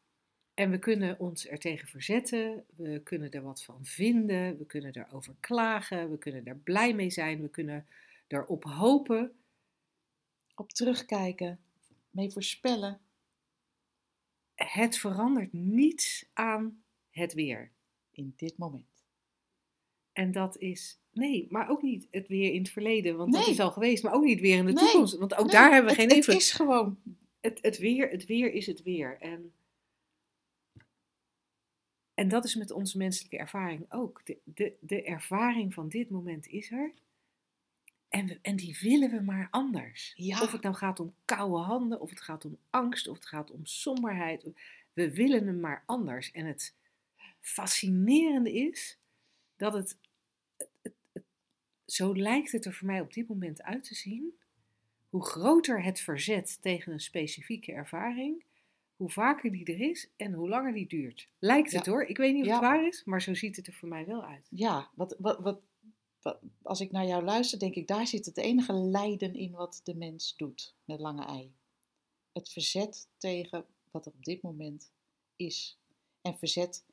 En 0.53 0.69
we 0.69 0.79
kunnen 0.79 1.19
ons 1.19 1.47
er 1.47 1.59
tegen 1.59 1.87
verzetten, 1.87 2.65
we 2.75 3.01
kunnen 3.03 3.31
er 3.31 3.41
wat 3.41 3.63
van 3.63 3.85
vinden, 3.85 4.57
we 4.57 4.65
kunnen 4.65 4.95
erover 4.95 5.35
klagen, 5.39 6.09
we 6.11 6.17
kunnen 6.17 6.45
er 6.45 6.55
blij 6.57 6.93
mee 6.95 7.09
zijn, 7.09 7.41
we 7.41 7.49
kunnen 7.49 7.87
erop 8.27 8.63
hopen. 8.63 9.35
Op 10.55 10.71
terugkijken, 10.71 11.59
mee 12.09 12.31
voorspellen. 12.31 12.99
Het 14.55 14.97
verandert 14.97 15.53
niets 15.53 16.29
aan 16.33 16.83
het 17.09 17.33
weer. 17.33 17.71
In 18.11 18.33
dit 18.35 18.57
moment. 18.57 18.85
En 20.13 20.31
dat 20.31 20.57
is, 20.57 20.99
nee, 21.11 21.47
maar 21.49 21.69
ook 21.69 21.81
niet 21.81 22.07
het 22.11 22.27
weer 22.27 22.53
in 22.53 22.61
het 22.61 22.69
verleden, 22.71 23.17
want 23.17 23.33
dat 23.33 23.47
is 23.47 23.59
al 23.59 23.71
geweest, 23.71 24.03
maar 24.03 24.13
ook 24.13 24.23
niet 24.23 24.39
weer 24.39 24.57
in 24.57 24.65
de 24.65 24.71
Nee. 24.71 24.83
toekomst, 24.83 25.17
want 25.17 25.33
ook 25.33 25.45
Nee, 25.45 25.51
daar 25.55 25.71
hebben 25.71 25.83
we 25.83 25.89
het- 25.89 25.99
geen 25.99 26.07
Het 26.07 26.17
invloed. 26.17 26.35
is 26.41 26.51
gewoon. 26.51 26.97
Het, 27.41 27.59
het, 27.61 27.77
weer, 27.77 28.09
het 28.09 28.25
weer 28.25 28.53
is 28.53 28.65
het 28.65 28.83
weer. 28.83 29.17
En, 29.19 29.53
en 32.13 32.27
dat 32.27 32.45
is 32.45 32.55
met 32.55 32.71
onze 32.71 32.97
menselijke 32.97 33.37
ervaring 33.37 33.85
ook. 33.89 34.21
De, 34.25 34.37
de, 34.43 34.73
de 34.79 35.03
ervaring 35.03 35.73
van 35.73 35.87
dit 35.89 36.09
moment 36.09 36.47
is 36.47 36.71
er. 36.71 36.93
En, 38.09 38.25
we, 38.27 38.39
en 38.41 38.55
die 38.55 38.77
willen 38.81 39.11
we 39.11 39.21
maar 39.21 39.47
anders. 39.51 40.13
Ja. 40.15 40.41
Of 40.41 40.51
het 40.51 40.61
nou 40.61 40.75
gaat 40.75 40.99
om 40.99 41.13
koude 41.25 41.57
handen, 41.57 41.99
of 42.01 42.09
het 42.09 42.21
gaat 42.21 42.45
om 42.45 42.57
angst, 42.69 43.07
of 43.07 43.15
het 43.15 43.25
gaat 43.25 43.51
om 43.51 43.65
somberheid. 43.65 44.45
We 44.93 45.13
willen 45.13 45.45
hem 45.47 45.59
maar 45.59 45.83
anders. 45.85 46.31
En 46.31 46.45
het 46.45 46.75
fascinerende 47.41 48.53
is 48.53 48.97
dat 49.55 49.73
het, 49.73 49.97
het, 50.57 50.69
het- 50.81 50.93
het- 51.11 51.25
zo 51.85 52.15
lijkt 52.15 52.51
het 52.51 52.65
er 52.65 52.73
voor 52.73 52.87
mij 52.87 53.01
op 53.01 53.13
dit 53.13 53.27
moment 53.27 53.61
uit 53.61 53.83
te 53.83 53.95
zien. 53.95 54.33
Hoe 55.09 55.25
groter 55.25 55.83
het 55.83 55.99
verzet 55.99 56.57
tegen 56.61 56.93
een 56.93 56.99
specifieke 56.99 57.71
ervaring, 57.71 58.43
hoe 58.95 59.09
vaker 59.11 59.51
die 59.51 59.65
er 59.65 59.79
is 59.89 60.09
en 60.15 60.33
hoe 60.33 60.49
langer 60.49 60.73
die 60.73 60.87
duurt. 60.87 61.29
Lijkt 61.39 61.71
het 61.71 61.85
hoor. 61.85 62.03
Ik 62.03 62.17
weet 62.17 62.33
niet 62.33 62.41
of 62.41 62.47
Ja. 62.47 62.53
het 62.53 62.61
waar 62.61 62.87
is, 62.87 63.03
maar 63.03 63.21
zo 63.21 63.33
ziet 63.33 63.55
het 63.55 63.67
er 63.67 63.73
voor 63.73 63.89
mij 63.89 64.05
wel 64.05 64.25
uit. 64.25 64.47
Ja, 64.49 64.89
wat, 64.95 65.15
wat, 65.19 65.39
wat, 65.39 65.61
wat- 66.21 66.39
als 66.61 66.79
ik 66.79 66.91
naar 66.91 67.05
jou 67.05 67.23
luister, 67.23 67.59
denk 67.59 67.75
ik, 67.75 67.87
daar 67.87 68.07
zit 68.07 68.25
het 68.25 68.37
enige 68.37 68.73
lijden 68.73 69.33
in 69.35 69.51
wat 69.51 69.81
de 69.83 69.95
mens 69.95 70.35
doet 70.35 70.75
met 70.85 70.99
lange 70.99 71.25
ei. 71.25 71.53
Het 72.31 72.49
verzet 72.51 73.07
tegen 73.17 73.65
wat 73.91 74.05
er 74.05 74.11
op 74.11 74.23
dit 74.23 74.41
moment 74.41 74.91
is. 75.35 75.79
En 76.21 76.37
verzet 76.37 76.85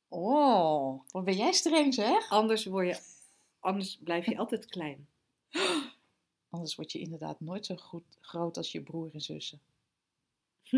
Oh, 0.07 1.01
wat 1.07 1.23
ben 1.23 1.35
jij 1.35 1.51
streng 1.51 1.93
zeg? 1.93 2.29
Anders, 2.29 2.65
word 2.65 2.87
je, 2.87 3.01
anders 3.59 3.97
blijf 4.03 4.25
je 4.25 4.37
altijd 4.37 4.65
klein. 4.65 5.07
Anders 6.49 6.75
word 6.75 6.91
je 6.91 6.99
inderdaad 6.99 7.39
nooit 7.39 7.65
zo 7.65 7.75
goed, 7.75 8.17
groot 8.21 8.57
als 8.57 8.71
je 8.71 8.81
broer 8.81 9.09
en 9.13 9.21
zussen. 9.21 9.61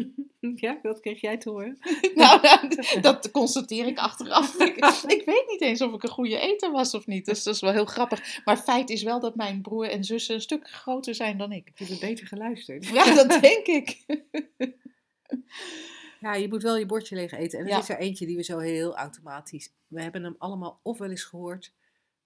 Ja, 0.56 0.80
dat 0.82 1.00
kreeg 1.00 1.22
jij 1.22 1.38
te 1.38 1.50
horen. 1.50 1.78
nou, 2.16 2.42
nou, 2.42 3.02
dat 3.02 3.32
constateer 3.32 3.88
ik 3.88 3.98
achteraf. 3.98 4.60
Ik, 4.60 4.76
ik 5.08 5.26
weet 5.26 5.46
niet 5.48 5.62
eens 5.62 5.82
of 5.82 5.94
ik 5.94 6.04
een 6.04 6.10
goede 6.10 6.40
eter 6.40 6.72
was 6.72 6.94
of 6.94 7.06
niet. 7.06 7.26
Dus 7.26 7.44
dat 7.44 7.56
is 7.56 7.62
wel 7.62 7.72
heel 7.72 7.86
grappig. 7.86 8.42
Maar 8.46 8.58
feit 8.58 8.90
is 8.90 9.04
wel 9.04 9.20
dat 9.20 9.36
mijn 9.36 9.62
broer 9.62 9.90
en 9.90 10.04
zussen 10.04 10.36
een 10.36 10.42
stuk 10.42 10.70
groter 10.70 11.16
zijn 11.16 11.38
dan 11.38 11.52
ik. 11.52 11.72
Je 11.76 11.86
hebt 11.86 12.00
beter 12.00 12.28
geluisterd. 12.28 12.88
Ja, 12.88 13.14
dat 13.14 13.42
denk 13.42 13.66
ik. 13.66 14.06
Ja, 16.20 16.34
je 16.34 16.48
moet 16.48 16.64
wel 16.64 16.78
je 16.78 16.86
bordje 16.86 17.16
leeg 17.16 17.32
eten. 17.32 17.60
En 17.60 17.66
er 17.66 17.72
Ja. 17.72 17.80
is 17.80 17.90
er 17.90 17.98
eentje 17.98 18.26
die 18.26 18.36
we 18.36 18.44
zo 18.44 18.60
heel 18.60 18.96
automatisch... 18.96 19.72
We 19.88 20.02
hebben 20.02 20.24
hem 20.24 20.36
allemaal 20.38 20.80
of 20.84 20.98
wel 20.98 21.10
eens 21.10 21.24
gehoord 21.24 21.74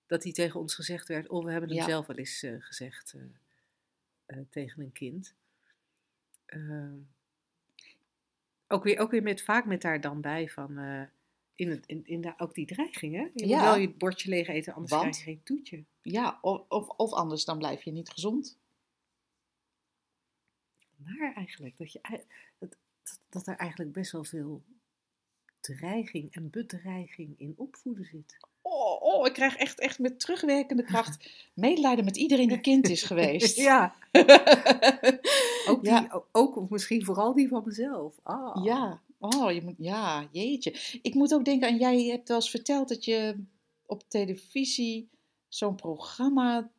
dat 0.07 0.23
hij 0.23 0.31
tegen 0.31 0.59
ons 0.59 0.75
gezegd 0.75 1.07
werd... 1.07 1.29
of 1.29 1.43
we 1.43 1.51
hebben 1.51 1.69
hem 1.69 1.77
Ja. 1.79 1.85
zelf 1.85 2.07
wel 2.07 2.15
eens 2.15 2.43
eh, 2.43 2.53
gezegd 2.59 3.13
eh, 3.13 3.21
eh, 4.25 4.45
tegen 4.49 4.81
een 4.81 4.91
kind. 4.91 5.33
Ook, 8.71 8.83
weer, 8.83 8.99
ook 8.99 9.11
weer 9.11 9.23
met, 9.23 9.41
vaak 9.41 9.65
met 9.65 9.81
daar 9.81 10.01
dan 10.01 10.21
bij 10.21 10.49
van... 10.49 10.77
eh, 10.77 11.03
in 11.55 11.69
het, 11.69 11.85
in, 11.85 12.05
in 12.05 12.21
de, 12.21 12.33
ook 12.37 12.53
die 12.53 12.65
dreigingen. 12.65 13.31
Je 13.33 13.47
Ja. 13.47 13.55
moet 13.55 13.65
wel 13.65 13.77
je 13.77 13.89
bordje 13.89 14.29
leeg 14.29 14.47
eten, 14.47 14.73
anders 14.73 14.91
Want? 14.91 15.03
krijg 15.03 15.17
je 15.17 15.23
geen 15.23 15.43
toetje. 15.43 15.83
Ja, 16.01 16.39
of, 16.41 16.61
of, 16.69 16.87
of 16.87 17.11
anders 17.13 17.45
dan 17.45 17.57
blijf 17.57 17.83
je 17.83 17.91
niet 17.91 18.09
gezond. 18.09 18.57
Naar 20.95 21.33
eigenlijk. 21.33 21.77
Dat, 21.77 21.91
je, 21.91 22.23
dat, 22.59 22.77
dat 23.29 23.47
er 23.47 23.55
eigenlijk 23.55 23.91
best 23.91 24.11
wel 24.11 24.23
veel 24.23 24.63
dreiging 25.77 26.33
en 26.33 26.49
bedreiging 26.49 27.33
in 27.37 27.53
opvoeden 27.57 28.05
zit. 28.05 28.37
Oh, 28.61 29.01
oh, 29.01 29.25
ik 29.27 29.33
krijg 29.33 29.55
echt, 29.55 29.79
echt 29.79 29.99
met 29.99 30.19
terugwerkende 30.19 30.83
kracht 30.83 31.29
medelijden 31.53 32.05
met 32.05 32.17
iedereen 32.17 32.47
die 32.47 32.59
kind 32.61 32.89
is 32.89 33.03
geweest. 33.03 33.57
Ja, 33.69 33.95
ook, 35.69 35.83
die, 35.83 35.91
Ja. 35.91 36.23
ook 36.31 36.55
of 36.55 36.69
misschien 36.69 37.05
vooral 37.05 37.33
die 37.33 37.47
van 37.47 37.63
mezelf. 37.65 38.15
Ah. 38.23 38.63
Ja, 38.63 39.01
oh, 39.19 39.51
je 39.51 39.61
moet, 39.61 39.75
ja, 39.77 40.27
jeetje. 40.31 40.99
Ik 41.01 41.13
moet 41.13 41.33
ook 41.33 41.45
denken 41.45 41.67
aan, 41.67 41.77
jij 41.77 42.03
hebt 42.03 42.27
wel 42.27 42.37
eens 42.37 42.49
verteld 42.49 42.89
dat 42.89 43.05
je 43.05 43.43
op 43.85 44.03
televisie 44.07 45.09
zo'n 45.47 45.75
programma 45.75 46.69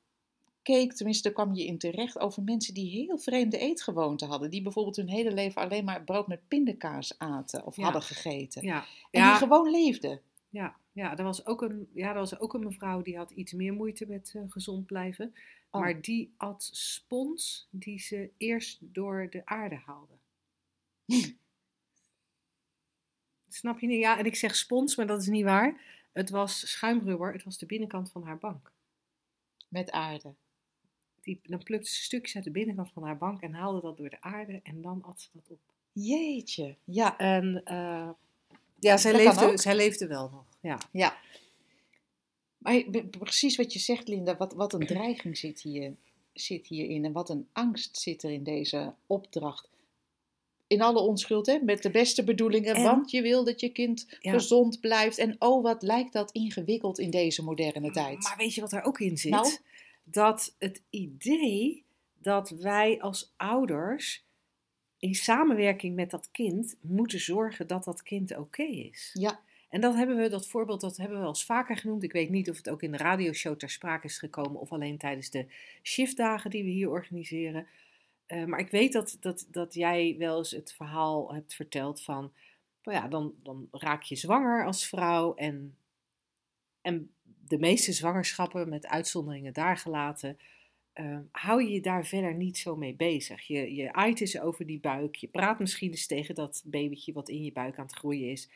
keek, 0.73 0.93
tenminste 0.93 1.23
daar 1.23 1.33
kwam 1.45 1.55
je 1.55 1.65
in 1.67 1.79
terecht, 1.79 2.19
over 2.19 2.43
mensen 2.43 2.75
die 2.75 2.91
heel 2.91 3.19
vreemde 3.19 3.59
eetgewoonten 3.59 4.29
hadden. 4.29 4.51
Die 4.51 4.63
bijvoorbeeld 4.63 4.97
hun 4.97 5.09
hele 5.09 5.33
leven 5.33 5.63
alleen 5.63 5.85
maar 5.85 6.05
brood 6.05 6.27
met 6.27 6.49
pindakaas 6.49 7.19
aten 7.19 7.67
of 7.67 7.77
Ja. 7.77 7.83
hadden 7.83 8.03
gegeten. 8.03 8.63
Ja, 8.63 8.85
En 9.11 9.21
ja, 9.21 9.29
die 9.31 9.39
gewoon 9.39 9.71
leefden. 9.71 10.21
ja, 10.49 10.77
ja, 10.93 11.17
er 11.19 11.25
was 11.25 11.47
ook 11.47 11.63
een, 11.63 11.89
ja, 11.93 12.09
er 12.09 12.15
was 12.15 12.39
ook 12.39 12.55
een 12.55 12.65
mevrouw 12.65 13.03
die 13.03 13.17
had 13.17 13.31
iets 13.31 13.53
meer 13.53 13.73
moeite 13.73 14.07
met 14.07 14.33
eh, 14.37 14.43
gezond 14.49 14.87
blijven. 14.87 15.35
Oh. 15.71 15.81
Maar 15.81 16.01
die 16.01 16.35
at 16.37 16.69
spons 16.73 17.69
die 17.71 17.99
ze 17.99 18.31
eerst 18.37 18.79
door 18.81 19.27
de 19.31 19.47
aarde 19.47 19.77
haalde. 19.87 20.15
Snap 23.49 23.79
je 23.81 23.87
niet? 23.87 23.99
Ja, 24.01 24.19
en 24.19 24.25
ik 24.25 24.37
zeg 24.37 24.57
spons, 24.57 24.97
maar 24.97 25.07
dat 25.07 25.21
is 25.21 25.27
niet 25.27 25.45
waar. 25.45 25.81
Het 26.13 26.31
was 26.31 26.71
schuimrubber, 26.71 27.33
het 27.33 27.45
was 27.45 27.59
de 27.59 27.67
binnenkant 27.67 28.11
van 28.11 28.23
haar 28.23 28.39
bank. 28.39 28.73
Met 29.69 29.91
aarde. 29.91 30.35
Die, 31.23 31.41
dan 31.43 31.63
plukte 31.63 31.89
ze 31.91 32.03
stukjes 32.03 32.35
uit 32.35 32.45
de 32.45 32.51
binnenkant 32.51 32.91
van 32.93 33.03
haar 33.03 33.19
bank 33.19 33.41
en 33.41 33.53
haalde 33.53 33.81
dat 33.81 33.97
door 33.97 34.11
de 34.11 34.21
aarde 34.21 34.61
en 34.63 34.83
dan 34.83 35.03
at 35.03 35.21
ze 35.21 35.29
dat 35.33 35.51
op. 35.51 35.59
Jeetje. 35.93 36.77
Ja, 36.85 37.19
En 37.19 37.65
eh, 37.65 38.09
ja, 38.79 38.97
zij 38.97 39.13
leefde, 39.13 39.59
zij 39.59 39.77
leefde 39.77 40.07
wel 40.07 40.31
nog. 40.31 40.45
Ja. 40.61 40.79
ja. 40.93 41.19
Maar 42.59 42.83
precies 43.19 43.57
wat 43.57 43.73
je 43.73 43.79
zegt, 43.79 44.09
Linda, 44.09 44.37
wat, 44.37 44.53
wat 44.53 44.73
een 44.73 44.87
dreiging 44.87 45.39
zit, 45.39 45.61
hier, 45.61 45.95
zit 46.33 46.67
hierin 46.67 47.05
en 47.05 47.13
wat 47.13 47.29
een 47.31 47.49
angst 47.53 47.97
zit 47.99 48.23
er 48.23 48.31
in 48.31 48.43
deze 48.43 48.95
opdracht. 49.07 49.69
In 50.67 50.83
alle 50.83 51.01
onschuld, 51.01 51.47
hè? 51.47 51.59
met 51.59 51.83
de 51.83 51.91
beste 51.91 52.25
bedoelingen, 52.25 52.75
En- 52.75 52.83
want 52.83 53.11
je 53.11 53.23
wil 53.23 53.45
dat 53.45 53.61
je 53.61 53.69
kind 53.69 54.07
Ja. 54.21 54.33
gezond 54.33 54.81
blijft. 54.81 55.19
En 55.19 55.37
oh, 55.39 55.63
wat 55.63 55.83
lijkt 55.83 56.13
dat 56.13 56.33
ingewikkeld 56.33 56.99
in 56.99 57.11
deze 57.11 57.43
moderne 57.43 57.91
tijd. 57.91 58.23
Maar 58.23 58.37
weet 58.37 58.55
je 58.55 58.61
wat 58.61 58.73
er 58.73 58.83
ook 58.83 59.01
in 59.01 59.19
zit? 59.19 59.31
Nou? 59.31 59.57
Dat 60.11 60.57
het 60.59 60.83
idee 60.91 61.85
dat 62.19 62.51
wij 62.51 63.01
als 63.01 63.35
ouders 63.37 64.25
in 64.99 65.15
samenwerking 65.15 65.95
met 65.95 66.11
dat 66.11 66.31
kind 66.31 66.77
moeten 66.81 67.21
zorgen 67.21 67.67
dat 67.67 67.85
dat 67.85 68.03
kind 68.03 68.37
oké 68.37 68.63
is. 68.63 69.11
Ja, 69.13 69.41
En 69.69 69.81
dat 69.81 69.95
hebben 69.95 70.17
we, 70.17 70.29
dat 70.29 70.49
voorbeeld, 70.49 70.81
dat 70.81 70.97
hebben 70.97 71.17
we 71.17 71.23
wel 71.23 71.33
eens 71.33 71.45
vaker 71.45 71.77
genoemd. 71.77 72.03
Ik 72.03 72.13
weet 72.13 72.31
niet 72.31 72.51
of 72.51 72.57
het 72.57 72.71
ook 72.71 72.83
in 72.83 72.91
de 72.91 72.97
radioshow 72.97 73.57
ter 73.57 73.71
sprake 73.71 74.07
is 74.07 74.19
gekomen 74.19 74.61
of 74.61 74.73
alleen 74.73 74.99
tijdens 74.99 75.31
de 75.31 75.47
shiftdagen 75.83 76.51
die 76.51 76.65
we 76.65 76.71
hier 76.71 76.91
organiseren. 76.91 77.67
Eh, 78.27 78.45
maar 78.45 78.61
ik 78.61 78.71
weet 78.71 78.93
dat, 78.93 79.17
dat, 79.21 79.47
dat 79.51 79.75
jij 79.75 80.15
wel 80.19 80.39
eens 80.39 80.51
het 80.51 80.73
verhaal 80.73 81.35
hebt 81.35 81.55
verteld 81.55 82.03
van, 82.03 82.33
nou 82.83 82.99
ja, 82.99 83.09
dan, 83.09 83.35
dan 83.43 83.69
raak 83.71 84.03
je 84.03 84.17
zwanger 84.17 84.67
als 84.67 84.87
vrouw 84.87 85.35
en, 85.35 85.77
en 86.81 87.11
de 87.51 87.59
meeste 87.59 87.93
zwangerschappen, 87.93 88.69
met 88.69 88.87
uitzonderingen 88.87 89.53
daar 89.53 89.77
gelaten, 89.77 90.39
uh, 90.95 91.19
hou 91.31 91.63
je 91.63 91.71
je 91.71 91.81
daar 91.81 92.07
verder 92.07 92.37
niet 92.37 92.59
zo 92.59 92.77
mee 92.77 92.95
bezig. 92.95 93.43
Je, 93.43 93.75
je 93.75 93.93
aait 93.93 94.21
eens 94.21 94.41
over 94.41 94.67
die 94.67 94.81
buik, 94.81 95.15
je 95.17 95.29
praat 95.29 95.59
misschien 95.59 95.91
eens 95.91 96.07
tegen 96.07 96.35
dat 96.35 96.63
babytje 96.65 97.13
wat 97.13 97.29
in 97.29 97.43
je 97.43 97.53
buik 97.53 97.79
aan 97.79 97.87
het 97.87 97.97
groeien 97.97 98.31
is. 98.31 98.51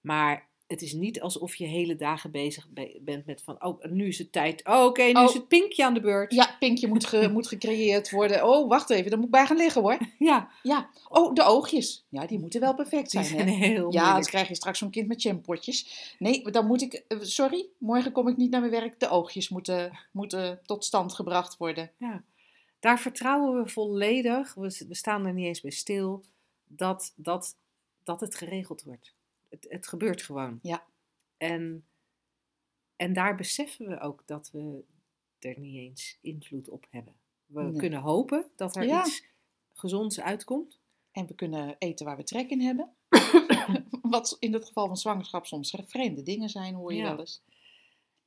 Maar 0.00 0.48
het 0.68 0.82
is 0.82 0.92
niet 0.92 1.20
alsof 1.20 1.54
je 1.54 1.66
hele 1.66 1.96
dagen 1.96 2.30
bezig 2.30 2.66
bent 3.00 3.26
met 3.26 3.42
van, 3.42 3.64
oh, 3.64 3.84
nu 3.84 4.06
is 4.06 4.18
het 4.18 4.32
tijd. 4.32 4.66
Oh, 4.66 4.84
oké, 4.84 5.02
nu 5.02 5.08
is 5.22 5.28
Oh. 5.28 5.34
het 5.34 5.48
pinkje 5.48 5.84
aan 5.84 5.94
de 5.94 6.00
beurt. 6.00 6.32
Ja, 6.34 6.56
pinkje 6.58 6.86
moet, 6.88 7.04
ge- 7.06 7.28
moet 7.32 7.46
gecreëerd 7.48 8.10
worden. 8.10 8.44
Oh, 8.48 8.68
wacht 8.68 8.90
even, 8.90 9.10
dan 9.10 9.18
moet 9.18 9.28
ik 9.28 9.34
bij 9.34 9.46
gaan 9.46 9.56
liggen 9.56 9.82
hoor. 9.82 9.98
Ja, 10.18 10.50
Ja, 10.62 10.90
oh, 11.08 11.34
de 11.34 11.42
oogjes. 11.42 12.04
Ja, 12.08 12.26
die 12.26 12.38
moeten 12.38 12.60
wel 12.60 12.74
perfect 12.74 13.10
die 13.10 13.22
zijn. 13.22 13.36
zijn 13.36 13.48
Hè? 13.48 13.54
heel 13.66 13.74
Ja, 13.74 13.82
moeilijk. 13.82 14.06
anders 14.06 14.28
krijg 14.28 14.48
je 14.48 14.54
straks 14.54 14.78
zo'n 14.78 14.90
kind 14.90 15.08
met 15.08 15.22
jampotjes. 15.22 16.14
Nee, 16.18 16.50
dan 16.50 16.66
moet 16.66 16.82
ik, 16.82 16.92
eh, 16.94 17.18
sorry, 17.20 17.66
morgen 17.78 18.12
kom 18.12 18.28
ik 18.28 18.36
niet 18.36 18.50
naar 18.50 18.60
mijn 18.60 18.72
werk. 18.72 19.00
De 19.00 19.08
oogjes 19.08 19.48
moeten, 19.48 19.98
moeten 20.12 20.60
tot 20.64 20.84
stand 20.84 21.14
gebracht 21.14 21.56
worden. 21.56 21.90
Ja. 21.98 22.22
Daar 22.80 23.00
vertrouwen 23.00 23.62
we 23.62 23.68
volledig, 23.70 24.54
we, 24.54 24.84
we 24.88 24.94
staan 24.94 25.26
er 25.26 25.32
niet 25.32 25.46
eens 25.46 25.60
bij 25.60 25.70
stil, 25.70 26.24
dat, 26.66 27.12
dat, 27.16 27.56
dat 28.04 28.20
het 28.20 28.34
geregeld 28.34 28.82
wordt. 28.82 29.14
Het, 29.48 29.66
het 29.68 29.86
gebeurt 29.88 30.22
gewoon. 30.22 30.58
Ja. 30.62 30.86
En, 31.36 31.86
en 32.96 33.12
daar 33.12 33.34
beseffen 33.36 33.88
we 33.88 34.00
ook 34.00 34.22
dat 34.26 34.50
we 34.50 34.84
er 35.38 35.58
niet 35.58 35.76
eens 35.76 36.18
invloed 36.20 36.68
op 36.68 36.86
hebben. 36.90 37.14
We 37.46 37.62
Nee. 37.62 37.76
kunnen 37.78 38.00
hopen 38.00 38.50
dat 38.56 38.76
er 38.76 38.84
Ja. 38.86 39.00
iets 39.04 39.24
gezonds 39.72 40.20
uitkomt. 40.20 40.80
En 41.12 41.26
we 41.26 41.34
kunnen 41.34 41.76
eten 41.78 42.06
waar 42.06 42.16
we 42.16 42.22
trek 42.24 42.50
in 42.50 42.60
hebben. 42.60 42.94
Wat 44.02 44.36
in 44.40 44.52
het 44.52 44.64
geval 44.64 44.86
van 44.86 44.96
zwangerschap 44.96 45.46
soms 45.46 45.76
vreemde 45.86 46.22
dingen 46.22 46.48
zijn, 46.48 46.74
hoor 46.74 46.92
je 46.92 46.98
Ja. 46.98 47.08
wel 47.10 47.18
eens. 47.18 47.42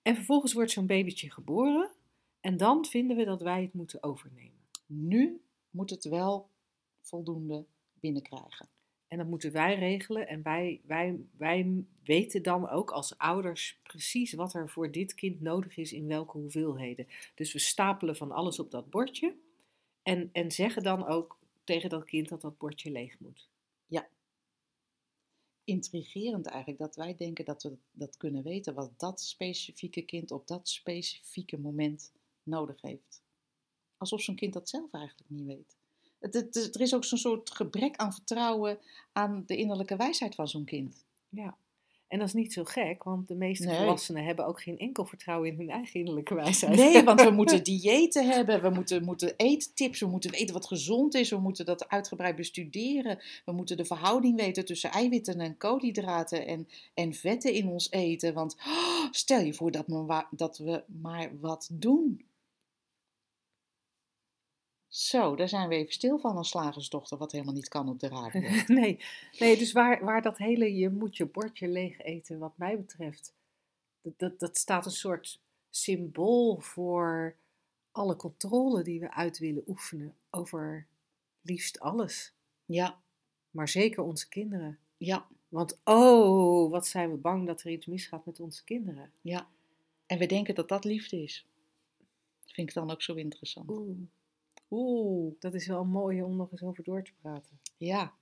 En 0.01 0.15
vervolgens 0.15 0.53
wordt 0.53 0.71
zo'n 0.71 0.85
babytje 0.85 1.31
geboren. 1.31 1.91
En 2.39 2.57
dan 2.57 2.85
vinden 2.85 3.17
we 3.17 3.23
dat 3.25 3.41
wij 3.41 3.61
het 3.61 3.73
moeten 3.73 4.03
overnemen. 4.03 4.59
Nu 4.85 5.41
moet 5.69 5.89
het 5.89 6.03
wel 6.03 6.49
voldoende 7.01 7.65
binnenkrijgen. 7.99 8.69
En 9.11 9.17
dat 9.17 9.27
moeten 9.27 9.51
wij 9.51 9.75
regelen. 9.75 10.27
En 10.27 10.41
wij, 10.41 10.81
wij, 10.83 11.19
wij 11.37 11.85
weten 12.03 12.43
dan 12.43 12.69
ook 12.69 12.91
als 12.91 13.17
ouders 13.17 13.79
precies 13.83 14.33
wat 14.33 14.53
er 14.53 14.69
voor 14.69 14.91
dit 14.91 15.13
kind 15.13 15.41
nodig 15.41 15.77
is 15.77 15.93
in 15.93 16.07
welke 16.07 16.37
hoeveelheden. 16.37 17.07
Dus 17.35 17.53
we 17.53 17.59
stapelen 17.59 18.15
van 18.15 18.31
alles 18.31 18.59
op 18.59 18.71
dat 18.71 18.89
bordje. 18.89 19.35
En, 20.03 20.29
en 20.31 20.51
zeggen 20.51 20.83
dan 20.83 21.07
ook 21.07 21.39
tegen 21.63 21.89
dat 21.89 22.05
kind 22.05 22.29
dat 22.29 22.41
dat 22.41 22.57
bordje 22.57 22.91
leeg 22.91 23.19
moet. 23.19 23.49
Intrigerend 25.63 26.45
eigenlijk 26.45 26.79
dat 26.79 26.95
wij 26.95 27.15
denken 27.15 27.45
dat 27.45 27.63
we 27.63 27.77
dat 27.91 28.17
kunnen 28.17 28.43
weten, 28.43 28.73
wat 28.73 28.99
dat 28.99 29.21
specifieke 29.21 30.01
kind 30.01 30.31
op 30.31 30.47
dat 30.47 30.69
specifieke 30.69 31.59
moment 31.59 32.11
nodig 32.43 32.81
heeft. 32.81 33.23
Alsof 33.97 34.21
zo'n 34.21 34.35
kind 34.35 34.53
dat 34.53 34.69
zelf 34.69 34.93
eigenlijk 34.93 35.29
niet 35.29 35.45
weet. 35.45 35.80
Het, 36.21 36.33
het- 36.33 36.55
het- 36.55 36.75
er 36.75 36.81
is 36.81 36.95
ook 36.95 37.03
zo'n 37.03 37.17
soort 37.17 37.51
gebrek 37.51 37.95
aan 37.95 38.13
vertrouwen 38.13 38.77
aan 39.11 39.43
de 39.45 39.55
innerlijke 39.55 39.95
wijsheid 39.95 40.35
van 40.35 40.47
zo'n 40.47 40.65
kind. 40.65 41.05
Ja. 41.29 41.55
En 42.07 42.19
dat 42.19 42.27
is 42.27 42.33
niet 42.33 42.53
zo 42.53 42.63
gek, 42.63 43.03
want 43.03 43.27
de 43.27 43.35
meeste 43.35 43.65
Nee. 43.67 43.77
volwassenen 43.77 44.23
hebben 44.25 44.45
ook 44.45 44.61
geen 44.61 44.77
enkel 44.77 45.05
vertrouwen 45.05 45.49
in 45.49 45.57
hun 45.57 45.69
eigen 45.69 45.99
innerlijke 45.99 46.35
wijsheid. 46.35 46.75
Nee, 46.75 47.03
want 47.03 47.21
we 47.21 47.31
moeten 47.41 47.63
diëten 47.63 48.29
hebben, 48.29 48.61
we 48.61 48.69
moeten, 48.69 49.03
moeten 49.03 49.33
eettips, 49.37 49.99
we 49.99 50.07
moeten 50.07 50.31
weten 50.31 50.53
wat 50.53 50.67
gezond 50.67 51.13
is, 51.15 51.29
we 51.29 51.37
moeten 51.39 51.65
dat 51.65 51.89
uitgebreid 51.89 52.35
bestuderen. 52.35 53.19
We 53.45 53.51
moeten 53.51 53.77
de 53.77 53.85
verhouding 53.85 54.35
weten 54.39 54.65
tussen 54.65 54.91
eiwitten 54.91 55.39
en 55.39 55.57
koolhydraten 55.57 56.45
en, 56.47 56.67
en 56.93 57.13
vetten 57.13 57.53
in 57.53 57.67
ons 57.67 57.91
eten. 57.91 58.33
Want 58.33 58.55
oh, 58.67 59.07
stel 59.11 59.39
je 59.41 59.53
voor 59.53 59.71
dat, 59.71 59.87
we 59.87 60.25
dat 60.31 60.57
we 60.57 60.83
maar 61.01 61.31
wat 61.39 61.69
doen. 61.71 62.25
Zo, 64.91 65.35
daar 65.35 65.49
zijn 65.49 65.69
we 65.69 65.75
even 65.75 65.93
stil 65.93 66.19
van 66.19 66.37
als 66.37 66.49
slagersdochter, 66.49 67.17
wat 67.17 67.31
helemaal 67.31 67.53
niet 67.53 67.67
kan 67.67 67.89
op 67.89 67.99
de 67.99 68.07
radio. 68.07 68.41
Nee, 68.67 68.99
nee 69.39 69.57
dus 69.57 69.71
waar, 69.71 70.05
waar 70.05 70.21
dat 70.21 70.37
hele 70.37 70.75
je 70.75 70.89
moet 70.89 71.17
je 71.17 71.25
bordje 71.25 71.67
leeg 71.67 71.99
eten, 71.99 72.39
wat 72.39 72.57
mij 72.57 72.77
betreft, 72.77 73.33
dat, 74.01 74.39
dat, 74.39 74.57
staat 74.57 74.85
een 74.85 74.91
soort 74.91 75.39
symbool 75.69 76.59
voor 76.59 77.35
alle 77.91 78.15
controle 78.15 78.83
die 78.83 78.99
we 78.99 79.11
uit 79.13 79.37
willen 79.39 79.63
oefenen 79.67 80.15
over 80.29 80.87
liefst 81.41 81.79
alles. 81.79 82.33
Ja, 82.65 83.01
Maar 83.51 83.69
zeker 83.69 84.03
onze 84.03 84.29
kinderen. 84.29 84.79
ja, 84.97 85.27
Want 85.49 85.79
oh, 85.83 86.71
wat 86.71 86.87
zijn 86.87 87.11
we 87.11 87.17
bang 87.17 87.47
dat 87.47 87.61
er 87.61 87.71
iets 87.71 87.85
misgaat 87.85 88.25
met 88.25 88.39
onze 88.39 88.63
kinderen. 88.63 89.11
ja. 89.21 89.47
En 90.05 90.17
we 90.17 90.25
denken 90.25 90.55
dat 90.55 90.69
dat 90.69 90.83
liefde 90.83 91.23
is. 91.23 91.45
Dat 92.43 92.51
vind 92.51 92.69
ik 92.69 92.73
dan 92.75 92.91
ook 92.91 93.01
zo 93.01 93.13
interessant. 93.13 93.69
Oeh, 93.69 93.97
Oeh. 94.71 95.33
dat 95.39 95.53
is 95.53 95.67
wel 95.67 95.85
mooi 95.85 96.21
om 96.21 96.35
nog 96.35 96.51
eens 96.51 96.63
over 96.63 96.83
door 96.83 97.03
te 97.03 97.13
praten. 97.21 97.59
Ja. 97.77 98.13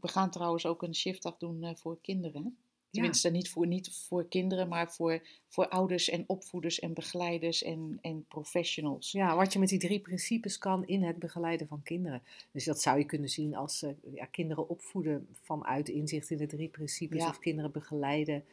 We 0.00 0.08
gaan 0.08 0.30
trouwens 0.30 0.66
ook 0.66 0.82
een 0.82 0.94
shiftdag 0.94 1.36
doen 1.36 1.62
eh, 1.62 1.74
voor 1.74 1.98
kinderen. 2.00 2.56
Tenminste, 2.90 3.30
niet, 3.30 3.50
voor, 3.50 3.66
niet 3.66 4.06
voor 4.08 4.28
kinderen, 4.28 4.68
maar 4.68 4.92
voor, 4.92 5.22
voor 5.48 5.68
ouders 5.68 6.08
en 6.08 6.24
opvoeders 6.26 6.80
en 6.80 6.92
begeleiders 6.92 7.62
en, 7.62 7.98
en 8.00 8.24
professionals. 8.28 9.12
Ja, 9.12 9.36
wat 9.36 9.52
je 9.52 9.58
met 9.58 9.68
die 9.68 9.78
drie 9.78 10.00
principes 10.00 10.58
kan 10.58 10.86
in 10.86 11.02
het 11.02 11.18
begeleiden 11.18 11.66
van 11.66 11.82
kinderen. 11.82 12.22
Dus 12.50 12.64
dat 12.64 12.80
zou 12.80 12.98
je 12.98 13.04
kunnen 13.04 13.28
zien 13.28 13.54
als 13.54 13.82
eh, 13.82 13.90
ja, 14.14 14.24
kinderen 14.24 14.68
opvoeden 14.68 15.28
vanuit 15.32 15.88
inzicht 15.88 16.30
in 16.30 16.38
de 16.38 16.46
drie 16.46 16.68
principes. 16.68 17.22
Ja. 17.22 17.28
Of 17.28 17.38
kinderen 17.38 17.72
begeleiden 17.72 18.44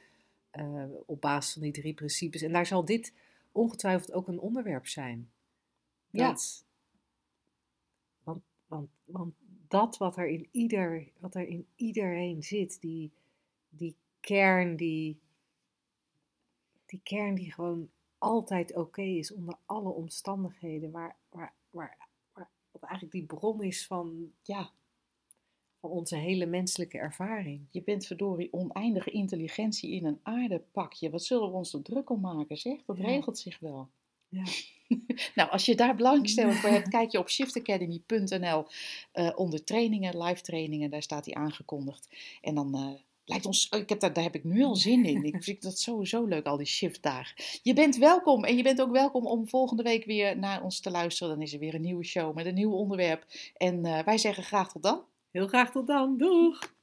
eh, 0.51 0.83
op 1.05 1.21
basis 1.21 1.53
van 1.53 1.61
die 1.61 1.71
drie 1.71 1.93
principes. 1.93 2.41
En 2.41 2.51
daar 2.51 2.65
zal 2.65 2.85
dit 2.85 3.13
ongetwijfeld 3.51 4.11
ook 4.11 4.27
een 4.27 4.39
onderwerp 4.39 4.87
zijn. 4.87 5.29
Ja. 6.11 6.35
Want, 8.23 8.41
want, 8.67 8.89
want 9.05 9.33
dat 9.67 9.97
wat 9.97 10.17
er, 10.17 10.27
in 10.27 10.47
ieder, 10.51 11.07
wat 11.19 11.35
er 11.35 11.47
in 11.47 11.65
iedereen 11.75 12.43
zit, 12.43 12.81
die, 12.81 13.11
die 13.69 13.95
kern 14.19 14.75
die, 14.75 15.19
die 16.85 16.99
kern 17.03 17.35
die 17.35 17.51
gewoon 17.53 17.89
altijd 18.17 18.75
oké 18.75 19.01
is 19.01 19.33
onder 19.33 19.55
alle 19.65 19.89
omstandigheden, 19.89 20.91
waar, 20.91 21.15
waar, 21.29 21.53
waar, 21.69 21.97
waar, 22.33 22.49
wat 22.71 22.81
eigenlijk 22.81 23.11
die 23.13 23.25
bron 23.25 23.63
is 23.63 23.87
van, 23.87 24.31
Ja, 24.43 24.71
van 25.79 25.89
onze 25.89 26.15
hele 26.15 26.45
menselijke 26.45 26.97
ervaring. 26.97 27.65
je 27.71 27.81
bent 27.83 28.05
verdorie 28.05 28.53
oneindige 28.53 29.11
intelligentie 29.11 29.91
in 29.91 30.05
een 30.05 30.19
aardepakje. 30.23 31.09
Wat 31.09 31.23
zullen 31.23 31.49
we 31.49 31.55
ons 31.57 31.73
er 31.73 31.81
druk 31.81 32.09
om 32.09 32.19
maken, 32.21 32.57
zeg? 32.57 32.85
Dat 32.85 32.97
Ja. 32.97 33.03
regelt 33.05 33.37
zich 33.39 33.59
wel. 33.59 33.89
Ja. 34.29 34.43
Nou, 35.35 35.49
als 35.49 35.65
je 35.65 35.75
daar 35.75 35.95
belangstelling 35.95 36.55
voor 36.55 36.69
hebt, 36.69 36.89
kijk 36.97 37.11
je 37.11 37.19
op 37.19 37.29
shiftacademy.nl 37.29 38.65
eh, 39.11 39.29
onder 39.35 39.63
trainingen, 39.63 40.23
live 40.23 40.41
trainingen. 40.41 40.89
Daar 40.89 41.01
staat 41.01 41.23
die 41.23 41.35
aangekondigd. 41.35 42.07
En 42.41 42.55
dan 42.55 42.75
eh, 42.75 43.01
lijkt 43.25 43.45
ons, 43.45 43.69
oh, 43.69 43.79
ik 43.79 43.89
heb 43.89 43.99
daar, 43.99 44.13
daar 44.13 44.23
heb 44.23 44.35
ik 44.35 44.43
nu 44.43 44.63
al 44.63 44.75
zin 44.75 45.05
in. 45.05 45.23
Ik 45.23 45.43
vind 45.43 45.61
dat 45.61 45.79
sowieso 45.79 46.25
leuk, 46.25 46.45
al 46.45 46.57
die 46.57 46.65
shiftdagen. 46.65 47.43
Je 47.63 47.73
bent 47.73 47.97
welkom 47.97 48.43
en 48.43 48.57
je 48.57 48.63
bent 48.63 48.81
ook 48.81 48.91
welkom 48.91 49.25
om 49.25 49.49
volgende 49.49 49.83
week 49.83 50.05
weer 50.05 50.37
naar 50.37 50.63
ons 50.63 50.79
te 50.79 50.91
luisteren. 50.91 51.33
Dan 51.33 51.43
is 51.43 51.53
er 51.53 51.59
weer 51.59 51.73
een 51.73 51.81
nieuwe 51.81 52.03
show 52.03 52.35
met 52.35 52.45
een 52.45 52.53
nieuw 52.53 52.73
onderwerp. 52.73 53.25
En 53.57 53.85
eh, 53.85 54.03
wij 54.03 54.17
zeggen 54.17 54.43
graag 54.43 54.71
tot 54.71 54.83
dan. 54.83 55.03
Heel 55.31 55.47
graag 55.47 55.71
tot 55.71 55.87
dan. 55.87 56.17
Doeg! 56.17 56.79